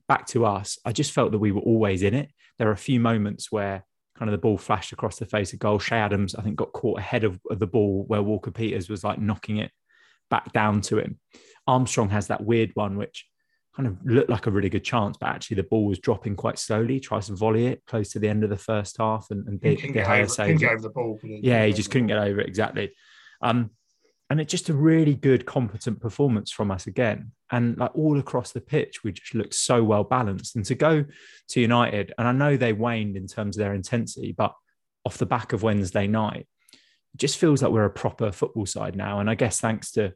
back 0.08 0.26
to 0.28 0.44
us, 0.44 0.78
I 0.84 0.92
just 0.92 1.12
felt 1.12 1.32
that 1.32 1.38
we 1.38 1.52
were 1.52 1.60
always 1.60 2.02
in 2.02 2.14
it. 2.14 2.30
There 2.58 2.68
are 2.68 2.72
a 2.72 2.76
few 2.76 3.00
moments 3.00 3.50
where 3.50 3.84
kind 4.18 4.28
of 4.28 4.32
the 4.32 4.38
ball 4.38 4.58
flashed 4.58 4.92
across 4.92 5.18
the 5.18 5.26
face 5.26 5.52
of 5.52 5.58
goal. 5.58 5.78
Che 5.78 5.94
Adams, 5.96 6.34
I 6.34 6.42
think, 6.42 6.56
got 6.56 6.72
caught 6.72 6.98
ahead 6.98 7.24
of, 7.24 7.40
of 7.50 7.58
the 7.58 7.66
ball 7.66 8.04
where 8.06 8.22
Walker 8.22 8.50
Peters 8.50 8.88
was 8.88 9.04
like 9.04 9.18
knocking 9.18 9.58
it 9.58 9.70
back 10.30 10.52
down 10.52 10.80
to 10.82 10.98
him. 10.98 11.18
Armstrong 11.66 12.10
has 12.10 12.28
that 12.28 12.44
weird 12.44 12.70
one, 12.74 12.96
which 12.96 13.26
kind 13.76 13.88
of 13.88 13.96
looked 14.04 14.30
like 14.30 14.46
a 14.46 14.50
really 14.50 14.68
good 14.68 14.84
chance, 14.84 15.16
but 15.18 15.28
actually 15.28 15.56
the 15.56 15.64
ball 15.64 15.86
was 15.86 15.98
dropping 15.98 16.36
quite 16.36 16.58
slowly. 16.58 16.94
He 16.94 17.00
tries 17.00 17.26
to 17.26 17.34
volley 17.34 17.66
it 17.66 17.82
close 17.86 18.10
to 18.10 18.18
the 18.18 18.28
end 18.28 18.44
of 18.44 18.50
the 18.50 18.56
first 18.56 18.96
half, 18.98 19.26
and, 19.30 19.46
and 19.48 19.60
De, 19.60 19.74
De 19.74 19.92
Gea 19.92 20.30
saves 20.30 20.62
it. 20.62 20.82
the 20.82 20.90
ball. 20.90 21.18
Yeah, 21.22 21.66
he 21.66 21.72
just 21.72 21.90
couldn't 21.90 22.06
get 22.06 22.18
over 22.18 22.40
it 22.40 22.46
exactly. 22.46 22.92
Um, 23.42 23.70
and 24.34 24.40
it's 24.40 24.50
just 24.50 24.68
a 24.68 24.74
really 24.74 25.14
good, 25.14 25.46
competent 25.46 26.00
performance 26.00 26.50
from 26.50 26.72
us 26.72 26.88
again. 26.88 27.30
And 27.52 27.78
like 27.78 27.94
all 27.94 28.18
across 28.18 28.50
the 28.50 28.60
pitch, 28.60 29.04
we 29.04 29.12
just 29.12 29.32
looked 29.32 29.54
so 29.54 29.84
well 29.84 30.02
balanced. 30.02 30.56
And 30.56 30.64
to 30.64 30.74
go 30.74 31.04
to 31.50 31.60
United, 31.60 32.12
and 32.18 32.26
I 32.26 32.32
know 32.32 32.56
they 32.56 32.72
waned 32.72 33.16
in 33.16 33.28
terms 33.28 33.56
of 33.56 33.60
their 33.60 33.74
intensity, 33.74 34.34
but 34.36 34.52
off 35.06 35.18
the 35.18 35.24
back 35.24 35.52
of 35.52 35.62
Wednesday 35.62 36.08
night, 36.08 36.48
it 36.72 37.16
just 37.16 37.38
feels 37.38 37.62
like 37.62 37.70
we're 37.70 37.84
a 37.84 37.90
proper 37.90 38.32
football 38.32 38.66
side 38.66 38.96
now. 38.96 39.20
And 39.20 39.30
I 39.30 39.36
guess 39.36 39.60
thanks 39.60 39.92
to 39.92 40.14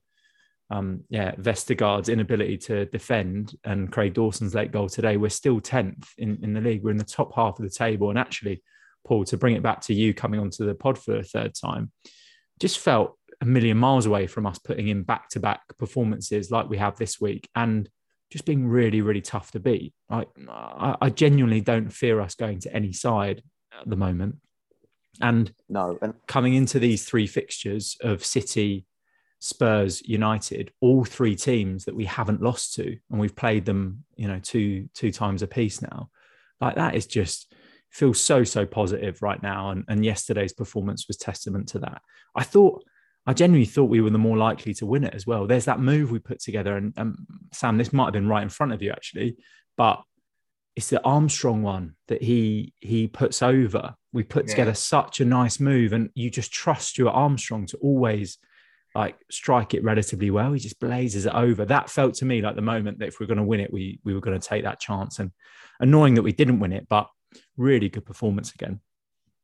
um, 0.69 1.05
yeah, 1.11 1.37
Vestergaard's 1.37 2.09
inability 2.09 2.59
to 2.59 2.87
defend 2.87 3.55
and 3.63 3.93
Craig 3.93 4.15
Dawson's 4.15 4.57
late 4.57 4.73
goal 4.73 4.89
today, 4.89 5.17
we're 5.17 5.31
still 5.31 5.61
10th 5.61 6.09
in, 6.19 6.41
in 6.43 6.55
the 6.55 6.61
league. 6.61 6.83
We're 6.83 6.91
in 6.91 6.97
the 6.97 7.05
top 7.05 7.37
half 7.37 7.61
of 7.61 7.65
the 7.65 7.71
table. 7.71 8.11
And 8.11 8.19
actually, 8.19 8.65
Paul, 9.07 9.23
to 9.27 9.37
bring 9.37 9.55
it 9.55 9.63
back 9.63 9.83
to 9.83 9.95
you 9.95 10.13
coming 10.13 10.41
onto 10.41 10.67
the 10.67 10.75
pod 10.75 10.99
for 10.99 11.19
a 11.19 11.23
third 11.23 11.55
time, 11.55 11.93
just 12.59 12.81
felt 12.81 13.18
a 13.41 13.47
million 13.47 13.77
miles 13.77 14.07
away 14.07 14.27
from 14.27 14.47
us 14.47 14.59
putting 14.59 14.89
in 14.89 15.03
back 15.03 15.29
to 15.31 15.41
back 15.41 15.61
performances 15.79 16.51
like 16.51 16.69
we 16.69 16.79
have 16.79 16.97
this 16.97 17.21
week 17.21 17.49
and 17.55 17.89
just 18.31 18.45
being 18.45 18.67
really, 18.67 19.01
really 19.01 19.23
tough 19.23 19.53
to 19.53 19.61
beat. 19.61 19.95
Like, 20.11 20.29
I, 20.49 20.97
I 21.01 21.11
genuinely 21.11 21.61
don't 21.61 21.91
fear 21.91 22.21
us 22.21 22.35
going 22.35 22.61
to 22.61 22.75
any 22.75 22.93
side 22.93 23.43
at 23.81 23.89
the 23.89 23.97
moment. 23.97 24.37
And 25.21 25.53
no, 25.69 25.99
and- 26.03 26.15
coming 26.27 26.55
into 26.55 26.79
these 26.79 27.05
three 27.05 27.27
fixtures 27.27 27.97
of 28.03 28.25
City, 28.25 28.87
Spurs, 29.41 30.03
United, 30.07 30.73
all 30.81 31.05
three 31.05 31.37
teams 31.37 31.85
that 31.85 31.95
we 31.95 32.05
haven't 32.05 32.43
lost 32.43 32.75
to, 32.75 32.97
and 33.11 33.21
we've 33.21 33.37
played 33.37 33.65
them, 33.65 34.05
you 34.17 34.29
know, 34.29 34.41
two 34.41 34.89
two 34.95 35.13
times 35.13 35.43
a 35.43 35.47
piece 35.47 35.81
now. 35.81 36.11
Like 36.61 36.75
that 36.75 36.95
is 36.95 37.07
just 37.07 37.53
feels 37.91 38.21
so 38.21 38.45
so 38.45 38.67
positive 38.67 39.23
right 39.23 39.43
now, 39.43 39.71
and 39.71 39.85
and 39.89 40.05
yesterday's 40.05 40.53
performance 40.53 41.07
was 41.09 41.17
testament 41.17 41.69
to 41.69 41.79
that. 41.81 42.03
I 42.35 42.45
thought. 42.45 42.85
I 43.29 43.35
genuinely 43.35 43.67
thought 43.67 43.91
we 43.91 44.01
were 44.01 44.09
the 44.09 44.17
more 44.17 44.39
likely 44.39 44.73
to 44.73 44.87
win 44.87 45.05
it 45.05 45.15
as 45.15 45.27
well. 45.27 45.47
There's 45.47 45.67
that 45.67 45.81
move 45.81 46.11
we 46.11 46.19
put 46.19 46.41
together, 46.41 46.79
and, 46.79 46.95
and 46.97 47.15
Sam, 47.53 47.77
this 47.77 47.93
might 47.93 48.07
have 48.07 48.15
been 48.15 48.27
right 48.27 48.43
in 48.43 48.49
front 48.49 48.73
of 48.73 48.81
you 48.81 48.91
actually, 48.91 49.37
but 49.77 50.03
it's 50.75 50.89
the 50.89 51.05
Armstrong 51.05 51.63
one 51.63 51.95
that 52.07 52.23
he 52.23 52.73
he 52.79 53.07
puts 53.07 53.43
over. 53.43 53.95
We 54.15 54.23
put 54.23 54.47
yeah. 54.47 54.53
together 54.53 54.73
such 54.73 55.21
a 55.21 55.27
nice 55.27 55.61
move, 55.61 55.93
and 55.93 56.09
you 56.15 56.31
just 56.31 56.53
trust 56.53 56.97
your 56.97 57.11
Armstrong 57.11 57.67
to 57.67 57.77
always 57.83 58.39
like 58.95 59.19
strike 59.31 59.75
it 59.75 59.85
relatively 59.85 60.31
well. 60.31 60.55
He 60.55 60.59
just 60.59 60.81
blazes 60.81 61.27
it 61.27 61.35
over. 61.35 61.67
That 61.67 61.91
felt 61.91 62.15
to 62.15 62.25
me 62.25 62.41
like 62.41 62.57
the 62.57 62.63
moment 62.63 62.99
that 63.01 63.09
if 63.09 63.21
we 63.21 63.25
are 63.25 63.29
going 63.29 63.37
to 63.37 63.45
win 63.45 63.61
it, 63.61 63.71
we 63.71 64.01
we 64.05 64.15
were 64.15 64.23
going 64.23 64.41
to 64.41 64.49
take 64.49 64.65
that 64.65 64.81
chance. 64.81 65.19
And 65.19 65.33
annoying 65.81 66.15
that 66.15 66.23
we 66.23 66.33
didn't 66.33 66.61
win 66.61 66.73
it, 66.73 66.89
but 66.89 67.11
really 67.59 67.91
good 67.91 68.07
performance 68.07 68.55
again. 68.55 68.81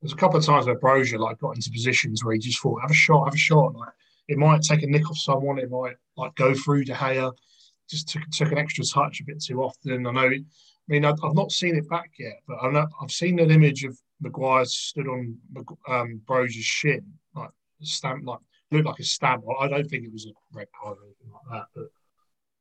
There's 0.05 0.13
a 0.13 0.17
couple 0.17 0.37
of 0.37 0.45
times 0.45 0.67
where 0.67 0.79
Broja 0.79 1.19
like 1.19 1.39
got 1.39 1.57
into 1.57 1.71
positions 1.71 2.23
where 2.23 2.35
he 2.35 2.39
just 2.39 2.61
thought, 2.61 2.83
have 2.83 2.91
a 2.91 2.95
shot, 2.95 3.25
have 3.25 3.33
a 3.33 3.39
shot. 3.39 3.75
Like 3.75 3.89
it 4.29 4.37
might 4.37 4.61
take 4.61 4.83
a 4.83 4.87
nick 4.87 5.11
off 5.11 5.17
someone, 5.17 5.59
it 5.59 5.71
might 5.71 5.95
like 6.19 6.35
go 6.35 6.53
through 6.53 6.85
De 6.85 6.93
Gea. 6.93 7.33
Just 7.89 8.11
took 8.11 8.23
took 8.31 8.53
an 8.53 8.59
extra 8.59 8.85
touch 8.85 9.23
a 9.23 9.25
bit 9.25 9.43
too 9.43 9.63
often. 9.63 10.07
I 10.07 10.11
know. 10.13 10.29
I 10.29 10.43
mean, 10.89 11.07
I've, 11.07 11.17
I've 11.25 11.35
not 11.35 11.53
seen 11.53 11.75
it 11.75 11.89
back 11.89 12.11
yet, 12.19 12.35
but 12.47 12.57
I 12.57 12.85
I've 13.01 13.11
seen 13.11 13.39
an 13.39 13.51
image 13.51 13.85
of 13.85 13.99
Maguire 14.21 14.67
stood 14.67 15.09
on 15.09 15.39
um, 15.89 16.21
Broja's 16.27 16.53
shin, 16.57 17.07
like 17.35 17.49
stamped 17.81 18.27
like 18.27 18.41
looked 18.73 18.87
like 18.87 18.99
a 18.99 19.05
stab. 19.05 19.41
I 19.59 19.69
don't 19.69 19.89
think 19.89 20.05
it 20.05 20.13
was 20.13 20.27
a 20.27 20.33
red 20.53 20.69
card 20.79 20.99
or 20.99 21.05
anything 21.05 21.33
like 21.33 21.61
that, 21.61 21.67
but 21.75 21.87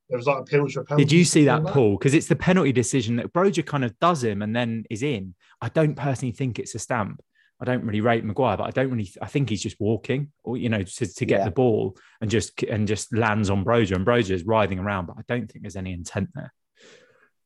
there 0.08 0.18
was 0.18 0.28
like 0.28 0.39
a 0.39 0.44
penalty. 0.44 0.80
Did 0.96 1.12
you 1.12 1.26
see 1.26 1.44
that, 1.44 1.66
Paul? 1.66 1.98
Because 1.98 2.14
it's 2.14 2.28
the 2.28 2.38
penalty 2.38 2.72
decision 2.72 3.18
that 3.18 3.34
Broja 3.34 3.66
kind 3.66 3.84
of 3.84 4.00
does 4.00 4.24
him 4.24 4.41
and 4.41 4.56
then 4.56 4.86
is 4.89 5.04
in. 5.04 5.36
I 5.62 5.68
don't 5.68 5.96
personally 5.96 6.32
think 6.32 6.58
it's 6.58 6.74
a 6.74 6.80
stamp. 6.80 7.22
I 7.62 7.66
don't 7.66 7.84
really 7.86 8.01
rate 8.01 8.26
Maguire, 8.26 8.58
but 8.58 8.66
I 8.66 8.72
don't 8.72 8.91
really. 8.91 9.10
I 9.22 9.28
think 9.28 9.49
he's 9.49 9.62
just 9.62 9.80
walking, 9.80 10.32
or 10.43 10.58
you 10.58 10.70
know, 10.70 10.84
to, 10.84 11.14
to 11.14 11.26
get 11.26 11.39
yeah. 11.39 11.45
the 11.45 11.51
ball 11.51 11.97
and 12.20 12.30
just 12.30 12.62
and 12.64 12.88
just 12.88 13.16
lands 13.16 13.49
on 13.49 13.64
Broja, 13.64 13.95
and 13.95 14.06
Broja 14.06 14.32
is 14.32 14.43
writhing 14.43 14.80
around. 14.80 15.06
But 15.06 15.18
I 15.18 15.22
don't 15.28 15.49
think 15.49 15.64
there's 15.64 15.76
any 15.76 15.93
intent 15.93 16.30
there. 16.36 16.54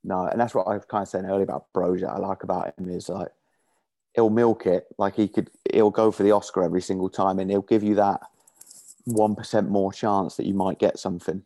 No, 0.03 0.25
and 0.25 0.39
that's 0.39 0.55
what 0.55 0.67
I 0.67 0.75
was 0.75 0.85
kind 0.85 1.03
of 1.03 1.07
saying 1.07 1.25
earlier 1.25 1.43
about 1.43 1.65
Broja. 1.75 2.09
I 2.09 2.17
like 2.17 2.43
about 2.43 2.73
him 2.77 2.89
is 2.89 3.09
like 3.09 3.29
he'll 4.15 4.29
milk 4.29 4.65
it, 4.65 4.85
like 4.97 5.15
he 5.15 5.27
could. 5.27 5.49
He'll 5.71 5.91
go 5.91 6.11
for 6.11 6.23
the 6.23 6.31
Oscar 6.31 6.63
every 6.63 6.81
single 6.81 7.09
time, 7.09 7.39
and 7.39 7.51
he'll 7.51 7.61
give 7.61 7.83
you 7.83 7.95
that 7.95 8.21
one 9.05 9.35
percent 9.35 9.69
more 9.69 9.91
chance 9.91 10.35
that 10.37 10.45
you 10.45 10.53
might 10.53 10.79
get 10.79 10.97
something. 10.97 11.43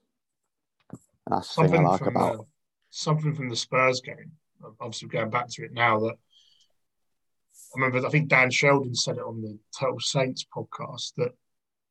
And 0.92 1.00
that's 1.28 1.50
the 1.50 1.54
something 1.54 1.74
thing 1.74 1.88
I 1.88 1.90
like 1.90 2.06
about 2.06 2.38
the, 2.38 2.44
something 2.90 3.36
from 3.36 3.50
the 3.50 3.56
Spurs 3.56 4.02
game. 4.02 4.32
Obviously, 4.80 5.10
going 5.10 5.30
back 5.30 5.50
to 5.50 5.66
it 5.66 5.74
now 5.74 6.00
that 6.00 6.14
I 6.14 6.18
remember, 7.76 8.06
I 8.06 8.10
think 8.10 8.30
Dan 8.30 8.52
Sheldon 8.52 8.96
said 8.96 9.18
it 9.18 9.24
on 9.24 9.42
the 9.42 9.58
Total 9.78 10.00
Saints 10.00 10.46
podcast 10.56 11.14
that 11.18 11.32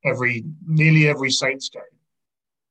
every 0.04 0.44
nearly 0.66 1.08
every 1.08 1.30
Saints 1.30 1.68
game, 1.68 1.82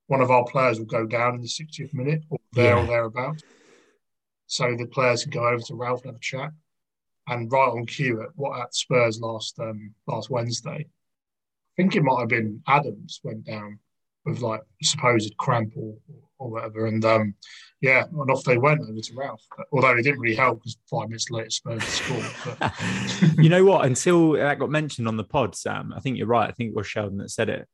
one 0.07 0.22
of 0.22 0.32
our 0.32 0.45
players 0.45 0.80
will 0.80 0.86
go 0.86 1.05
down 1.05 1.36
in 1.36 1.41
the 1.41 1.47
60th 1.47 1.93
minute 1.93 2.24
or 2.30 2.39
there 2.53 2.76
yeah. 2.76 2.84
or 2.84 2.88
thereabouts. 2.88 3.43
So 4.47 4.76
the 4.76 4.88
players 4.88 5.24
can 5.24 5.32
go 5.32 5.47
over 5.47 5.62
to 5.62 5.76
Ralph 5.76 6.01
and 6.03 6.12
have 6.12 6.18
a 6.18 6.20
chat. 6.20 6.51
And 7.28 7.51
right 7.51 7.70
on 7.70 7.86
cue 7.86 8.24
at 8.24 8.30
what 8.36 8.60
at 8.60 8.74
Spurs 8.74 9.20
last 9.22 9.60
um, 9.60 9.93
last 10.07 10.32
Wednesday, 10.32 10.88
I 10.88 10.88
think 11.78 11.95
it 11.95 12.01
might 12.01 12.22
have 12.22 12.30
been 12.30 12.64
Adams 12.68 13.22
went 13.24 13.45
down 13.45 13.80
with 14.26 14.41
like 14.41 14.62
supposed 14.82 15.38
cramp 15.38 15.74
or, 15.76 15.93
or 16.10 16.28
whatever. 16.48 16.86
And 16.86 17.04
um, 17.04 17.34
yeah, 17.82 18.04
and 18.04 18.32
off 18.32 18.44
they 18.44 18.58
went 18.58 18.82
over 18.82 19.00
to 19.00 19.14
Ralph. 19.16 19.46
Although 19.72 19.98
it 19.98 20.04
didn't 20.04 20.20
really 20.20 20.36
help 20.36 20.60
because 20.60 20.78
five 20.90 21.10
minutes 21.10 21.30
later 21.30 21.50
Spurs 21.50 21.84
scored. 21.84 22.26
But... 22.46 22.74
you 23.38 23.50
know 23.50 23.66
what? 23.66 23.86
Until 23.86 24.34
that 24.34 24.60
got 24.60 24.70
mentioned 24.70 25.08
on 25.08 25.18
the 25.18 25.24
pod, 25.24 25.56
Sam, 25.56 25.94
I 25.96 26.00
think 26.00 26.18
you're 26.18 26.28
right. 26.28 26.50
I 26.50 26.54
think 26.54 26.70
it 26.70 26.76
was 26.76 26.88
Sheldon 26.88 27.18
that 27.18 27.32
said 27.32 27.50
it. 27.50 27.68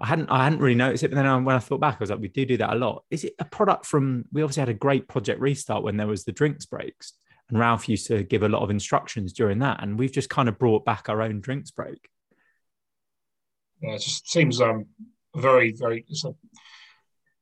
I 0.00 0.06
hadn't 0.06 0.30
I 0.30 0.44
hadn't 0.44 0.60
really 0.60 0.76
noticed 0.76 1.02
it, 1.02 1.10
but 1.10 1.16
then 1.16 1.44
when 1.44 1.56
I 1.56 1.58
thought 1.58 1.80
back, 1.80 1.96
I 1.96 2.00
was 2.00 2.10
like, 2.10 2.20
we 2.20 2.28
do 2.28 2.46
do 2.46 2.56
that 2.58 2.72
a 2.72 2.76
lot. 2.76 3.04
Is 3.10 3.24
it 3.24 3.34
a 3.38 3.44
product 3.44 3.84
from? 3.84 4.26
We 4.32 4.42
obviously 4.42 4.60
had 4.60 4.68
a 4.68 4.74
great 4.74 5.08
project 5.08 5.40
restart 5.40 5.82
when 5.82 5.96
there 5.96 6.06
was 6.06 6.24
the 6.24 6.32
drinks 6.32 6.66
breaks, 6.66 7.14
And 7.48 7.58
Ralph 7.58 7.88
used 7.88 8.06
to 8.08 8.22
give 8.22 8.44
a 8.44 8.48
lot 8.48 8.62
of 8.62 8.70
instructions 8.70 9.32
during 9.32 9.58
that. 9.58 9.82
And 9.82 9.98
we've 9.98 10.12
just 10.12 10.30
kind 10.30 10.48
of 10.48 10.58
brought 10.58 10.84
back 10.84 11.08
our 11.08 11.20
own 11.20 11.40
drinks 11.40 11.72
break. 11.72 12.08
Yeah, 13.80 13.94
it 13.94 14.00
just 14.02 14.30
seems 14.30 14.60
um 14.60 14.86
very, 15.34 15.72
very 15.72 16.04
it's 16.08 16.24
a, 16.24 16.34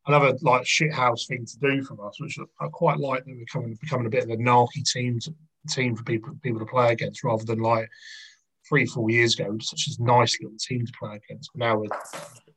another 0.07 0.36
like 0.42 0.62
shithouse 0.62 1.26
thing 1.26 1.44
to 1.46 1.59
do 1.59 1.82
from 1.82 2.00
us, 2.00 2.20
which 2.20 2.38
I 2.61 2.68
quite 2.68 2.98
like 2.98 3.24
that 3.24 3.32
we're 3.32 3.40
becoming 3.40 3.76
becoming 3.80 4.07
a 4.07 4.11
bit 4.11 4.24
of 4.24 4.30
a 4.30 4.36
narky 4.36 4.84
team 4.90 5.18
to, 5.20 5.34
team 5.68 5.96
for 5.96 6.04
people 6.04 6.32
people 6.42 6.61
to 6.61 6.66
play 6.66 6.92
against 6.92 7.24
rather 7.24 7.44
than 7.44 7.59
like 7.59 7.88
three, 8.68 8.86
four 8.86 9.11
years 9.11 9.38
ago, 9.38 9.57
such 9.61 9.88
a 9.88 10.02
nice 10.02 10.38
little 10.40 10.57
team 10.59 10.84
to 10.84 10.92
play 10.98 11.16
against. 11.16 11.50
But 11.54 11.66
now 11.66 11.76
we're, 11.76 11.88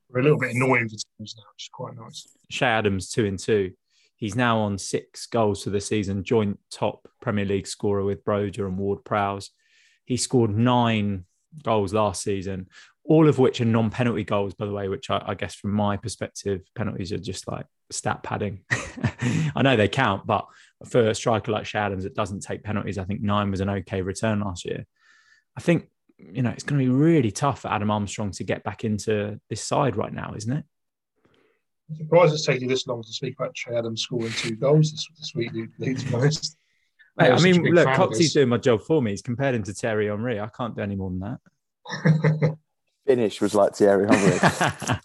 we're 0.10 0.22
a 0.22 0.24
little 0.24 0.40
bit 0.40 0.56
annoying 0.56 0.90
for 0.90 0.96
teams 1.18 1.36
now, 1.38 1.44
which 1.54 1.66
is 1.66 1.70
quite 1.72 1.96
nice. 1.96 2.28
Che 2.50 2.66
Adams, 2.66 3.10
two 3.10 3.26
and 3.26 3.40
two. 3.40 3.72
He's 4.16 4.36
now 4.36 4.60
on 4.60 4.78
six 4.78 5.28
goals 5.28 5.64
for 5.64 5.70
the 5.70 5.80
season, 5.80 6.24
joint 6.24 6.60
top 6.72 7.08
Premier 7.22 7.46
League 7.46 7.68
scorer 7.68 8.04
with 8.04 8.26
Broja 8.26 8.66
and 8.66 8.78
Ward 8.78 9.06
Prowse. 9.06 9.52
He 10.06 10.18
scored 10.18 10.56
nine 10.56 11.26
goals 11.64 11.94
last 11.94 12.24
season, 12.24 12.68
all 13.04 13.28
of 13.28 13.40
which 13.40 13.60
are 13.60 13.66
non 13.66 13.90
penalty 13.90 14.24
goals, 14.24 14.54
by 14.54 14.66
the 14.66 14.72
way, 14.72 14.88
which 14.88 15.10
I, 15.10 15.24
I, 15.26 15.36
guess 15.36 15.56
from 15.56 15.72
my 15.72 15.98
perspective, 15.98 16.62
penalties 16.76 17.12
are 17.12 17.18
just 17.18 17.48
like 17.48 17.66
stat 17.92 18.24
padding. 18.24 18.62
I 19.56 19.62
know 19.62 19.76
they 19.76 19.88
count, 19.88 20.28
but 20.28 20.46
for 20.88 21.10
a 21.10 21.16
striker 21.16 21.52
like 21.52 21.64
Shadams 21.64 21.76
Adams, 21.76 22.06
it 22.06 22.16
doesn't 22.16 22.42
take 22.42 22.64
penalties. 22.64 22.98
I 22.98 23.04
think 23.04 23.22
nine 23.22 23.52
was 23.52 23.62
an 23.62 23.70
okay 23.70 24.02
return 24.02 24.40
last 24.42 24.64
year. 24.66 24.86
I 25.58 25.62
think, 25.62 25.90
you 26.18 26.42
know, 26.42 26.52
it's 26.52 26.64
going 26.64 26.80
to 26.80 26.86
be 26.86 26.92
really 26.92 27.32
tough 27.32 27.62
for 27.62 27.70
Adam 27.70 27.90
Armstrong 27.90 28.32
to 28.32 28.44
get 28.44 28.64
back 28.64 28.84
into 28.84 29.40
this 29.50 29.64
side 29.64 29.96
right 29.96 30.14
now, 30.14 30.34
isn't 30.36 30.52
it? 30.52 30.66
I'm 31.90 31.96
surprised 31.98 32.34
it's 32.34 32.46
taking 32.46 32.68
this 32.68 32.86
long 32.86 33.02
to 33.02 33.12
speak 33.12 33.36
about 33.40 33.56
Che 33.56 33.74
Adams 33.74 34.04
scoring 34.04 34.32
two 34.34 34.56
goals 34.56 34.92
this, 34.92 35.08
this 35.18 35.34
week, 35.34 35.52
to 35.52 35.68
be 35.78 36.14
honest. 36.14 36.59
Mate, 37.20 37.32
I 37.32 37.40
mean, 37.42 37.64
look, 37.64 37.88
Coxie's 37.90 38.34
doing 38.34 38.50
my 38.50 38.58
job 38.58 38.82
for 38.82 39.02
me. 39.02 39.12
He's 39.12 39.22
compared 39.22 39.56
him 39.56 39.64
to 39.64 39.74
Thierry 39.74 40.08
Henry. 40.08 40.40
I 40.40 40.48
can't 40.48 40.76
do 40.76 40.82
any 40.82 40.96
more 40.96 41.10
than 41.10 41.20
that. 41.20 42.58
Finish 43.08 43.42
was 43.42 43.56
like 43.56 43.76
Thierry 43.76 44.08
Henry. 44.10 44.40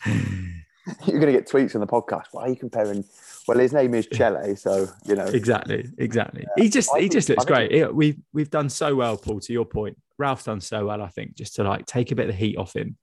You're 1.06 1.18
going 1.18 1.32
to 1.32 1.38
get 1.38 1.48
tweets 1.48 1.74
on 1.74 1.80
the 1.80 1.86
podcast. 1.86 2.26
Why 2.32 2.42
are 2.42 2.48
you 2.50 2.56
comparing? 2.56 3.04
Well, 3.48 3.58
his 3.58 3.72
name 3.72 3.94
is 3.94 4.06
Chele, 4.06 4.58
so 4.58 4.88
you 5.06 5.14
know. 5.14 5.24
Exactly, 5.24 5.88
exactly. 5.98 6.42
Yeah. 6.42 6.62
He 6.62 6.68
just 6.68 6.90
I 6.92 6.98
he 6.98 7.02
think, 7.02 7.12
just 7.12 7.28
looks 7.30 7.44
great. 7.44 7.94
we've 7.94 8.18
we've 8.32 8.50
done 8.50 8.68
so 8.68 8.94
well, 8.94 9.16
Paul. 9.16 9.40
To 9.40 9.52
your 9.52 9.64
point, 9.64 9.96
Ralph's 10.18 10.44
done 10.44 10.60
so 10.60 10.86
well. 10.86 11.02
I 11.02 11.08
think 11.08 11.36
just 11.36 11.56
to 11.56 11.64
like 11.64 11.86
take 11.86 12.12
a 12.12 12.14
bit 12.14 12.28
of 12.28 12.32
the 12.32 12.36
heat 12.36 12.56
off 12.56 12.76
him. 12.76 12.96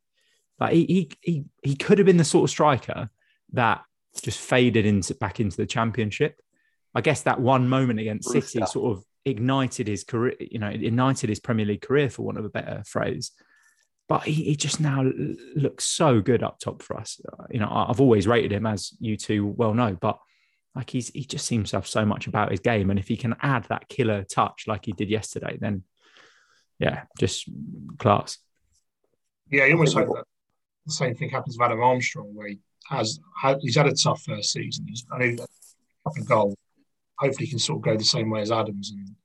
Like 0.59 0.73
he 0.73 0.85
he 0.85 1.11
he, 1.21 1.45
he 1.63 1.75
could 1.75 1.97
have 1.97 2.05
been 2.05 2.17
the 2.17 2.23
sort 2.23 2.43
of 2.43 2.49
striker 2.51 3.09
that 3.53 3.81
just 4.21 4.39
faded 4.39 4.85
into 4.85 5.15
back 5.15 5.39
into 5.39 5.57
the 5.57 5.65
championship. 5.65 6.39
I 6.93 7.01
guess 7.01 7.21
that 7.23 7.39
one 7.39 7.69
moment 7.69 7.99
against 7.99 8.29
City 8.29 8.65
sort 8.65 8.97
of 8.97 9.03
ignited 9.25 9.87
his 9.87 10.03
career, 10.03 10.35
you 10.39 10.59
know, 10.59 10.67
ignited 10.67 11.29
his 11.29 11.39
Premier 11.39 11.65
League 11.65 11.81
career, 11.81 12.09
for 12.09 12.23
want 12.23 12.37
of 12.37 12.45
a 12.45 12.49
better 12.49 12.83
phrase. 12.85 13.31
But 14.09 14.23
he, 14.23 14.33
he 14.33 14.55
just 14.55 14.81
now 14.81 15.09
looks 15.55 15.85
so 15.85 16.19
good 16.19 16.43
up 16.43 16.59
top 16.59 16.81
for 16.81 16.97
us. 16.97 17.21
Uh, 17.31 17.45
you 17.49 17.59
know, 17.59 17.69
I've 17.71 18.01
always 18.01 18.27
rated 18.27 18.51
him, 18.51 18.65
as 18.65 18.91
you 18.99 19.15
two 19.15 19.47
well 19.47 19.73
know, 19.73 19.97
but 19.99 20.19
like 20.75 20.89
he's 20.89 21.09
he 21.09 21.23
just 21.23 21.45
seems 21.45 21.71
to 21.71 21.77
have 21.77 21.87
so 21.87 22.05
much 22.05 22.27
about 22.27 22.51
his 22.51 22.59
game, 22.59 22.89
and 22.89 22.99
if 22.99 23.07
he 23.07 23.15
can 23.15 23.35
add 23.41 23.65
that 23.65 23.87
killer 23.87 24.23
touch 24.23 24.65
like 24.67 24.85
he 24.85 24.91
did 24.91 25.09
yesterday, 25.09 25.57
then 25.59 25.83
yeah, 26.79 27.03
just 27.19 27.47
class. 27.99 28.37
Yeah, 29.49 29.65
you 29.65 29.73
almost 29.73 29.95
hope 29.95 30.07
that 30.07 30.25
the 30.85 30.93
same 30.93 31.15
thing 31.15 31.29
happens 31.29 31.57
with 31.57 31.65
Adam 31.65 31.81
Armstrong, 31.81 32.33
where 32.33 32.47
he 32.47 32.59
has 32.89 33.19
he's 33.61 33.75
had 33.75 33.87
a 33.87 33.93
tough 33.93 34.23
first 34.23 34.51
season. 34.51 34.85
He's 34.87 35.05
I 35.11 35.19
know 35.19 35.25
a 35.25 36.09
couple 36.09 36.21
of 36.21 36.27
goals. 36.27 36.55
Hopefully, 37.21 37.47
can 37.47 37.59
sort 37.59 37.77
of 37.77 37.83
go 37.83 37.95
the 37.95 38.03
same 38.03 38.29
way 38.29 38.41
as 38.41 38.51
Adams 38.51 38.91
and 38.91 39.15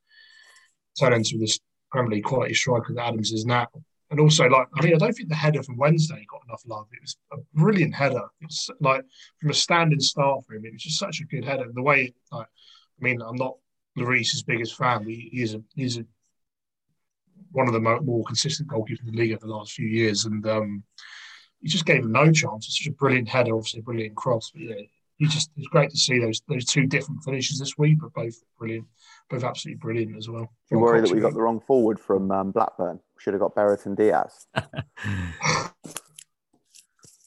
turn 0.99 1.15
into 1.15 1.39
this 1.39 1.59
Premier 1.91 2.13
League 2.13 2.25
quality 2.25 2.55
striker 2.55 2.93
that 2.93 3.07
Adams 3.07 3.33
is 3.33 3.47
now. 3.47 3.67
And 4.11 4.21
also, 4.21 4.47
like 4.49 4.69
I 4.79 4.85
mean, 4.85 4.95
I 4.95 4.99
don't 4.99 5.13
think 5.13 5.31
the 5.31 5.35
header 5.35 5.63
from 5.63 5.79
Wednesday 5.79 6.25
got 6.31 6.43
enough 6.47 6.63
love. 6.67 6.87
It 6.93 7.01
was 7.01 7.17
a 7.33 7.37
brilliant 7.55 7.95
header. 7.95 8.23
It's 8.43 8.71
like 8.81 9.03
from 9.41 9.51
a 9.51 9.55
standing 9.55 9.99
start 9.99 10.45
for 10.47 10.55
him, 10.55 10.65
it 10.65 10.73
was 10.73 10.83
just 10.83 10.99
such 10.99 11.21
a 11.21 11.25
good 11.25 11.45
header. 11.45 11.67
The 11.73 11.83
way, 11.83 12.15
like, 12.31 12.47
I 12.47 13.05
mean, 13.05 13.21
I'm 13.21 13.37
not 13.37 13.57
Lloris's 13.97 14.45
biggest 14.45 14.77
fan. 14.77 14.99
But 14.99 15.09
he, 15.09 15.29
he's 15.33 15.55
a 15.55 15.63
he's 15.75 15.99
a 15.99 16.05
one 17.53 17.67
of 17.67 17.73
the 17.73 17.81
more, 17.81 18.01
more 18.01 18.25
consistent 18.25 18.69
goalkeepers 18.69 19.01
in 19.01 19.07
the 19.07 19.19
league 19.19 19.33
over 19.33 19.47
the 19.47 19.53
last 19.53 19.73
few 19.73 19.89
years, 19.89 20.25
and 20.27 20.47
um, 20.47 20.85
he 21.61 21.69
just 21.69 21.87
gave 21.87 22.03
him 22.05 22.13
no 22.13 22.31
chance. 22.31 22.67
It's 22.67 22.79
such 22.79 22.93
a 22.93 22.97
brilliant 22.97 23.29
header, 23.29 23.57
obviously 23.57 23.81
a 23.81 23.83
brilliant 23.83 24.15
cross. 24.15 24.53
But 24.53 24.63
yeah, 24.63 24.75
he 25.19 25.27
just 25.27 25.51
it's 25.57 25.69
great 25.69 25.91
to 25.91 25.97
see 25.97 26.19
those 26.19 26.43
those 26.49 26.65
two 26.65 26.87
different 26.87 27.23
finishes 27.25 27.59
this 27.59 27.79
week, 27.79 27.99
but 28.01 28.13
both 28.13 28.35
brilliant, 28.59 28.87
both 29.31 29.45
absolutely 29.45 29.79
brilliant 29.79 30.17
as 30.17 30.29
well. 30.29 30.53
You 30.71 30.79
worry 30.79 31.01
that 31.01 31.11
we 31.11 31.21
got 31.21 31.33
the 31.35 31.41
wrong 31.41 31.61
forward 31.61 31.99
from 31.99 32.31
um, 32.31 32.53
Blackburn? 32.53 33.01
Should 33.19 33.35
have 33.35 33.41
got 33.41 33.55
Brereton 33.55 33.95
Diaz. 33.95 34.47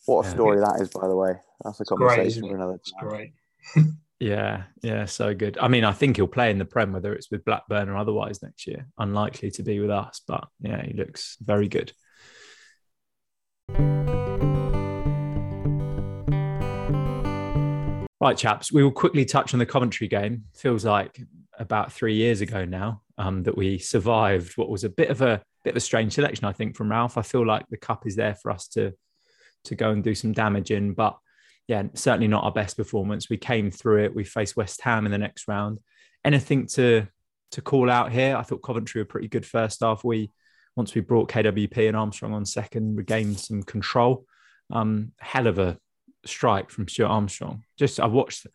what 0.05 0.25
a 0.25 0.29
story 0.29 0.59
yeah. 0.59 0.65
that 0.65 0.81
is, 0.81 0.89
by 0.89 1.07
the 1.07 1.15
way. 1.15 1.33
That's 1.63 1.79
a 1.81 1.85
conversation 1.85 2.41
great, 2.41 2.51
for 2.51 2.55
another 2.55 2.79
time. 2.99 3.09
great. 3.09 3.33
yeah, 4.19 4.63
yeah, 4.83 5.05
so 5.05 5.33
good. 5.33 5.57
I 5.59 5.67
mean, 5.67 5.83
I 5.83 5.91
think 5.91 6.17
he'll 6.17 6.27
play 6.27 6.51
in 6.51 6.59
the 6.59 6.65
Prem, 6.65 6.93
whether 6.93 7.13
it's 7.13 7.31
with 7.31 7.43
Blackburn 7.43 7.89
or 7.89 7.97
otherwise 7.97 8.43
next 8.43 8.67
year. 8.67 8.85
Unlikely 8.99 9.49
to 9.51 9.63
be 9.63 9.79
with 9.79 9.89
us, 9.89 10.21
but 10.27 10.47
yeah, 10.61 10.85
he 10.85 10.93
looks 10.93 11.37
very 11.41 11.67
good. 11.67 11.91
Right, 18.22 18.38
chaps, 18.38 18.72
we 18.72 18.84
will 18.84 18.91
quickly 18.91 19.24
touch 19.24 19.53
on 19.53 19.59
the 19.59 19.65
Coventry 19.65 20.07
game. 20.07 20.43
Feels 20.53 20.84
like 20.84 21.22
about 21.57 21.93
three 21.93 22.15
years 22.15 22.41
ago 22.41 22.65
now 22.65 23.01
um, 23.17 23.43
that 23.43 23.55
we 23.55 23.78
survived 23.78 24.57
what 24.57 24.70
was 24.70 24.84
a 24.84 24.89
bit 24.89 25.09
of 25.09 25.22
a 25.22 25.41
bit 25.63 25.72
of 25.72 25.78
a 25.78 25.82
strange 25.82 26.13
selection, 26.13 26.45
I 26.45 26.51
think, 26.51 26.76
from 26.76 26.91
Ralph. 26.91 27.17
I 27.17 27.22
feel 27.22 27.45
like 27.45 27.65
the 27.70 27.78
cup 27.78 28.05
is 28.05 28.15
there 28.15 28.36
for 28.36 28.51
us 28.51 28.67
to 28.70 28.93
to 29.65 29.76
go 29.76 29.91
and 29.91 30.03
do 30.03 30.15
some 30.15 30.34
damage 30.34 30.72
in, 30.72 30.93
but 30.93 31.17
yeah, 31.67 31.84
certainly 31.93 32.28
not 32.28 32.43
our 32.43 32.51
best 32.51 32.76
performance. 32.78 33.30
We 33.30 33.38
came 33.38 33.72
through 33.72 34.03
it. 34.05 34.15
We 34.15 34.24
faced 34.24 34.57
West 34.57 34.82
Ham 34.82 35.05
in 35.05 35.11
the 35.11 35.17
next 35.17 35.47
round. 35.47 35.80
Anything 36.26 36.67
to 36.74 37.07
to 37.51 37.61
call 37.61 37.89
out 37.89 38.11
here? 38.11 38.36
I 38.36 38.43
thought 38.43 38.63
Coventry 38.63 39.01
were 39.01 39.05
pretty 39.05 39.30
good 39.30 39.45
first 39.45 39.80
half. 39.82 40.03
We 40.03 40.30
once 40.76 40.93
we 40.93 41.01
brought 41.01 41.30
KWP 41.30 41.88
and 41.88 41.95
Armstrong 41.95 42.34
on 42.34 42.45
second, 42.45 42.97
regained 42.97 43.39
some 43.39 43.63
control. 43.63 44.26
Um, 44.72 45.13
hell 45.20 45.47
of 45.47 45.57
a 45.57 45.78
strike 46.26 46.70
from 46.70 46.88
Stuart 46.88 47.07
Armstrong. 47.07 47.63
Just 47.78 47.99
I 47.99 48.07
watched. 48.07 48.47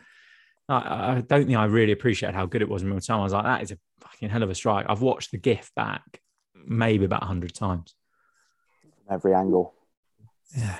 I, 0.69 0.75
I 0.75 1.23
don't 1.27 1.47
think 1.47 1.59
I 1.59 1.65
really 1.65 1.93
appreciated 1.93 2.35
how 2.35 2.47
good 2.47 2.63
it 2.63 2.69
was 2.69 2.83
in 2.83 2.91
real 2.91 3.01
time. 3.01 3.21
I 3.21 3.25
was 3.25 3.33
like, 3.33 3.45
that 3.45 3.63
is 3.63 3.71
a 3.71 3.79
fucking 4.01 4.31
hell 4.31 4.43
of 4.43 4.51
a 4.51 4.55
strike. 4.55 4.87
I've 4.89 5.03
watched 5.03 5.31
the 5.31 5.39
GIF 5.39 5.71
back 5.77 6.21
maybe 6.67 7.05
about 7.05 7.25
hundred 7.25 7.55
times. 7.55 7.95
Every 9.11 9.35
angle. 9.35 9.75
Yeah. 10.57 10.79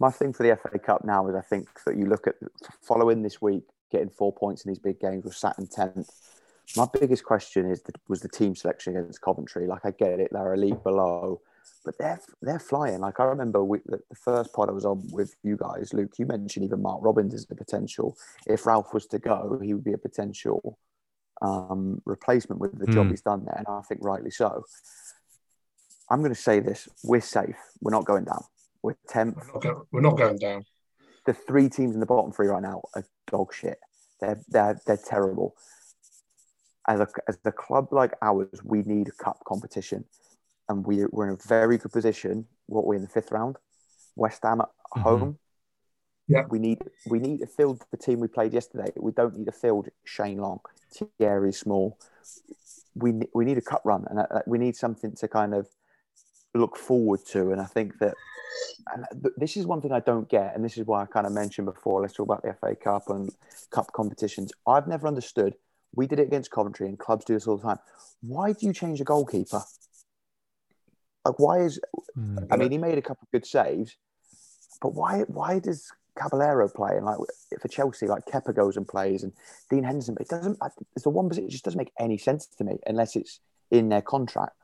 My 0.00 0.10
thing 0.10 0.32
for 0.32 0.46
the 0.46 0.56
FA 0.56 0.78
Cup 0.78 1.04
now 1.04 1.28
is 1.28 1.34
I 1.34 1.40
think 1.40 1.68
that 1.84 1.96
you 1.96 2.06
look 2.06 2.26
at 2.26 2.34
following 2.82 3.22
this 3.22 3.42
week, 3.42 3.64
getting 3.90 4.10
four 4.10 4.32
points 4.32 4.64
in 4.64 4.70
these 4.70 4.78
big 4.78 5.00
games, 5.00 5.24
we're 5.24 5.32
sat 5.32 5.58
in 5.58 5.66
tenth. 5.66 6.10
My 6.76 6.86
biggest 7.00 7.24
question 7.24 7.70
is 7.70 7.82
was 8.08 8.20
the 8.20 8.28
team 8.28 8.54
selection 8.54 8.96
against 8.96 9.20
Coventry. 9.20 9.66
Like 9.66 9.84
I 9.84 9.90
get 9.90 10.20
it, 10.20 10.28
they're 10.30 10.54
a 10.54 10.56
league 10.56 10.82
below, 10.82 11.40
but 11.84 11.96
they're 11.98 12.20
they're 12.42 12.58
flying. 12.58 13.00
Like 13.00 13.18
I 13.20 13.24
remember 13.24 13.64
we, 13.64 13.78
the, 13.86 13.98
the, 14.10 14.16
first 14.16 14.52
part 14.52 14.68
I 14.68 14.72
was 14.72 14.84
on 14.84 15.02
with 15.10 15.34
you 15.42 15.56
guys, 15.56 15.94
Luke. 15.94 16.12
You 16.18 16.26
mentioned 16.26 16.64
even 16.64 16.82
Mark 16.82 17.00
Robins 17.02 17.34
as 17.34 17.46
a 17.50 17.54
potential. 17.54 18.16
If 18.46 18.66
Ralph 18.66 18.92
was 18.92 19.06
to 19.06 19.18
go, 19.18 19.58
he 19.62 19.72
would 19.74 19.84
be 19.84 19.94
a 19.94 19.98
potential 19.98 20.78
um, 21.40 22.02
replacement 22.04 22.60
with 22.60 22.78
the 22.78 22.86
mm. 22.86 22.92
job 22.92 23.06
hmm. 23.06 23.10
he's 23.12 23.22
done 23.22 23.44
there, 23.44 23.56
and 23.56 23.66
I 23.68 23.80
think 23.82 24.00
rightly 24.02 24.30
so. 24.30 24.64
I'm 26.10 26.20
going 26.20 26.34
to 26.34 26.40
say 26.40 26.60
this: 26.60 26.88
we're 27.02 27.20
safe. 27.20 27.56
We're 27.80 27.92
not 27.92 28.04
going 28.04 28.24
down. 28.24 28.44
We're 28.82 28.96
tenth. 29.08 29.36
We're 29.36 29.52
not, 29.52 29.62
go, 29.62 29.86
we're 29.92 30.00
not 30.00 30.18
going 30.18 30.38
down. 30.38 30.64
The 31.26 31.34
three 31.34 31.68
teams 31.68 31.94
in 31.94 32.00
the 32.00 32.06
bottom 32.06 32.32
three 32.32 32.48
right 32.48 32.62
now 32.62 32.82
are 32.94 33.04
dog 33.30 33.54
shit. 33.54 33.78
They're 34.20 34.40
they're 34.48 34.80
they're 34.86 34.98
terrible. 35.02 35.54
As 36.86 37.00
a 37.00 37.08
as 37.28 37.38
a 37.44 37.52
club 37.52 37.92
like 37.92 38.12
ours, 38.20 38.60
we 38.64 38.82
need 38.82 39.08
a 39.08 39.22
cup 39.22 39.40
competition 39.46 40.04
and 40.68 40.86
we, 40.86 41.04
we're 41.06 41.28
in 41.28 41.34
a 41.34 41.48
very 41.48 41.78
good 41.78 41.92
position. 41.92 42.46
What 42.66 42.86
we're 42.86 42.96
in 42.96 43.02
the 43.02 43.08
fifth 43.08 43.32
round, 43.32 43.56
West 44.16 44.42
Ham 44.42 44.60
at 44.60 44.68
mm-hmm. 44.68 45.00
home. 45.00 45.38
Yeah, 46.26 46.44
we 46.50 46.58
need 46.58 46.82
we 47.06 47.20
need 47.20 47.40
to 47.40 47.46
field 47.46 47.82
the 47.90 47.96
team 47.96 48.20
we 48.20 48.28
played 48.28 48.52
yesterday. 48.52 48.92
We 48.96 49.12
don't 49.12 49.36
need 49.36 49.46
to 49.46 49.52
field 49.52 49.88
Shane 50.04 50.38
Long, 50.38 50.60
Thierry 51.18 51.52
Small. 51.52 51.98
We 52.94 53.14
we 53.32 53.46
need 53.46 53.56
a 53.56 53.62
cut 53.62 53.80
run, 53.84 54.04
and 54.10 54.18
uh, 54.18 54.42
we 54.46 54.58
need 54.58 54.76
something 54.76 55.12
to 55.16 55.28
kind 55.28 55.54
of 55.54 55.68
look 56.54 56.76
forward 56.76 57.20
to. 57.28 57.52
And 57.52 57.60
I 57.60 57.64
think 57.64 57.98
that, 58.00 58.14
and 58.92 59.06
this 59.38 59.56
is 59.56 59.66
one 59.66 59.80
thing 59.80 59.92
I 59.92 60.00
don't 60.00 60.28
get, 60.28 60.54
and 60.54 60.62
this 60.62 60.76
is 60.76 60.86
why 60.86 61.02
I 61.02 61.06
kind 61.06 61.26
of 61.26 61.32
mentioned 61.32 61.66
before. 61.66 62.02
Let's 62.02 62.14
talk 62.14 62.26
about 62.26 62.42
the 62.42 62.54
FA 62.60 62.76
Cup 62.76 63.08
and 63.08 63.30
cup 63.70 63.92
competitions. 63.92 64.52
I've 64.66 64.86
never 64.86 65.06
understood. 65.06 65.54
We 65.94 66.06
did 66.06 66.18
it 66.18 66.26
against 66.26 66.50
Coventry, 66.50 66.88
and 66.88 66.98
clubs 66.98 67.24
do 67.24 67.32
this 67.32 67.46
all 67.46 67.56
the 67.56 67.62
time. 67.62 67.78
Why 68.20 68.52
do 68.52 68.66
you 68.66 68.74
change 68.74 69.00
a 69.00 69.04
goalkeeper? 69.04 69.62
Like, 71.28 71.38
why 71.38 71.60
is? 71.60 71.80
Mm. 72.16 72.46
I 72.50 72.56
mean, 72.56 72.70
he 72.70 72.78
made 72.78 72.98
a 72.98 73.02
couple 73.02 73.22
of 73.22 73.30
good 73.30 73.46
saves, 73.46 73.96
but 74.80 74.94
why? 74.94 75.20
Why 75.28 75.58
does 75.58 75.90
Caballero 76.18 76.68
playing 76.68 77.04
like 77.04 77.18
for 77.60 77.68
Chelsea, 77.68 78.06
like 78.06 78.26
Kepa 78.26 78.54
goes 78.54 78.76
and 78.76 78.86
plays, 78.86 79.22
and 79.22 79.32
Dean 79.70 79.84
Henderson. 79.84 80.14
But 80.14 80.22
It 80.22 80.28
doesn't. 80.28 80.58
It's 80.94 81.04
the 81.04 81.10
one 81.10 81.28
position. 81.28 81.48
It 81.48 81.52
just 81.52 81.64
doesn't 81.64 81.78
make 81.78 81.92
any 81.98 82.18
sense 82.18 82.46
to 82.58 82.64
me 82.64 82.78
unless 82.86 83.16
it's 83.16 83.40
in 83.70 83.88
their 83.88 84.02
contract 84.02 84.56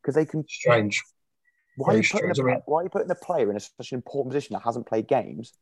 because 0.00 0.14
they 0.14 0.24
can. 0.24 0.44
Strange. 0.48 1.02
Why 1.76 1.92
are, 1.92 1.96
you 1.98 2.08
putting 2.10 2.30
a, 2.30 2.62
why 2.64 2.80
are 2.80 2.82
you 2.84 2.88
putting 2.88 3.10
a 3.10 3.14
player 3.14 3.50
in 3.50 3.56
a, 3.56 3.60
such 3.60 3.92
an 3.92 3.96
important 3.96 4.32
position 4.32 4.54
that 4.54 4.62
hasn't 4.62 4.86
played 4.86 5.08
games 5.08 5.52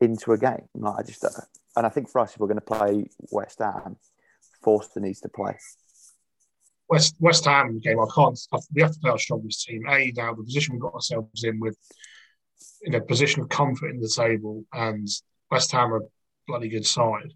into 0.00 0.32
a 0.32 0.38
game? 0.38 0.68
Like 0.74 0.94
I 0.98 1.02
just, 1.02 1.24
uh, 1.24 1.30
and 1.76 1.84
I 1.84 1.88
think 1.88 2.08
for 2.08 2.20
us, 2.20 2.34
if 2.34 2.38
we're 2.38 2.46
going 2.46 2.60
to 2.60 2.60
play 2.60 3.08
West 3.32 3.58
Ham, 3.58 3.96
Forster 4.62 5.00
needs 5.00 5.20
to 5.22 5.28
play. 5.28 5.56
West 6.94 7.16
West 7.18 7.44
Ham 7.46 7.80
game, 7.80 7.98
I 7.98 8.06
can't. 8.14 8.38
We 8.72 8.82
have 8.82 8.92
to 8.92 9.00
play 9.00 9.10
our 9.10 9.18
strongest 9.18 9.66
team. 9.66 9.82
A 9.88 10.12
now 10.16 10.32
the 10.32 10.44
position 10.44 10.74
we 10.74 10.80
got 10.80 10.94
ourselves 10.94 11.42
in 11.42 11.58
with, 11.58 11.76
in 12.82 12.94
a 12.94 13.00
position 13.00 13.42
of 13.42 13.48
comfort 13.48 13.90
in 13.90 14.00
the 14.00 14.08
table, 14.08 14.64
and 14.72 15.08
West 15.50 15.72
Ham 15.72 15.92
are 15.92 15.96
a 15.96 16.08
bloody 16.46 16.68
good 16.68 16.86
side. 16.86 17.32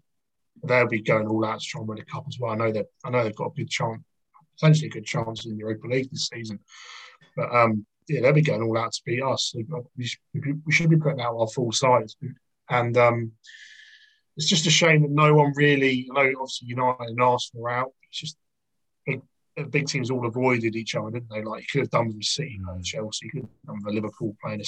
They'll 0.63 0.87
be 0.87 1.01
going 1.01 1.27
all 1.27 1.45
out 1.45 1.61
and 1.75 1.87
win 1.87 1.99
a 1.99 2.05
cup 2.05 2.23
as 2.29 2.37
well. 2.39 2.53
I 2.53 2.55
know 2.55 2.71
that. 2.71 2.85
I 3.03 3.09
know 3.09 3.21
they've 3.21 3.35
got 3.35 3.51
a 3.51 3.57
good 3.57 3.69
chance, 3.69 4.01
potentially 4.57 4.87
a 4.87 4.91
good 4.91 5.05
chance 5.05 5.45
in 5.45 5.51
the 5.51 5.57
Europa 5.57 5.87
League 5.87 6.09
this 6.09 6.29
season. 6.33 6.59
But 7.35 7.53
um, 7.53 7.85
yeah, 8.07 8.21
they'll 8.21 8.31
be 8.31 8.41
going 8.41 8.63
all 8.63 8.77
out 8.77 8.93
to 8.93 9.01
beat 9.05 9.21
us. 9.21 9.53
We 9.97 10.05
should, 10.05 10.61
we 10.65 10.71
should 10.71 10.89
be 10.89 10.95
putting 10.95 11.19
out 11.19 11.35
our 11.35 11.49
full 11.49 11.73
sides, 11.73 12.15
and 12.69 12.97
um, 12.97 13.33
it's 14.37 14.47
just 14.47 14.67
a 14.67 14.71
shame 14.71 15.01
that 15.01 15.11
no 15.11 15.33
one 15.33 15.51
really. 15.57 16.07
I 16.15 16.23
know 16.23 16.33
obviously 16.39 16.69
United 16.69 17.09
and 17.09 17.21
Arsenal 17.21 17.65
are 17.65 17.71
out. 17.71 17.91
It's 18.09 18.21
just 18.21 18.37
big 19.65 19.87
teams 19.87 20.11
all 20.11 20.25
avoided 20.25 20.75
each 20.75 20.95
other, 20.95 21.11
didn't 21.11 21.29
they? 21.29 21.43
Like 21.43 21.61
you 21.61 21.67
could 21.71 21.81
have 21.81 21.91
done 21.91 22.07
with 22.07 22.23
City 22.23 22.59
playing 22.63 22.83
Chelsea, 22.83 23.25
you 23.25 23.31
could 23.31 23.41
have 23.41 23.49
done 23.67 23.83
with 23.83 23.95
Liverpool 23.95 24.35
playing 24.41 24.61
a, 24.61 24.63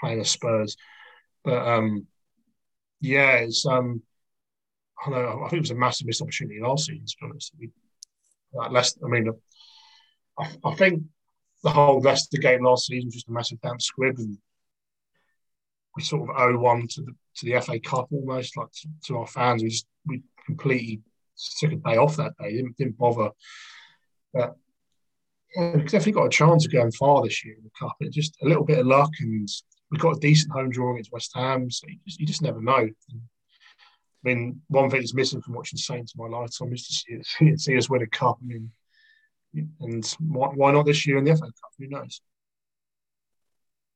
playing 0.00 0.20
a 0.20 0.24
Spurs. 0.24 0.76
But 1.44 1.66
um, 1.66 2.06
yeah, 3.00 3.36
it's 3.36 3.64
um, 3.66 4.02
I 5.04 5.10
know 5.10 5.42
I 5.44 5.48
think 5.48 5.58
it 5.58 5.60
was 5.60 5.70
a 5.70 5.76
massive 5.76 6.06
missed 6.06 6.22
opportunity 6.22 6.60
last 6.60 6.86
season. 6.86 7.04
To 7.06 7.16
be 7.20 7.26
honest, 7.30 7.52
we, 7.58 7.70
like 8.52 8.70
Leicester, 8.70 9.00
I 9.04 9.08
mean, 9.08 9.30
I, 10.38 10.50
I, 10.64 10.74
think 10.74 11.02
the 11.62 11.70
whole 11.70 12.00
Leicester 12.00 12.38
game 12.38 12.64
last 12.64 12.86
season 12.86 13.06
was 13.06 13.14
just 13.14 13.28
a 13.28 13.32
massive 13.32 13.60
damn 13.60 13.80
squib, 13.80 14.18
and 14.18 14.38
we 15.94 16.02
sort 16.02 16.28
of 16.28 16.36
owe 16.36 16.58
one 16.58 16.86
to 16.88 17.02
the 17.02 17.12
to 17.36 17.46
the 17.46 17.60
FA 17.60 17.78
Cup 17.78 18.08
almost, 18.10 18.56
like 18.56 18.72
to, 18.72 18.88
to 19.06 19.18
our 19.18 19.26
fans. 19.26 19.62
We 19.62 19.68
just 19.68 19.86
we 20.06 20.22
completely 20.46 21.02
took 21.60 21.72
a 21.72 21.76
day 21.76 21.96
off 21.96 22.16
that 22.16 22.32
day, 22.40 22.52
didn't, 22.52 22.76
didn't 22.76 22.98
bother 22.98 23.30
but 24.36 24.56
yeah, 25.56 25.76
we've 25.76 25.84
definitely 25.84 26.12
got 26.12 26.26
a 26.26 26.30
chance 26.30 26.66
of 26.66 26.72
going 26.72 26.92
far 26.92 27.22
this 27.22 27.44
year 27.44 27.54
in 27.56 27.64
the 27.64 27.70
cup. 27.78 27.96
It's 28.00 28.14
just 28.14 28.36
a 28.42 28.46
little 28.46 28.64
bit 28.64 28.78
of 28.78 28.86
luck, 28.86 29.10
and 29.20 29.48
we've 29.90 30.00
got 30.00 30.16
a 30.16 30.20
decent 30.20 30.52
home 30.52 30.70
draw 30.70 30.92
against 30.92 31.12
West 31.12 31.32
Ham, 31.34 31.70
so 31.70 31.86
you 31.88 31.98
just, 32.06 32.20
you 32.20 32.26
just 32.26 32.42
never 32.42 32.60
know. 32.60 32.88
I 34.26 34.34
mean, 34.34 34.60
one 34.68 34.90
thing 34.90 35.00
that's 35.00 35.14
missing 35.14 35.40
from 35.40 35.54
watching 35.54 35.78
Saints 35.78 36.14
in 36.16 36.22
my 36.22 36.38
lifetime 36.38 36.72
is 36.72 36.86
to 36.86 36.92
see, 36.92 37.22
see, 37.22 37.56
see 37.56 37.78
us 37.78 37.88
win 37.88 38.02
a 38.02 38.06
cup. 38.06 38.38
I 38.42 38.46
mean, 38.46 38.72
and 39.80 40.16
why, 40.20 40.48
why 40.48 40.72
not 40.72 40.84
this 40.84 41.06
year 41.06 41.18
in 41.18 41.24
the 41.24 41.34
FA 41.34 41.42
Cup? 41.42 41.72
Who 41.78 41.86
knows? 41.86 42.20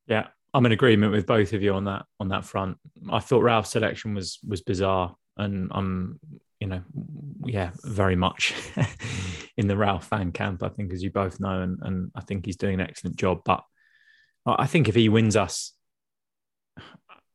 Yeah, 0.07 0.29
I'm 0.55 0.65
in 0.67 0.73
agreement 0.73 1.13
with 1.13 1.27
both 1.27 1.53
of 1.53 1.63
you 1.63 1.75
on 1.75 1.85
that 1.85 2.07
on 2.19 2.29
that 2.29 2.45
front. 2.45 2.79
I 3.11 3.21
thought 3.21 3.43
Ralph's 3.43 3.71
selection 3.71 4.15
was 4.15 4.39
was 4.47 4.63
bizarre, 4.63 5.15
and 5.37 5.71
I'm 5.75 6.21
you 6.61 6.67
know, 6.67 6.83
yeah, 7.45 7.71
very 7.83 8.17
much 8.17 8.55
in 9.57 9.67
the 9.67 9.77
Ralph 9.77 10.07
fan 10.07 10.31
camp, 10.31 10.63
I 10.63 10.69
think, 10.69 10.93
as 10.93 11.03
you 11.03 11.11
both 11.11 11.41
know, 11.41 11.63
and, 11.63 11.79
and 11.83 12.11
I 12.15 12.21
think 12.21 12.45
he's 12.45 12.57
doing 12.57 12.75
an 12.75 12.87
excellent 12.87 13.17
job. 13.17 13.41
But 13.45 13.65
I 14.47 14.67
think 14.67 14.89
if 14.89 14.95
he 14.95 15.09
wins 15.09 15.37
us, 15.37 15.73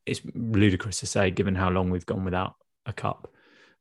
it's 0.05 0.21
ludicrous 0.35 0.99
to 0.99 1.07
say, 1.07 1.31
given 1.31 1.55
how 1.55 1.71
long 1.71 1.89
we've 1.89 2.05
gone 2.05 2.23
without 2.23 2.53
a 2.85 2.93
cup. 2.93 3.31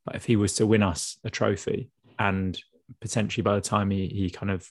But 0.07 0.16
if 0.16 0.24
he 0.24 0.36
was 0.36 0.55
to 0.55 0.66
win 0.66 0.82
us 0.82 1.18
a 1.24 1.30
trophy, 1.30 1.90
and 2.18 2.59
potentially 3.01 3.42
by 3.42 3.55
the 3.55 3.61
time 3.61 3.90
he, 3.90 4.09
he 4.09 4.30
kind 4.30 4.51
of 4.51 4.66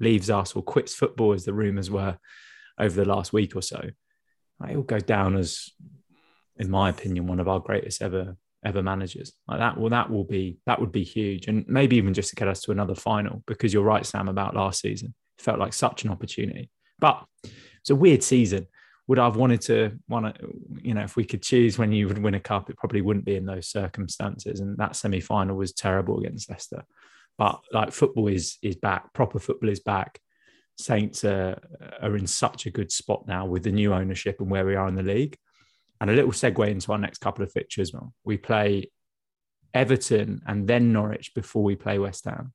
leaves 0.00 0.28
us 0.28 0.56
or 0.56 0.62
quits 0.62 0.94
football, 0.94 1.32
as 1.32 1.44
the 1.44 1.54
rumours 1.54 1.90
were 1.90 2.18
over 2.80 2.94
the 2.94 3.08
last 3.08 3.32
week 3.32 3.54
or 3.54 3.62
so, 3.62 3.90
it 4.68 4.76
will 4.76 4.82
go 4.82 4.98
down 4.98 5.36
as, 5.36 5.70
in 6.56 6.68
my 6.68 6.88
opinion, 6.88 7.28
one 7.28 7.38
of 7.38 7.48
our 7.48 7.60
greatest 7.60 8.02
ever 8.02 8.36
ever 8.64 8.82
managers 8.82 9.32
like 9.46 9.58
that 9.58 9.78
well 9.78 9.90
that 9.90 10.10
will 10.10 10.24
be 10.24 10.58
that 10.66 10.80
would 10.80 10.92
be 10.92 11.04
huge. 11.04 11.46
And 11.46 11.64
maybe 11.68 11.96
even 11.96 12.14
just 12.14 12.30
to 12.30 12.36
get 12.36 12.48
us 12.48 12.60
to 12.62 12.72
another 12.72 12.94
final 12.94 13.42
because 13.46 13.72
you're 13.72 13.82
right 13.82 14.04
sam 14.04 14.28
about 14.28 14.54
last 14.56 14.80
season. 14.80 15.14
It 15.38 15.42
felt 15.42 15.58
like 15.58 15.72
such 15.72 16.04
an 16.04 16.10
opportunity. 16.10 16.70
But 16.98 17.24
it's 17.80 17.90
a 17.90 17.96
weird 17.96 18.22
season. 18.22 18.66
Would 19.06 19.18
i've 19.18 19.36
wanted 19.36 19.60
to 19.62 19.98
want 20.08 20.34
to 20.34 20.48
you 20.82 20.94
know 20.94 21.02
if 21.02 21.14
we 21.14 21.24
could 21.24 21.42
choose 21.42 21.76
when 21.78 21.92
you 21.92 22.08
would 22.08 22.22
win 22.22 22.34
a 22.34 22.40
cup 22.40 22.70
it 22.70 22.78
probably 22.78 23.02
wouldn't 23.02 23.26
be 23.26 23.36
in 23.36 23.44
those 23.44 23.68
circumstances. 23.68 24.60
And 24.60 24.76
that 24.78 24.96
semi-final 24.96 25.56
was 25.56 25.72
terrible 25.72 26.18
against 26.18 26.48
leicester. 26.48 26.84
But 27.36 27.60
like 27.72 27.92
football 27.92 28.28
is 28.28 28.58
is 28.62 28.76
back. 28.76 29.12
Proper 29.12 29.38
football 29.38 29.70
is 29.70 29.80
back. 29.80 30.20
Saints 30.76 31.24
are, 31.24 31.56
are 32.02 32.16
in 32.16 32.26
such 32.26 32.66
a 32.66 32.70
good 32.70 32.90
spot 32.90 33.28
now 33.28 33.46
with 33.46 33.62
the 33.62 33.70
new 33.70 33.94
ownership 33.94 34.40
and 34.40 34.50
where 34.50 34.66
we 34.66 34.74
are 34.74 34.88
in 34.88 34.96
the 34.96 35.02
league 35.04 35.36
and 36.04 36.10
a 36.10 36.14
little 36.14 36.32
segue 36.32 36.68
into 36.68 36.92
our 36.92 36.98
next 36.98 37.22
couple 37.22 37.42
of 37.42 37.50
fixtures. 37.50 37.90
We 38.24 38.36
play 38.36 38.90
Everton 39.72 40.42
and 40.46 40.68
then 40.68 40.92
Norwich 40.92 41.32
before 41.34 41.62
we 41.62 41.76
play 41.76 41.98
West 41.98 42.26
Ham. 42.26 42.52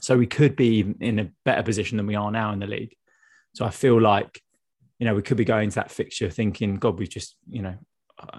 So 0.00 0.18
we 0.18 0.26
could 0.26 0.56
be 0.56 0.80
in 0.98 1.20
a 1.20 1.30
better 1.44 1.62
position 1.62 1.96
than 1.96 2.08
we 2.08 2.16
are 2.16 2.32
now 2.32 2.52
in 2.52 2.58
the 2.58 2.66
league. 2.66 2.96
So 3.54 3.64
I 3.64 3.70
feel 3.70 4.00
like, 4.00 4.42
you 4.98 5.06
know, 5.06 5.14
we 5.14 5.22
could 5.22 5.36
be 5.36 5.44
going 5.44 5.68
to 5.68 5.76
that 5.76 5.92
fixture 5.92 6.28
thinking, 6.28 6.74
God, 6.74 6.98
we've 6.98 7.08
just, 7.08 7.36
you 7.48 7.62
know, 7.62 7.76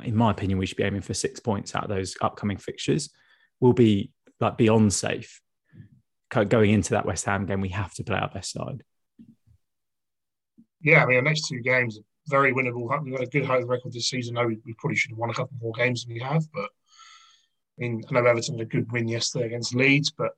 in 0.03 0.14
my 0.14 0.32
opinion, 0.32 0.59
we 0.59 0.66
should 0.66 0.76
be 0.76 0.84
aiming 0.84 0.99
for 0.99 1.14
six 1.14 1.39
points 1.39 1.74
out 1.74 1.86
of 1.86 1.89
those 1.89 2.18
upcoming 2.22 2.57
fixtures. 2.57 3.14
We'll 3.62 3.72
be 3.72 4.12
like 4.41 4.57
beyond 4.57 4.91
safe 4.91 5.39
going 6.30 6.72
into 6.72 6.89
that 6.95 7.05
West 7.05 7.24
Ham 7.28 7.45
game. 7.45 7.62
We 7.62 7.70
have 7.70 7.93
to 7.93 8.03
play 8.03 8.18
our 8.18 8.30
best 8.30 8.51
side. 8.51 8.84
Yeah, 10.82 11.01
I 11.01 11.05
mean, 11.05 11.24
the 11.24 11.30
next 11.30 11.47
two 11.47 11.62
games 11.62 11.97
very 12.32 12.53
winnable. 12.53 13.03
We've 13.03 13.13
got 13.13 13.23
a 13.23 13.27
good 13.27 13.45
home 13.45 13.67
record 13.67 13.93
this 13.93 14.09
season. 14.09 14.38
I 14.38 14.41
know 14.41 14.47
we, 14.47 14.57
we, 14.65 14.73
probably 14.73 14.95
should 14.95 15.11
have 15.11 15.19
won 15.19 15.29
a 15.29 15.34
couple 15.34 15.57
more 15.61 15.73
games 15.73 16.03
than 16.03 16.13
we 16.13 16.21
have, 16.21 16.43
but 16.51 16.69
I 17.77 17.77
mean, 17.77 18.01
I 18.09 18.13
know 18.13 18.25
Everton 18.25 18.57
had 18.57 18.67
a 18.67 18.69
good 18.69 18.91
win 18.91 19.07
yesterday 19.07 19.45
against 19.45 19.75
Leeds, 19.75 20.11
but 20.11 20.32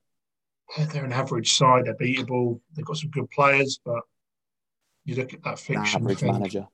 they're 0.92 1.06
an 1.06 1.14
average 1.14 1.54
side. 1.54 1.86
They're 1.86 1.96
beatable. 1.96 2.60
They've 2.76 2.86
got 2.86 2.98
some 2.98 3.12
good 3.12 3.30
players, 3.32 3.80
but 3.86 4.02
you 5.06 5.16
look 5.16 5.34
at 5.34 5.44
that 5.44 5.60
fixture. 5.60 5.98
Average 5.98 6.24
manager. 6.24 6.68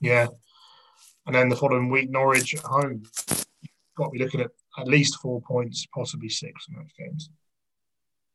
Yeah. 0.00 0.28
And 1.26 1.34
then 1.34 1.48
the 1.48 1.56
following 1.56 1.90
week, 1.90 2.10
Norwich 2.10 2.54
at 2.54 2.62
home. 2.62 3.02
You've 3.28 3.74
got 3.96 4.06
to 4.06 4.10
be 4.10 4.18
looking 4.18 4.40
at 4.40 4.50
at 4.78 4.86
least 4.86 5.20
four 5.20 5.42
points, 5.42 5.86
possibly 5.92 6.28
six 6.28 6.66
in 6.68 6.76
those 6.76 6.92
games. 6.98 7.30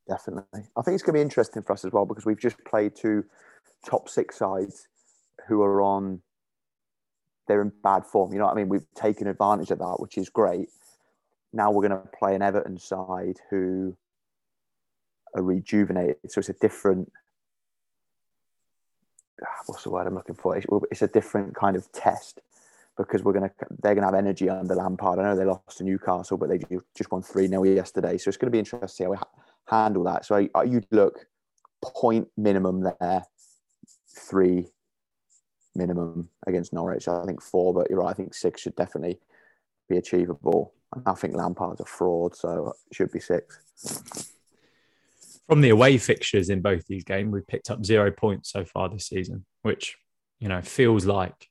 Definitely. 0.07 0.65
I 0.75 0.81
think 0.81 0.95
it's 0.95 1.03
going 1.03 1.13
to 1.13 1.19
be 1.19 1.21
interesting 1.21 1.63
for 1.63 1.73
us 1.73 1.85
as 1.85 1.91
well 1.91 2.05
because 2.05 2.25
we've 2.25 2.39
just 2.39 2.57
played 2.65 2.95
two 2.95 3.23
top 3.85 4.09
six 4.09 4.37
sides 4.37 4.87
who 5.47 5.61
are 5.61 5.81
on 5.81 6.21
they're 7.47 7.61
in 7.61 7.71
bad 7.83 8.05
form. 8.05 8.31
You 8.31 8.39
know 8.39 8.45
what 8.45 8.53
I 8.53 8.55
mean? 8.55 8.69
We've 8.69 8.87
taken 8.95 9.27
advantage 9.27 9.71
of 9.71 9.79
that, 9.79 9.99
which 9.99 10.17
is 10.17 10.29
great. 10.29 10.69
Now 11.51 11.71
we're 11.71 11.87
going 11.87 12.01
to 12.01 12.09
play 12.17 12.35
an 12.35 12.41
Everton 12.41 12.77
side 12.77 13.39
who 13.49 13.95
are 15.35 15.43
rejuvenated. 15.43 16.17
So 16.29 16.39
it's 16.39 16.49
a 16.49 16.53
different. 16.53 17.11
Ah, 19.41 19.47
what's 19.65 19.83
the 19.83 19.89
word 19.89 20.07
I'm 20.07 20.15
looking 20.15 20.35
for? 20.35 20.57
It's 20.89 21.01
a 21.01 21.07
different 21.07 21.55
kind 21.55 21.75
of 21.75 21.91
test 21.91 22.39
because 22.97 23.23
we're 23.23 23.33
going 23.33 23.49
to 23.49 23.55
they're 23.81 23.95
going 23.95 24.07
to 24.07 24.07
have 24.07 24.15
energy 24.15 24.49
under 24.49 24.75
Lampard. 24.75 25.19
I 25.19 25.23
know 25.23 25.35
they 25.35 25.45
lost 25.45 25.77
to 25.79 25.83
Newcastle, 25.83 26.37
but 26.37 26.49
they 26.49 26.59
just 26.95 27.11
won 27.11 27.21
three 27.21 27.47
0 27.47 27.63
yesterday. 27.63 28.17
So 28.17 28.29
it's 28.29 28.37
going 28.37 28.47
to 28.47 28.51
be 28.51 28.59
interesting 28.59 28.87
to 28.87 28.93
see 28.93 29.03
how 29.03 29.11
we 29.11 29.17
handle 29.67 30.03
that. 30.05 30.25
So 30.25 30.37
you'd 30.37 30.87
look 30.91 31.27
point 31.81 32.27
minimum 32.37 32.81
there, 32.99 33.25
three 34.07 34.67
minimum 35.75 36.29
against 36.47 36.73
Norwich. 36.73 37.07
I 37.07 37.25
think 37.25 37.41
four, 37.41 37.73
but 37.73 37.89
you're 37.89 37.99
right. 37.99 38.09
I 38.09 38.13
think 38.13 38.33
six 38.33 38.61
should 38.61 38.75
definitely 38.75 39.19
be 39.89 39.97
achievable. 39.97 40.73
I 41.05 41.13
think 41.13 41.35
Lampard's 41.35 41.81
a 41.81 41.85
fraud, 41.85 42.35
so 42.35 42.73
it 42.89 42.95
should 42.95 43.11
be 43.11 43.19
six. 43.19 43.59
From 45.47 45.61
the 45.61 45.69
away 45.69 45.97
fixtures 45.97 46.49
in 46.49 46.61
both 46.61 46.85
these 46.87 47.03
games, 47.03 47.31
we've 47.31 47.47
picked 47.47 47.69
up 47.69 47.83
zero 47.83 48.11
points 48.11 48.51
so 48.51 48.63
far 48.63 48.89
this 48.89 49.07
season, 49.07 49.45
which 49.63 49.97
you 50.39 50.47
know 50.47 50.61
feels 50.61 51.05
like 51.05 51.49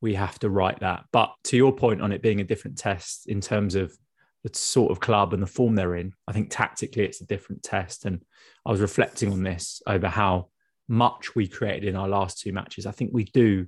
we 0.00 0.14
have 0.14 0.38
to 0.40 0.50
write 0.50 0.80
that. 0.80 1.04
But 1.12 1.34
to 1.44 1.56
your 1.56 1.74
point 1.74 2.00
on 2.00 2.12
it 2.12 2.22
being 2.22 2.40
a 2.40 2.44
different 2.44 2.78
test 2.78 3.28
in 3.28 3.40
terms 3.40 3.74
of 3.74 3.96
the 4.44 4.50
sort 4.56 4.92
of 4.92 5.00
club 5.00 5.34
and 5.34 5.42
the 5.42 5.46
form 5.46 5.74
they're 5.74 5.96
in, 5.96 6.12
I 6.28 6.32
think 6.32 6.48
tactically 6.50 7.04
it's 7.04 7.20
a 7.20 7.26
different 7.26 7.62
test. 7.62 8.04
And 8.04 8.22
I 8.64 8.70
was 8.70 8.80
reflecting 8.80 9.32
on 9.32 9.42
this 9.42 9.82
over 9.86 10.08
how 10.08 10.48
much 10.88 11.34
we 11.34 11.48
created 11.48 11.88
in 11.88 11.96
our 11.96 12.08
last 12.08 12.40
two 12.40 12.52
matches. 12.52 12.86
I 12.86 12.92
think 12.92 13.10
we 13.12 13.24
do 13.24 13.66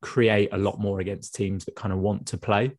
create 0.00 0.50
a 0.52 0.58
lot 0.58 0.80
more 0.80 1.00
against 1.00 1.34
teams 1.34 1.64
that 1.64 1.76
kind 1.76 1.92
of 1.92 2.00
want 2.00 2.26
to 2.28 2.38
play. 2.38 2.72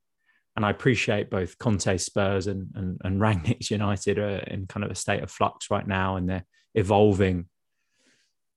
And 0.55 0.65
I 0.65 0.69
appreciate 0.69 1.29
both 1.29 1.57
Conte 1.57 1.97
Spurs 1.97 2.47
and, 2.47 2.67
and, 2.75 3.01
and 3.03 3.55
United 3.69 4.19
are 4.19 4.37
in 4.37 4.67
kind 4.67 4.83
of 4.83 4.91
a 4.91 4.95
state 4.95 5.23
of 5.23 5.31
flux 5.31 5.71
right 5.71 5.87
now 5.87 6.15
and 6.15 6.29
they're 6.29 6.45
evolving 6.75 7.47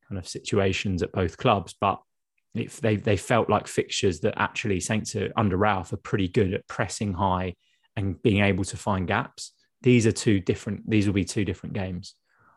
kind 0.08 0.18
of 0.18 0.28
situations 0.28 1.02
at 1.02 1.12
both 1.12 1.38
clubs. 1.38 1.74
But 1.80 2.00
if 2.54 2.80
they 2.80 2.96
they 2.96 3.16
felt 3.16 3.50
like 3.50 3.66
fixtures 3.66 4.20
that 4.20 4.38
actually 4.38 4.80
Saints 4.80 5.14
are 5.16 5.32
under 5.36 5.56
Ralph 5.56 5.92
are 5.92 5.98
pretty 5.98 6.28
good 6.28 6.54
at 6.54 6.66
pressing 6.68 7.14
high 7.14 7.54
and 7.96 8.20
being 8.22 8.42
able 8.42 8.64
to 8.64 8.76
find 8.76 9.06
gaps. 9.06 9.52
These 9.82 10.06
are 10.06 10.12
two 10.12 10.40
different. 10.40 10.88
These 10.88 11.06
will 11.06 11.14
be 11.14 11.24
two 11.24 11.44
different 11.44 11.74
games. 11.74 12.14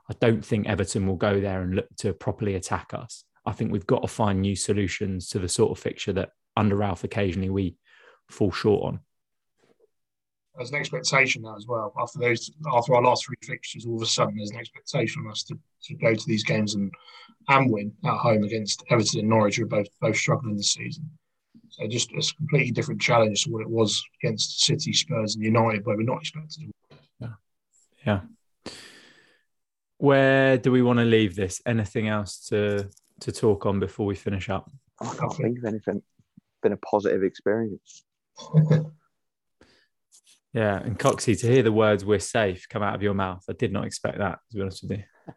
I 0.09 0.13
don't 0.19 0.43
think 0.43 0.67
Everton 0.67 1.05
will 1.05 1.15
go 1.15 1.39
there 1.39 1.61
and 1.61 1.75
look 1.75 1.87
to 1.97 2.13
properly 2.13 2.55
attack 2.55 2.93
us. 2.93 3.23
I 3.45 3.51
think 3.51 3.71
we've 3.71 3.87
got 3.87 4.01
to 4.01 4.07
find 4.07 4.41
new 4.41 4.55
solutions 4.55 5.29
to 5.29 5.39
the 5.39 5.47
sort 5.47 5.71
of 5.71 5.81
fixture 5.81 6.13
that 6.13 6.31
under 6.57 6.75
Ralph 6.75 7.03
occasionally 7.03 7.49
we 7.49 7.75
fall 8.29 8.51
short 8.51 8.85
on. 8.85 8.99
There's 10.55 10.71
an 10.71 10.79
expectation 10.79 11.43
now 11.43 11.55
as 11.55 11.67
well. 11.67 11.93
After 11.97 12.19
those, 12.19 12.51
after 12.73 12.95
our 12.95 13.01
last 13.01 13.25
three 13.25 13.37
fixtures, 13.43 13.85
all 13.85 13.95
of 13.95 14.01
a 14.01 14.05
sudden 14.05 14.35
there's 14.35 14.51
an 14.51 14.57
expectation 14.57 15.23
on 15.25 15.31
us 15.31 15.43
to, 15.43 15.57
to 15.83 15.95
go 15.95 16.13
to 16.13 16.27
these 16.27 16.43
games 16.43 16.75
and 16.75 16.91
and 17.47 17.71
win 17.71 17.93
at 18.03 18.17
home 18.17 18.43
against 18.43 18.83
Everton 18.89 19.21
and 19.21 19.29
Norwich, 19.29 19.55
who 19.55 19.63
are 19.63 19.67
both 19.67 19.87
both 20.01 20.17
struggling 20.17 20.57
this 20.57 20.73
season. 20.73 21.09
So 21.69 21.87
just 21.87 22.11
a 22.11 22.35
completely 22.35 22.71
different 22.71 22.99
challenge 22.99 23.43
to 23.43 23.51
what 23.51 23.61
it 23.61 23.69
was 23.69 24.03
against 24.21 24.63
City, 24.63 24.91
Spurs, 24.91 25.35
and 25.35 25.45
United, 25.45 25.85
where 25.85 25.95
we're 25.95 26.03
not 26.03 26.21
expected. 26.21 26.59
To. 26.59 26.65
Win. 26.65 26.99
Yeah, 27.19 27.27
yeah. 28.05 28.19
Where 29.99 30.57
do 30.57 30.71
we 30.71 30.81
want 30.81 30.99
to 30.99 31.05
leave 31.05 31.35
this? 31.35 31.61
Anything 31.65 32.07
else 32.07 32.47
to 32.47 32.89
to 33.19 33.31
talk 33.33 33.65
on 33.65 33.81
before 33.81 34.05
we 34.05 34.15
finish 34.15 34.49
up? 34.49 34.71
I 35.01 35.13
can't 35.13 35.33
think 35.33 35.57
of 35.59 35.65
anything. 35.65 36.01
Been 36.63 36.71
a 36.71 36.77
positive 36.77 37.21
experience. 37.21 38.05
yeah, 40.53 40.79
and 40.79 40.97
Coxie, 40.97 41.37
to 41.41 41.47
hear 41.47 41.63
the 41.63 41.73
words 41.73 42.05
"we're 42.05 42.19
safe" 42.19 42.65
come 42.69 42.81
out 42.81 42.95
of 42.95 43.03
your 43.03 43.13
mouth, 43.13 43.43
I 43.49 43.53
did 43.53 43.73
not 43.73 43.83
expect 43.83 44.19
that. 44.19 44.39
To 44.51 44.55
be 44.55 44.61
honest 44.61 44.83
with 44.83 44.99
you, 44.99 45.03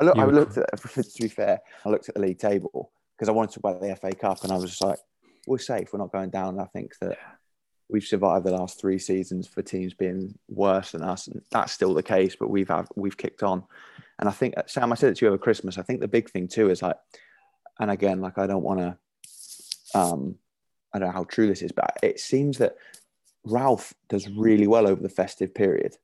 I, 0.00 0.04
look, 0.04 0.16
I 0.16 0.24
looked 0.24 0.56
at. 0.56 0.68
To 0.80 1.22
be 1.22 1.28
fair, 1.28 1.60
I 1.84 1.90
looked 1.90 2.08
at 2.08 2.14
the 2.14 2.22
league 2.22 2.38
table 2.38 2.90
because 3.14 3.28
I 3.28 3.32
wanted 3.32 3.52
to 3.52 3.60
win 3.62 3.80
the 3.80 3.94
FA 3.96 4.14
Cup, 4.14 4.44
and 4.44 4.52
I 4.52 4.56
was 4.56 4.70
just 4.70 4.82
like, 4.82 4.98
"We're 5.46 5.58
safe. 5.58 5.92
We're 5.92 5.98
not 5.98 6.12
going 6.12 6.30
down." 6.30 6.54
And 6.54 6.62
I 6.62 6.66
think 6.72 6.92
that 7.02 7.18
we've 7.88 8.04
survived 8.04 8.46
the 8.46 8.52
last 8.52 8.80
three 8.80 8.98
seasons 8.98 9.46
for 9.46 9.62
teams 9.62 9.94
being 9.94 10.38
worse 10.48 10.92
than 10.92 11.02
us, 11.02 11.28
and 11.28 11.42
that's 11.50 11.72
still 11.72 11.94
the 11.94 12.02
case. 12.02 12.36
But 12.36 12.50
we've 12.50 12.68
have, 12.68 12.88
we've 12.96 13.16
kicked 13.16 13.42
on, 13.42 13.64
and 14.18 14.28
I 14.28 14.32
think 14.32 14.54
Sam, 14.66 14.92
I 14.92 14.96
said 14.96 15.10
it 15.10 15.16
to 15.16 15.24
you 15.24 15.28
over 15.28 15.38
Christmas. 15.38 15.78
I 15.78 15.82
think 15.82 16.00
the 16.00 16.08
big 16.08 16.30
thing 16.30 16.48
too 16.48 16.70
is 16.70 16.82
like, 16.82 16.96
and 17.80 17.90
again, 17.90 18.20
like 18.20 18.38
I 18.38 18.46
don't 18.46 18.62
want 18.62 18.80
to, 18.80 19.98
um, 19.98 20.36
I 20.92 20.98
don't 20.98 21.08
know 21.08 21.14
how 21.14 21.24
true 21.24 21.46
this 21.46 21.62
is, 21.62 21.72
but 21.72 21.96
it 22.02 22.20
seems 22.20 22.58
that 22.58 22.76
Ralph 23.44 23.94
does 24.08 24.28
really 24.28 24.66
well 24.66 24.86
over 24.86 25.02
the 25.02 25.08
festive 25.08 25.54
period 25.54 25.96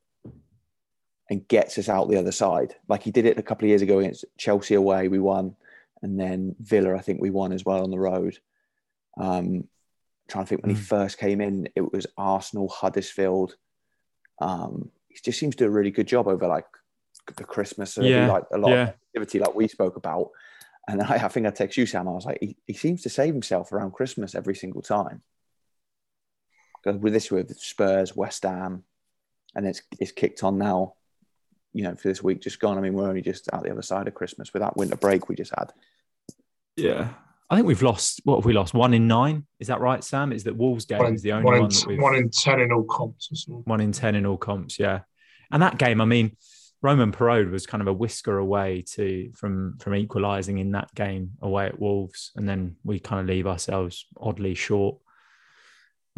and 1.30 1.46
gets 1.48 1.78
us 1.78 1.88
out 1.88 2.08
the 2.08 2.18
other 2.18 2.32
side. 2.32 2.74
Like 2.88 3.02
he 3.02 3.10
did 3.10 3.26
it 3.26 3.38
a 3.38 3.42
couple 3.42 3.66
of 3.66 3.68
years 3.68 3.82
ago 3.82 3.98
against 3.98 4.24
Chelsea 4.38 4.74
away, 4.74 5.08
we 5.08 5.18
won, 5.18 5.56
and 6.02 6.18
then 6.18 6.56
Villa, 6.60 6.96
I 6.96 7.00
think 7.00 7.20
we 7.20 7.30
won 7.30 7.52
as 7.52 7.64
well 7.64 7.82
on 7.82 7.90
the 7.90 7.98
road. 7.98 8.38
Um, 9.18 9.68
trying 10.28 10.44
to 10.44 10.48
think 10.48 10.62
when 10.62 10.74
mm. 10.74 10.78
he 10.78 10.82
first 10.82 11.18
came 11.18 11.40
in, 11.40 11.68
it 11.74 11.92
was 11.92 12.06
Arsenal, 12.16 12.68
Huddersfield. 12.68 13.56
Um, 14.40 14.90
he 15.08 15.18
just 15.24 15.38
seems 15.38 15.56
to 15.56 15.64
do 15.64 15.68
a 15.68 15.72
really 15.72 15.90
good 15.90 16.06
job 16.06 16.28
over 16.28 16.46
like 16.46 16.66
the 17.36 17.44
Christmas, 17.44 17.98
yeah, 18.00 18.30
like 18.30 18.44
a 18.52 18.58
lot 18.58 18.70
yeah. 18.70 18.82
of 18.82 18.88
activity 18.88 19.38
like 19.38 19.54
we 19.54 19.68
spoke 19.68 19.96
about. 19.96 20.30
And 20.86 21.02
I, 21.02 21.14
I 21.16 21.28
think 21.28 21.46
I 21.46 21.50
text 21.50 21.76
you, 21.76 21.86
Sam. 21.86 22.08
I 22.08 22.12
was 22.12 22.24
like, 22.24 22.38
he, 22.40 22.56
he 22.66 22.72
seems 22.72 23.02
to 23.02 23.10
save 23.10 23.34
himself 23.34 23.72
around 23.72 23.92
Christmas 23.92 24.34
every 24.34 24.54
single 24.54 24.82
time. 24.82 25.22
Because 26.82 27.00
with 27.00 27.12
this, 27.12 27.30
with 27.30 27.58
Spurs, 27.58 28.14
West 28.14 28.44
Ham, 28.44 28.84
and 29.54 29.66
it's 29.66 29.82
it's 29.98 30.12
kicked 30.12 30.44
on 30.44 30.58
now. 30.58 30.94
You 31.74 31.84
know, 31.84 31.94
for 31.96 32.08
this 32.08 32.22
week 32.22 32.40
just 32.40 32.60
gone. 32.60 32.78
I 32.78 32.80
mean, 32.80 32.94
we're 32.94 33.08
only 33.08 33.22
just 33.22 33.52
out 33.52 33.62
the 33.62 33.70
other 33.70 33.82
side 33.82 34.08
of 34.08 34.14
Christmas 34.14 34.52
with 34.52 34.62
that 34.62 34.76
winter 34.76 34.96
break 34.96 35.28
we 35.28 35.34
just 35.34 35.52
had. 35.56 35.72
Yeah, 36.76 37.10
I 37.50 37.56
think 37.56 37.66
we've 37.66 37.82
lost. 37.82 38.20
What 38.24 38.36
have 38.36 38.44
we 38.44 38.52
lost? 38.52 38.74
One 38.74 38.92
in 38.92 39.08
nine. 39.08 39.46
Is 39.58 39.68
that 39.68 39.80
right, 39.80 40.04
Sam? 40.04 40.32
Is 40.32 40.44
that 40.44 40.56
Wolves 40.56 40.84
game 40.84 41.14
is 41.14 41.22
the 41.22 41.32
only 41.32 41.44
one, 41.44 41.54
in, 41.56 41.62
one 41.62 42.00
one 42.00 42.14
in 42.14 42.30
ten 42.30 42.60
in 42.60 42.72
all 42.72 42.84
comps. 42.84 43.46
One 43.48 43.80
in 43.80 43.92
ten 43.92 44.14
in 44.14 44.26
all 44.26 44.36
comps. 44.36 44.78
Yeah, 44.78 45.00
and 45.50 45.62
that 45.62 45.78
game. 45.78 46.02
I 46.02 46.04
mean, 46.04 46.36
Roman 46.82 47.10
Perraud 47.10 47.50
was 47.50 47.66
kind 47.66 47.80
of 47.80 47.86
a 47.86 47.92
whisker 47.92 48.36
away 48.36 48.84
to 48.92 49.30
from 49.34 49.78
from 49.78 49.94
equalising 49.94 50.58
in 50.58 50.72
that 50.72 50.94
game 50.94 51.32
away 51.40 51.66
at 51.66 51.80
Wolves, 51.80 52.32
and 52.36 52.46
then 52.46 52.76
we 52.84 53.00
kind 53.00 53.20
of 53.20 53.26
leave 53.26 53.46
ourselves 53.46 54.04
oddly 54.20 54.54
short, 54.54 54.98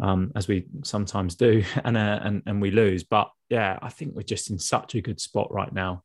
um, 0.01 0.33
as 0.35 0.49
we 0.49 0.65
sometimes 0.83 1.35
do, 1.35 1.63
and 1.85 1.95
uh, 1.95 2.19
and 2.21 2.43
and 2.45 2.61
we 2.61 2.71
lose. 2.71 3.05
But 3.05 3.31
yeah, 3.49 3.79
I 3.81 3.89
think 3.89 4.15
we're 4.15 4.23
just 4.23 4.49
in 4.49 4.59
such 4.59 4.95
a 4.95 5.01
good 5.01 5.21
spot 5.21 5.53
right 5.53 5.71
now 5.71 6.03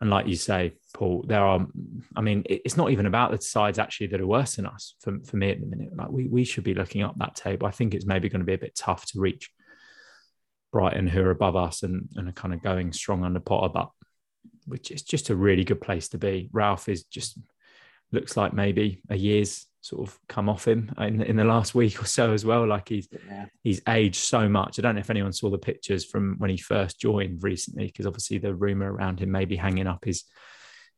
and 0.00 0.10
like 0.10 0.28
you 0.28 0.36
say, 0.36 0.74
Paul, 0.94 1.24
there 1.26 1.44
are. 1.44 1.66
I 2.14 2.20
mean, 2.20 2.44
it's 2.48 2.76
not 2.76 2.90
even 2.90 3.06
about 3.06 3.32
the 3.32 3.40
sides 3.40 3.78
actually 3.78 4.08
that 4.08 4.20
are 4.20 4.26
worse 4.26 4.56
than 4.56 4.66
us. 4.66 4.94
For, 5.00 5.18
for 5.24 5.36
me 5.36 5.50
at 5.50 5.60
the 5.60 5.66
minute, 5.66 5.96
like 5.96 6.10
we 6.10 6.28
we 6.28 6.44
should 6.44 6.64
be 6.64 6.74
looking 6.74 7.02
up 7.02 7.16
that 7.18 7.34
table. 7.34 7.66
I 7.66 7.72
think 7.72 7.94
it's 7.94 8.06
maybe 8.06 8.28
going 8.28 8.40
to 8.40 8.46
be 8.46 8.54
a 8.54 8.58
bit 8.58 8.76
tough 8.76 9.06
to 9.06 9.20
reach 9.20 9.50
Brighton, 10.72 11.08
who 11.08 11.22
are 11.22 11.30
above 11.30 11.56
us 11.56 11.82
and 11.82 12.08
and 12.14 12.28
are 12.28 12.32
kind 12.32 12.54
of 12.54 12.62
going 12.62 12.92
strong 12.92 13.24
under 13.24 13.40
Potter, 13.40 13.72
but 13.72 13.90
which 14.66 14.90
is 14.90 15.02
just 15.02 15.30
a 15.30 15.36
really 15.36 15.64
good 15.64 15.80
place 15.80 16.08
to 16.10 16.18
be. 16.18 16.48
Ralph 16.52 16.88
is 16.88 17.04
just 17.04 17.38
looks 18.12 18.36
like 18.36 18.52
maybe 18.52 19.02
a 19.10 19.16
year's 19.16 19.66
sort 19.80 20.08
of 20.08 20.18
come 20.28 20.48
off 20.48 20.66
him 20.66 20.92
in, 20.98 21.22
in 21.22 21.36
the 21.36 21.44
last 21.44 21.74
week 21.74 22.02
or 22.02 22.06
so 22.06 22.32
as 22.32 22.44
well. 22.44 22.66
Like 22.66 22.88
he's 22.88 23.08
yeah. 23.26 23.46
he's 23.62 23.80
aged 23.88 24.16
so 24.16 24.48
much. 24.48 24.78
I 24.78 24.82
don't 24.82 24.94
know 24.94 25.00
if 25.00 25.10
anyone 25.10 25.32
saw 25.32 25.50
the 25.50 25.58
pictures 25.58 26.04
from 26.04 26.36
when 26.38 26.50
he 26.50 26.56
first 26.56 27.00
joined 27.00 27.42
recently, 27.42 27.86
because 27.86 28.06
obviously 28.06 28.38
the 28.38 28.54
rumor 28.54 28.92
around 28.92 29.20
him 29.20 29.30
maybe 29.30 29.56
hanging 29.56 29.86
up 29.86 30.04
his 30.04 30.24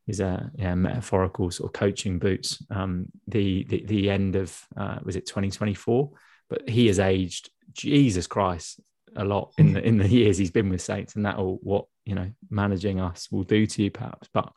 his 0.07 0.21
uh, 0.21 0.45
yeah, 0.57 0.75
metaphorical 0.75 1.51
sort 1.51 1.69
of 1.69 1.79
coaching 1.79 2.19
boots. 2.19 2.65
Um, 2.71 3.07
the, 3.29 3.65
the 3.65 3.85
the 3.87 4.11
end 4.11 4.37
of 4.37 4.59
uh, 4.77 4.99
was 5.05 5.17
it 5.17 5.27
2024? 5.27 6.11
But 6.49 6.69
he 6.69 6.89
has 6.89 6.99
aged 6.99 7.51
Jesus 7.73 8.27
Christ 8.27 8.81
a 9.17 9.25
lot 9.25 9.53
in 9.59 9.73
the 9.73 9.85
in 9.87 9.99
the 9.99 10.09
years 10.09 10.39
he's 10.39 10.51
been 10.51 10.71
with 10.71 10.83
Saints, 10.83 11.17
and 11.17 11.27
that 11.27 11.39
will 11.39 11.59
what 11.63 11.85
you 12.05 12.15
know 12.15 12.31
managing 12.49 13.01
us 13.01 13.29
will 13.31 13.45
do 13.45 13.67
to 13.67 13.83
you 13.83 13.91
perhaps. 13.91 14.29
But 14.33 14.53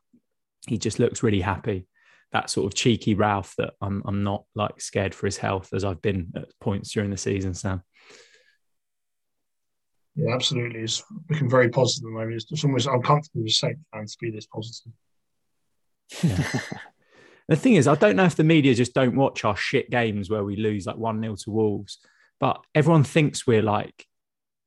he 0.65 0.77
just 0.77 0.97
looks 0.97 1.23
really 1.23 1.41
happy 1.41 1.87
that 2.33 2.49
sort 2.49 2.65
of 2.65 2.73
cheeky 2.73 3.13
Ralph 3.13 3.53
that 3.57 3.73
I'm 3.79 4.01
I'm 4.05 4.23
not 4.23 4.43
like 4.55 4.81
scared 4.81 5.15
for 5.15 5.27
his 5.27 5.37
health 5.37 5.69
as 5.73 5.85
I've 5.85 6.01
been 6.01 6.33
at 6.35 6.47
points 6.59 6.91
during 6.91 7.11
the 7.11 7.17
season, 7.17 7.53
Sam. 7.53 7.83
Yeah, 10.15 10.33
absolutely. 10.33 10.81
It's 10.81 11.03
looking 11.29 11.49
very 11.49 11.69
positive 11.69 12.07
at 12.07 12.11
the 12.11 12.19
moment. 12.19 12.43
It's 12.49 12.63
almost 12.63 12.87
uncomfortable 12.87 13.43
with 13.43 13.51
Saint 13.51 13.77
fans 13.91 14.15
to 14.15 14.17
be 14.21 14.31
this 14.31 14.45
positive. 14.45 14.91
Yeah. 16.23 16.59
the 17.47 17.55
thing 17.55 17.75
is, 17.75 17.87
I 17.87 17.95
don't 17.95 18.15
know 18.15 18.25
if 18.25 18.35
the 18.35 18.43
media 18.43 18.75
just 18.75 18.93
don't 18.93 19.15
watch 19.15 19.43
our 19.43 19.55
shit 19.55 19.89
games 19.89 20.29
where 20.29 20.43
we 20.43 20.55
lose 20.55 20.85
like 20.85 20.97
1 20.97 21.21
0 21.21 21.35
to 21.35 21.51
Wolves, 21.51 21.99
but 22.39 22.63
everyone 22.75 23.03
thinks 23.03 23.47
we're 23.47 23.63
like, 23.63 24.05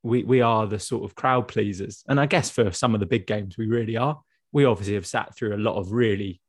we, 0.02 0.24
we 0.24 0.40
are 0.40 0.66
the 0.66 0.80
sort 0.80 1.04
of 1.04 1.14
crowd 1.14 1.46
pleasers. 1.46 2.04
And 2.08 2.18
I 2.18 2.26
guess 2.26 2.50
for 2.50 2.72
some 2.72 2.94
of 2.94 3.00
the 3.00 3.06
big 3.06 3.26
games, 3.26 3.56
we 3.56 3.66
really 3.66 3.96
are. 3.96 4.20
We 4.52 4.64
obviously 4.64 4.94
have 4.94 5.06
sat 5.06 5.36
through 5.36 5.54
a 5.54 5.58
lot 5.58 5.76
of 5.76 5.92
really 5.92 6.40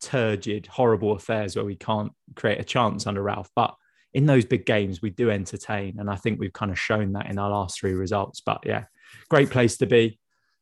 turgid, 0.00 0.66
horrible 0.66 1.12
affairs 1.12 1.56
where 1.56 1.64
we 1.64 1.76
can't 1.76 2.12
create 2.34 2.60
a 2.60 2.64
chance 2.64 3.06
under 3.06 3.22
Ralph. 3.22 3.50
But 3.54 3.74
in 4.14 4.26
those 4.26 4.44
big 4.44 4.66
games, 4.66 5.02
we 5.02 5.10
do 5.10 5.30
entertain. 5.30 5.98
And 5.98 6.10
I 6.10 6.16
think 6.16 6.40
we've 6.40 6.52
kind 6.52 6.70
of 6.70 6.78
shown 6.78 7.12
that 7.12 7.26
in 7.26 7.38
our 7.38 7.50
last 7.50 7.78
three 7.78 7.92
results. 7.92 8.40
But 8.40 8.60
yeah, 8.64 8.84
great 9.28 9.50
place 9.50 9.76
to 9.78 9.86
be. 9.86 10.18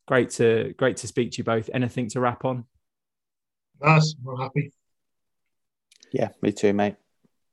Great 0.07 0.31
to 0.31 0.75
great 0.77 0.99
to 0.99 1.07
speak 1.07 1.33
to 1.33 1.39
you 1.39 1.45
both. 1.45 1.71
Anything 1.73 2.09
to 2.11 2.21
wrap 2.21 2.45
on? 2.45 2.65
Nice. 3.81 4.15
We're 4.23 4.41
happy. 4.41 4.73
Yeah, 6.13 6.29
me 6.43 6.53
too, 6.53 6.73
mate. 6.73 6.97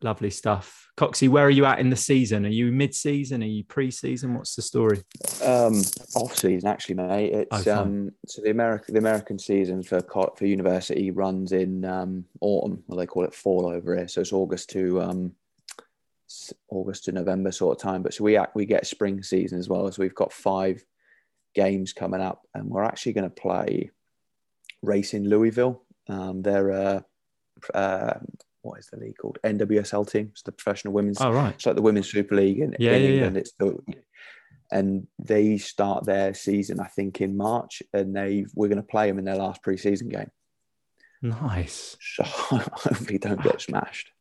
Lovely 0.01 0.29
stuff. 0.29 0.80
Coxie, 0.97 1.29
where 1.29 1.45
are 1.45 1.49
you 1.51 1.65
at 1.65 1.79
in 1.79 1.89
the 1.89 1.95
season? 1.95 2.45
Are 2.45 2.49
you 2.49 2.71
mid-season? 2.71 3.41
Are 3.41 3.47
you 3.47 3.63
pre-season? 3.63 4.33
What's 4.33 4.55
the 4.55 4.61
story? 4.61 5.03
Um, 5.41 5.81
off-season, 6.15 6.67
actually, 6.67 6.95
mate. 6.95 7.33
It's 7.33 7.67
oh, 7.67 7.81
um, 7.81 8.11
so 8.27 8.41
the 8.41 8.51
American 8.51 8.93
the 8.93 8.99
American 8.99 9.39
season 9.39 9.83
for 9.83 10.01
for 10.01 10.45
university 10.45 11.09
runs 11.11 11.53
in 11.53 11.85
um, 11.85 12.25
autumn. 12.41 12.83
Well, 12.87 12.97
they 12.97 13.07
call 13.07 13.23
it 13.23 13.33
fall 13.33 13.67
over 13.67 13.95
here. 13.95 14.07
So 14.07 14.21
it's 14.21 14.33
August 14.33 14.69
to 14.71 15.01
um, 15.01 15.31
August 16.69 17.05
to 17.05 17.13
November 17.13 17.51
sort 17.51 17.77
of 17.77 17.81
time. 17.81 18.03
But 18.03 18.13
so 18.13 18.23
we 18.23 18.37
act, 18.37 18.55
we 18.55 18.65
get 18.65 18.85
spring 18.85 19.23
season 19.23 19.59
as 19.59 19.69
well. 19.69 19.89
So 19.91 20.01
we've 20.01 20.13
got 20.13 20.33
five 20.33 20.83
games 21.55 21.93
coming 21.93 22.21
up, 22.21 22.45
and 22.53 22.69
we're 22.69 22.83
actually 22.83 23.13
going 23.13 23.29
to 23.29 23.41
play 23.41 23.91
Racing 24.81 25.23
Louisville. 25.23 25.83
Um, 26.07 26.41
they're 26.41 26.71
uh, 26.71 27.01
uh, 27.73 28.19
what 28.61 28.79
is 28.79 28.87
the 28.87 28.97
league 28.97 29.17
called? 29.17 29.39
NWSL 29.43 30.09
team. 30.09 30.29
It's 30.31 30.43
the 30.43 30.51
professional 30.51 30.93
women's. 30.93 31.19
Oh 31.21 31.31
right. 31.31 31.53
It's 31.53 31.65
like 31.65 31.75
the 31.75 31.81
women's 31.81 32.09
Super 32.11 32.35
League 32.35 32.59
in, 32.59 32.75
yeah, 32.79 32.93
in 32.93 33.01
yeah, 33.01 33.09
England. 33.09 33.35
Yeah. 33.35 33.39
It's 33.39 33.53
the, 33.57 33.77
and 34.71 35.07
they 35.19 35.57
start 35.57 36.05
their 36.05 36.33
season, 36.33 36.79
I 36.79 36.87
think, 36.87 37.21
in 37.21 37.35
March, 37.35 37.83
and 37.93 38.15
they 38.15 38.45
we're 38.55 38.69
going 38.69 38.77
to 38.77 38.83
play 38.83 39.07
them 39.07 39.19
in 39.19 39.25
their 39.25 39.35
last 39.35 39.61
preseason 39.63 40.09
game. 40.09 40.29
Nice. 41.21 41.97
So 41.99 42.23
hopefully, 42.25 43.17
don't 43.17 43.43
get 43.43 43.61
smashed. 43.61 44.11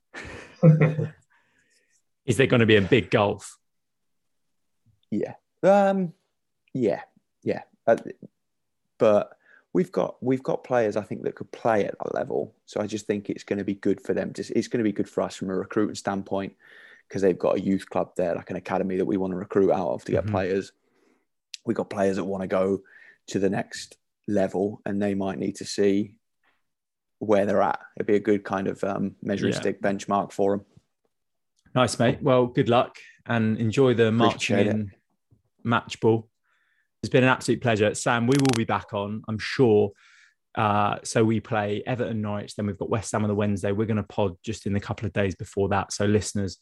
is 2.26 2.36
there 2.36 2.46
going 2.46 2.60
to 2.60 2.66
be 2.66 2.76
a 2.76 2.82
big 2.82 3.10
golf? 3.10 3.58
Yeah. 5.10 5.34
Um. 5.62 6.12
Yeah. 6.74 7.02
Yeah. 7.42 7.62
Uh, 7.86 7.96
but 8.98 9.32
we've 9.72 9.92
got 9.92 10.16
we've 10.20 10.42
got 10.42 10.64
players 10.64 10.96
I 10.96 11.02
think 11.02 11.22
that 11.22 11.34
could 11.36 11.50
play 11.52 11.84
at 11.84 11.96
that 11.98 12.14
level. 12.14 12.54
So 12.66 12.80
I 12.80 12.86
just 12.86 13.06
think 13.06 13.30
it's 13.30 13.44
going 13.44 13.58
to 13.58 13.64
be 13.64 13.74
good 13.74 14.00
for 14.00 14.14
them. 14.14 14.32
Just 14.32 14.50
it's 14.52 14.68
going 14.68 14.78
to 14.78 14.88
be 14.88 14.92
good 14.92 15.08
for 15.08 15.22
us 15.22 15.36
from 15.36 15.50
a 15.50 15.54
recruiting 15.54 15.94
standpoint 15.94 16.54
because 17.08 17.22
they've 17.22 17.38
got 17.38 17.56
a 17.56 17.60
youth 17.60 17.88
club 17.90 18.12
there, 18.16 18.34
like 18.34 18.50
an 18.50 18.56
academy 18.56 18.96
that 18.96 19.04
we 19.04 19.16
want 19.16 19.32
to 19.32 19.36
recruit 19.36 19.72
out 19.72 19.88
of 19.90 20.04
to 20.04 20.12
get 20.12 20.24
Mhm. 20.26 20.30
players. 20.30 20.72
We've 21.66 21.76
got 21.76 21.90
players 21.90 22.16
that 22.16 22.24
want 22.24 22.42
to 22.42 22.46
go 22.46 22.82
to 23.28 23.38
the 23.38 23.50
next 23.50 23.98
level, 24.28 24.80
and 24.86 25.02
they 25.02 25.14
might 25.14 25.38
need 25.38 25.56
to 25.56 25.64
see 25.64 26.14
where 27.18 27.44
they're 27.46 27.60
at. 27.62 27.80
It'd 27.96 28.06
be 28.06 28.16
a 28.16 28.20
good 28.20 28.44
kind 28.44 28.66
of 28.68 28.82
um, 28.84 29.16
measuring 29.22 29.52
Yeah. 29.52 29.60
stick 29.60 29.82
benchmark 29.82 30.32
for 30.32 30.56
them. 30.56 30.66
Nice, 31.74 31.98
mate. 31.98 32.22
Well, 32.22 32.46
good 32.46 32.68
luck 32.68 32.96
and 33.26 33.58
enjoy 33.58 33.94
the 33.94 34.10
marching 34.10 34.58
it. 34.58 34.86
match 35.64 36.00
ball. 36.00 36.29
It's 37.02 37.10
been 37.10 37.24
an 37.24 37.30
absolute 37.30 37.62
pleasure. 37.62 37.94
Sam, 37.94 38.26
we 38.26 38.36
will 38.38 38.54
be 38.54 38.64
back 38.64 38.92
on, 38.92 39.22
I'm 39.26 39.38
sure. 39.38 39.92
Uh, 40.54 40.98
so 41.02 41.24
we 41.24 41.40
play 41.40 41.82
Everton 41.86 42.20
Norwich, 42.20 42.56
then 42.56 42.66
we've 42.66 42.76
got 42.76 42.90
West 42.90 43.12
Ham 43.12 43.22
on 43.22 43.28
the 43.28 43.34
Wednesday. 43.34 43.72
We're 43.72 43.86
going 43.86 43.96
to 43.96 44.02
pod 44.02 44.36
just 44.44 44.66
in 44.66 44.74
the 44.74 44.80
couple 44.80 45.06
of 45.06 45.12
days 45.12 45.34
before 45.34 45.70
that. 45.70 45.92
So 45.92 46.04
listeners, 46.04 46.58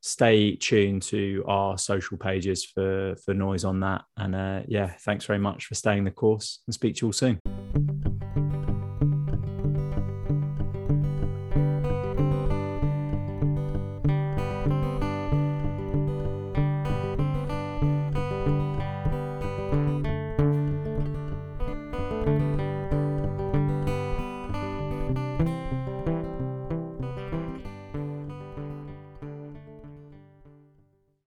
stay 0.00 0.54
tuned 0.56 1.02
to 1.02 1.44
our 1.46 1.76
social 1.76 2.16
pages 2.16 2.64
for 2.64 3.16
for 3.24 3.34
noise 3.34 3.64
on 3.64 3.80
that. 3.80 4.02
And 4.16 4.34
uh, 4.34 4.62
yeah, 4.68 4.92
thanks 5.00 5.26
very 5.26 5.38
much 5.38 5.66
for 5.66 5.74
staying 5.74 6.04
the 6.04 6.10
course 6.10 6.60
and 6.66 6.72
speak 6.72 6.96
to 6.96 7.06
you 7.06 7.08
all 7.08 7.12
soon. 7.12 7.40